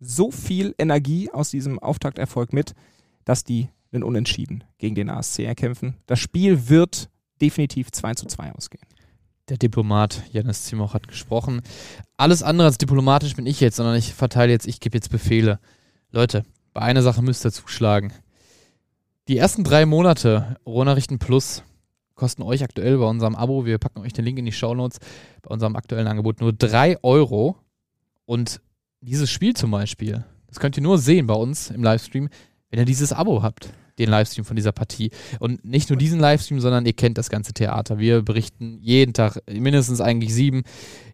so 0.00 0.30
viel 0.30 0.74
Energie 0.78 1.30
aus 1.30 1.50
diesem 1.50 1.78
Auftakterfolg 1.78 2.52
mit, 2.52 2.74
dass 3.24 3.44
die 3.44 3.68
einen 3.92 4.02
Unentschieden 4.02 4.64
gegen 4.78 4.94
den 4.94 5.10
ASC 5.10 5.40
erkämpfen. 5.40 5.96
Das 6.06 6.20
Spiel 6.20 6.68
wird 6.68 7.10
definitiv 7.40 7.90
2 7.90 8.14
zu 8.14 8.26
2 8.26 8.52
ausgehen. 8.52 8.86
Der 9.48 9.56
Diplomat 9.56 10.22
Janis 10.30 10.64
Zimoch 10.64 10.92
hat 10.92 11.08
gesprochen. 11.08 11.62
Alles 12.18 12.42
andere 12.42 12.66
als 12.66 12.76
diplomatisch 12.76 13.34
bin 13.34 13.46
ich 13.46 13.60
jetzt, 13.60 13.76
sondern 13.76 13.96
ich 13.96 14.12
verteile 14.12 14.52
jetzt, 14.52 14.66
ich 14.66 14.78
gebe 14.78 14.96
jetzt 14.96 15.10
Befehle. 15.10 15.58
Leute, 16.10 16.44
bei 16.74 16.82
einer 16.82 17.02
Sache 17.02 17.22
müsst 17.22 17.46
ihr 17.46 17.52
zuschlagen. 17.52 18.12
Die 19.26 19.38
ersten 19.38 19.64
drei 19.64 19.86
Monate 19.86 20.56
Rohnachrichten 20.66 21.18
Plus 21.18 21.62
kosten 22.14 22.42
euch 22.42 22.62
aktuell 22.62 22.98
bei 22.98 23.06
unserem 23.06 23.36
Abo, 23.36 23.64
wir 23.64 23.78
packen 23.78 24.00
euch 24.00 24.12
den 24.12 24.24
Link 24.24 24.38
in 24.38 24.44
die 24.44 24.52
Show 24.52 24.74
Notes, 24.74 24.98
bei 25.42 25.50
unserem 25.50 25.76
aktuellen 25.76 26.08
Angebot 26.08 26.40
nur 26.40 26.52
drei 26.52 27.02
Euro. 27.02 27.56
Und 28.26 28.60
dieses 29.00 29.30
Spiel 29.30 29.54
zum 29.54 29.70
Beispiel, 29.70 30.24
das 30.48 30.60
könnt 30.60 30.76
ihr 30.76 30.82
nur 30.82 30.98
sehen 30.98 31.26
bei 31.26 31.34
uns 31.34 31.70
im 31.70 31.82
Livestream, 31.82 32.28
wenn 32.70 32.80
ihr 32.80 32.84
dieses 32.84 33.12
Abo 33.12 33.42
habt 33.42 33.70
den 33.98 34.08
Livestream 34.08 34.44
von 34.44 34.56
dieser 34.56 34.72
Partie. 34.72 35.10
Und 35.40 35.64
nicht 35.64 35.90
nur 35.90 35.98
diesen 35.98 36.20
Livestream, 36.20 36.60
sondern 36.60 36.86
ihr 36.86 36.92
kennt 36.92 37.18
das 37.18 37.30
ganze 37.30 37.52
Theater. 37.52 37.98
Wir 37.98 38.22
berichten 38.22 38.78
jeden 38.80 39.12
Tag 39.12 39.42
mindestens 39.50 40.00
eigentlich 40.00 40.32
sieben, 40.34 40.62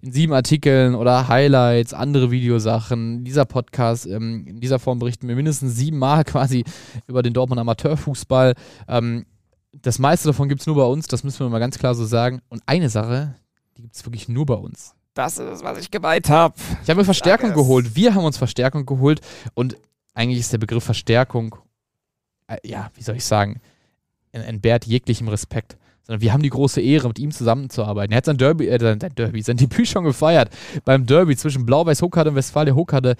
in 0.02 0.12
sieben 0.12 0.32
Artikeln 0.32 0.94
oder 0.94 1.28
Highlights, 1.28 1.94
andere 1.94 2.30
Videosachen. 2.30 3.24
Dieser 3.24 3.44
Podcast, 3.44 4.06
ähm, 4.06 4.46
in 4.46 4.60
dieser 4.60 4.78
Form 4.78 4.98
berichten 4.98 5.28
wir 5.28 5.36
mindestens 5.36 5.76
siebenmal 5.76 6.24
quasi 6.24 6.64
über 7.06 7.22
den 7.22 7.32
Dortmund 7.32 7.60
Amateurfußball. 7.60 8.54
Ähm, 8.88 9.26
das 9.82 9.98
meiste 9.98 10.28
davon 10.28 10.48
gibt 10.48 10.60
es 10.60 10.66
nur 10.66 10.76
bei 10.76 10.84
uns, 10.84 11.08
das 11.08 11.24
müssen 11.24 11.40
wir 11.40 11.48
mal 11.48 11.58
ganz 11.58 11.78
klar 11.78 11.94
so 11.94 12.04
sagen. 12.04 12.40
Und 12.48 12.62
eine 12.66 12.88
Sache, 12.88 13.34
die 13.76 13.82
gibt 13.82 13.96
es 13.96 14.04
wirklich 14.04 14.28
nur 14.28 14.46
bei 14.46 14.54
uns. 14.54 14.94
Das 15.14 15.38
ist 15.38 15.48
es, 15.48 15.62
was 15.62 15.78
ich 15.78 15.90
gemeint 15.90 16.28
habe. 16.28 16.54
Ich 16.82 16.90
habe 16.90 16.98
mir 17.00 17.04
Verstärkung 17.04 17.54
geholt. 17.54 17.94
Wir 17.94 18.14
haben 18.14 18.24
uns 18.24 18.36
Verstärkung 18.36 18.84
geholt 18.84 19.20
und 19.54 19.76
eigentlich 20.12 20.40
ist 20.40 20.52
der 20.52 20.58
Begriff 20.58 20.84
Verstärkung 20.84 21.56
äh, 22.46 22.56
ja, 22.64 22.90
wie 22.94 23.02
soll 23.02 23.16
ich 23.16 23.24
sagen, 23.24 23.60
entbehrt 24.32 24.86
jeglichem 24.86 25.28
Respekt. 25.28 25.76
Sondern 26.02 26.20
wir 26.20 26.32
haben 26.32 26.42
die 26.42 26.50
große 26.50 26.82
Ehre, 26.82 27.08
mit 27.08 27.18
ihm 27.18 27.30
zusammenzuarbeiten. 27.30 28.12
Er 28.12 28.18
hat 28.18 28.26
sein 28.26 28.36
Derby, 28.36 28.68
äh, 28.68 28.78
sein 28.78 28.98
Derby, 28.98 29.42
sein 29.42 29.56
Debüt 29.56 29.88
schon 29.88 30.04
gefeiert. 30.04 30.50
Beim 30.84 31.06
Derby 31.06 31.36
zwischen 31.36 31.64
Blau-Weiß 31.64 32.02
Hockade 32.02 32.30
und 32.30 32.36
Westfalia 32.36 32.74
Hockade. 32.74 33.16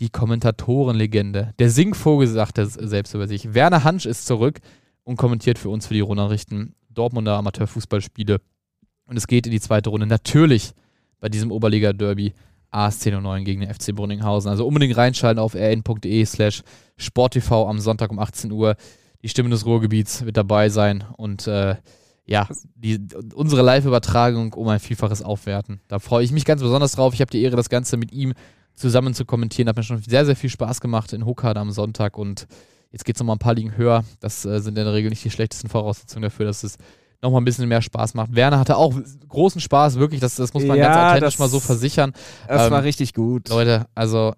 Die 0.00 0.10
Kommentatorenlegende. 0.10 1.54
Der 1.58 1.70
Singvogel 1.70 2.28
sagte 2.28 2.66
selbst 2.66 3.14
über 3.14 3.26
sich. 3.26 3.52
Werner 3.52 3.82
Hansch 3.82 4.06
ist 4.06 4.26
zurück 4.26 4.60
und 5.02 5.16
kommentiert 5.16 5.58
für 5.58 5.70
uns 5.70 5.88
für 5.88 5.94
die 5.94 6.00
Rundnachrichten 6.00 6.76
Dortmunder 6.88 7.36
Amateurfußballspiele. 7.36 8.40
Und 9.06 9.16
es 9.16 9.26
geht 9.26 9.46
in 9.46 9.52
die 9.52 9.60
zweite 9.60 9.90
Runde. 9.90 10.06
Natürlich 10.06 10.72
bei 11.18 11.28
diesem 11.28 11.50
Oberliga-Derby 11.50 12.32
AS1009 12.72 13.42
gegen 13.42 13.60
den 13.62 13.74
FC 13.74 13.92
Brunninghausen. 13.92 14.48
Also 14.48 14.66
unbedingt 14.66 14.96
reinschalten 14.96 15.40
auf 15.40 15.56
rn.de 15.56 16.24
slash 16.24 16.62
sporttv 16.98 17.50
am 17.52 17.78
Sonntag 17.78 18.10
um 18.10 18.18
18 18.18 18.52
Uhr. 18.52 18.76
Die 19.22 19.28
Stimme 19.28 19.50
des 19.50 19.64
Ruhrgebiets 19.64 20.24
wird 20.24 20.36
dabei 20.36 20.68
sein 20.68 21.04
und 21.16 21.46
äh, 21.46 21.76
ja, 22.26 22.46
die, 22.74 23.00
unsere 23.34 23.62
Live-Übertragung 23.62 24.52
um 24.52 24.68
ein 24.68 24.80
Vielfaches 24.80 25.22
aufwerten. 25.22 25.80
Da 25.88 25.98
freue 25.98 26.24
ich 26.24 26.30
mich 26.30 26.44
ganz 26.44 26.60
besonders 26.60 26.92
drauf. 26.92 27.14
Ich 27.14 27.22
habe 27.22 27.30
die 27.30 27.42
Ehre, 27.42 27.56
das 27.56 27.70
Ganze 27.70 27.96
mit 27.96 28.12
ihm 28.12 28.34
zusammen 28.74 29.14
zu 29.14 29.24
kommentieren. 29.24 29.68
Hat 29.68 29.76
mir 29.76 29.82
schon 29.82 30.02
sehr, 30.02 30.26
sehr 30.26 30.36
viel 30.36 30.50
Spaß 30.50 30.80
gemacht 30.80 31.14
in 31.14 31.24
Hokkaido 31.24 31.58
am 31.58 31.70
Sonntag 31.70 32.18
und 32.18 32.46
jetzt 32.92 33.06
geht 33.06 33.16
es 33.16 33.20
nochmal 33.20 33.36
ein 33.36 33.40
paar 33.40 33.54
Ligen 33.54 33.76
höher. 33.76 34.04
Das 34.20 34.44
äh, 34.44 34.60
sind 34.60 34.76
in 34.76 34.84
der 34.84 34.92
Regel 34.92 35.08
nicht 35.08 35.24
die 35.24 35.30
schlechtesten 35.30 35.70
Voraussetzungen 35.70 36.22
dafür, 36.22 36.44
dass 36.44 36.64
es 36.64 36.76
nochmal 37.22 37.40
ein 37.40 37.44
bisschen 37.44 37.66
mehr 37.66 37.82
Spaß 37.82 38.14
macht. 38.14 38.34
Werner 38.34 38.58
hatte 38.58 38.76
auch 38.76 38.94
großen 39.28 39.60
Spaß, 39.60 39.98
wirklich, 39.98 40.20
das, 40.20 40.36
das 40.36 40.54
muss 40.54 40.64
man 40.64 40.76
ja, 40.78 40.84
ganz 40.84 40.96
authentisch 40.96 41.38
mal 41.38 41.48
so 41.48 41.60
versichern. 41.60 42.12
Das 42.46 42.66
ähm, 42.66 42.72
war 42.72 42.82
richtig 42.84 43.14
gut. 43.14 43.48
Leute, 43.48 43.86
also. 43.94 44.34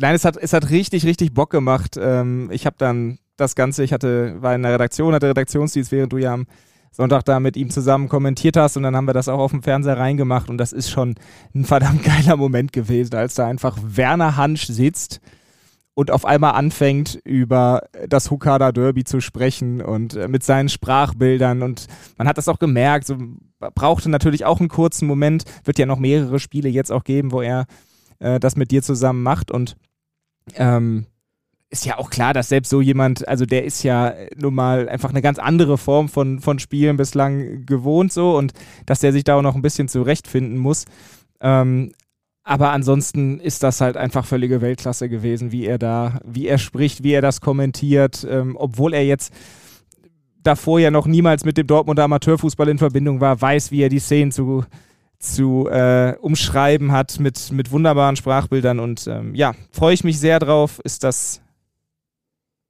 Nein, 0.00 0.14
es 0.14 0.24
hat, 0.24 0.36
es 0.36 0.52
hat 0.52 0.70
richtig, 0.70 1.04
richtig 1.04 1.34
Bock 1.34 1.50
gemacht. 1.50 1.98
Ähm, 2.00 2.50
ich 2.52 2.66
habe 2.66 2.76
dann 2.78 3.18
das 3.36 3.54
Ganze, 3.54 3.82
ich 3.84 3.92
hatte, 3.92 4.40
war 4.40 4.54
in 4.54 4.62
der 4.62 4.74
Redaktion, 4.74 5.14
hatte 5.14 5.28
Redaktionsdienst, 5.28 5.92
während 5.92 6.12
du 6.12 6.18
ja 6.18 6.34
am 6.34 6.46
Sonntag 6.90 7.24
da 7.24 7.40
mit 7.40 7.56
ihm 7.56 7.70
zusammen 7.70 8.08
kommentiert 8.08 8.56
hast 8.56 8.76
und 8.76 8.82
dann 8.82 8.96
haben 8.96 9.06
wir 9.06 9.12
das 9.12 9.28
auch 9.28 9.38
auf 9.38 9.50
dem 9.50 9.62
Fernseher 9.62 9.98
reingemacht 9.98 10.50
und 10.50 10.58
das 10.58 10.72
ist 10.72 10.90
schon 10.90 11.16
ein 11.54 11.64
verdammt 11.64 12.02
geiler 12.04 12.36
Moment 12.36 12.72
gewesen, 12.72 13.14
als 13.14 13.34
da 13.34 13.46
einfach 13.46 13.76
Werner 13.82 14.36
Hansch 14.36 14.66
sitzt 14.66 15.20
und 15.94 16.12
auf 16.12 16.24
einmal 16.24 16.52
anfängt, 16.52 17.18
über 17.24 17.82
das 18.08 18.30
Hukada 18.30 18.70
Derby 18.70 19.02
zu 19.02 19.20
sprechen 19.20 19.80
und 19.80 20.14
äh, 20.14 20.28
mit 20.28 20.44
seinen 20.44 20.68
Sprachbildern. 20.68 21.60
Und 21.62 21.88
man 22.16 22.28
hat 22.28 22.38
das 22.38 22.46
auch 22.46 22.60
gemerkt, 22.60 23.08
so, 23.08 23.16
brauchte 23.58 24.08
natürlich 24.08 24.44
auch 24.44 24.60
einen 24.60 24.68
kurzen 24.68 25.08
Moment, 25.08 25.42
wird 25.64 25.76
ja 25.76 25.86
noch 25.86 25.98
mehrere 25.98 26.38
Spiele 26.38 26.68
jetzt 26.68 26.92
auch 26.92 27.02
geben, 27.02 27.32
wo 27.32 27.42
er 27.42 27.66
äh, 28.20 28.38
das 28.38 28.54
mit 28.54 28.70
dir 28.70 28.80
zusammen 28.82 29.24
macht. 29.24 29.50
Und 29.50 29.76
ähm, 30.56 31.06
ist 31.70 31.84
ja 31.84 31.98
auch 31.98 32.10
klar, 32.10 32.32
dass 32.32 32.48
selbst 32.48 32.70
so 32.70 32.80
jemand, 32.80 33.28
also 33.28 33.44
der 33.44 33.64
ist 33.64 33.82
ja 33.82 34.14
nun 34.36 34.54
mal 34.54 34.88
einfach 34.88 35.10
eine 35.10 35.22
ganz 35.22 35.38
andere 35.38 35.76
Form 35.76 36.08
von, 36.08 36.40
von 36.40 36.58
Spielen 36.58 36.96
bislang 36.96 37.66
gewohnt 37.66 38.12
so 38.12 38.36
und 38.36 38.52
dass 38.86 39.00
der 39.00 39.12
sich 39.12 39.24
da 39.24 39.36
auch 39.36 39.42
noch 39.42 39.54
ein 39.54 39.62
bisschen 39.62 39.88
zurechtfinden 39.88 40.56
muss. 40.56 40.86
Ähm, 41.40 41.92
aber 42.42 42.72
ansonsten 42.72 43.40
ist 43.40 43.62
das 43.62 43.82
halt 43.82 43.98
einfach 43.98 44.24
völlige 44.24 44.62
Weltklasse 44.62 45.10
gewesen, 45.10 45.52
wie 45.52 45.66
er 45.66 45.78
da, 45.78 46.20
wie 46.24 46.46
er 46.46 46.56
spricht, 46.56 47.02
wie 47.02 47.12
er 47.12 47.20
das 47.20 47.42
kommentiert, 47.42 48.26
ähm, 48.28 48.56
obwohl 48.58 48.94
er 48.94 49.04
jetzt 49.04 49.34
davor 50.42 50.80
ja 50.80 50.90
noch 50.90 51.06
niemals 51.06 51.44
mit 51.44 51.58
dem 51.58 51.66
Dortmunder 51.66 52.04
Amateurfußball 52.04 52.68
in 52.68 52.78
Verbindung 52.78 53.20
war, 53.20 53.38
weiß, 53.38 53.70
wie 53.70 53.82
er 53.82 53.90
die 53.90 53.98
Szenen 53.98 54.32
zu, 54.32 54.64
zu 55.18 55.68
äh, 55.68 56.14
umschreiben 56.20 56.92
hat 56.92 57.18
mit, 57.18 57.50
mit 57.50 57.70
wunderbaren 57.72 58.16
Sprachbildern 58.16 58.78
und 58.78 59.06
ähm, 59.08 59.34
ja, 59.34 59.54
freue 59.72 59.94
ich 59.94 60.04
mich 60.04 60.20
sehr 60.20 60.38
drauf, 60.38 60.80
ist 60.84 61.04
das 61.04 61.40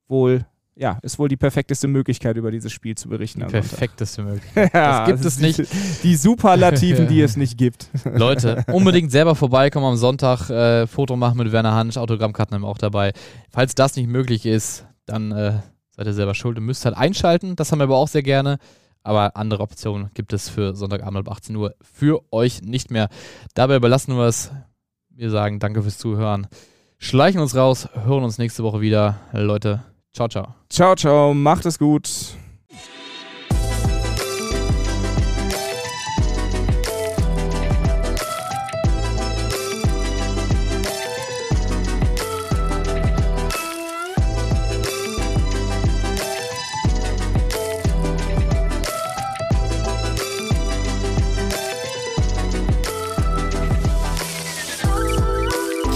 wohl 0.07 0.45
ja, 0.79 0.97
ist 1.01 1.19
wohl 1.19 1.27
die 1.27 1.35
perfekteste 1.35 1.89
Möglichkeit, 1.89 2.37
über 2.37 2.51
dieses 2.51 2.71
Spiel 2.71 2.95
zu 2.95 3.09
berichten. 3.09 3.41
Die 3.41 3.47
perfekteste 3.47 4.23
Möglichkeit. 4.23 4.73
ja, 4.73 4.99
das 4.99 5.07
gibt 5.09 5.25
es 5.25 5.39
nicht. 5.39 5.59
Die, 5.59 5.67
die 6.03 6.15
Superlativen, 6.15 7.09
die 7.09 7.19
es 7.19 7.35
nicht 7.35 7.57
gibt. 7.57 7.89
Leute, 8.05 8.63
unbedingt 8.71 9.11
selber 9.11 9.35
vorbeikommen 9.35 9.85
am 9.85 9.97
Sonntag, 9.97 10.49
äh, 10.49 10.87
Foto 10.87 11.17
machen 11.17 11.37
mit 11.37 11.51
Werner 11.51 11.73
Hansch, 11.73 11.97
Autogrammkarten 11.97 12.55
haben 12.55 12.61
wir 12.61 12.69
auch 12.69 12.77
dabei. 12.77 13.11
Falls 13.49 13.75
das 13.75 13.97
nicht 13.97 14.07
möglich 14.07 14.45
ist, 14.45 14.85
dann 15.05 15.33
äh, 15.33 15.59
seid 15.89 16.07
ihr 16.07 16.13
selber 16.13 16.33
schuld 16.33 16.57
und 16.57 16.63
müsst 16.63 16.85
halt 16.85 16.95
einschalten. 16.95 17.57
Das 17.57 17.73
haben 17.73 17.79
wir 17.79 17.83
aber 17.83 17.97
auch 17.97 18.07
sehr 18.07 18.23
gerne. 18.23 18.57
Aber 19.09 19.35
andere 19.35 19.63
Optionen 19.63 20.11
gibt 20.13 20.33
es 20.33 20.49
für 20.49 20.75
Sonntagabend 20.75 21.27
ab 21.27 21.35
18 21.35 21.55
Uhr 21.55 21.73
für 21.81 22.21
euch 22.31 22.61
nicht 22.61 22.91
mehr. 22.91 23.09
Dabei 23.55 23.77
überlassen 23.77 24.15
wir 24.15 24.27
es. 24.27 24.51
Wir 25.09 25.31
sagen 25.31 25.57
danke 25.57 25.81
fürs 25.81 25.97
Zuhören. 25.97 26.47
Schleichen 26.99 27.41
uns 27.41 27.55
raus, 27.55 27.89
hören 28.05 28.23
uns 28.23 28.37
nächste 28.37 28.63
Woche 28.63 28.81
wieder. 28.81 29.19
Leute, 29.31 29.81
Ciao, 30.13 30.27
ciao. 30.27 30.55
Ciao, 30.69 30.95
ciao. 30.95 31.33
Macht 31.33 31.65
es 31.65 31.79
gut. 31.79 32.09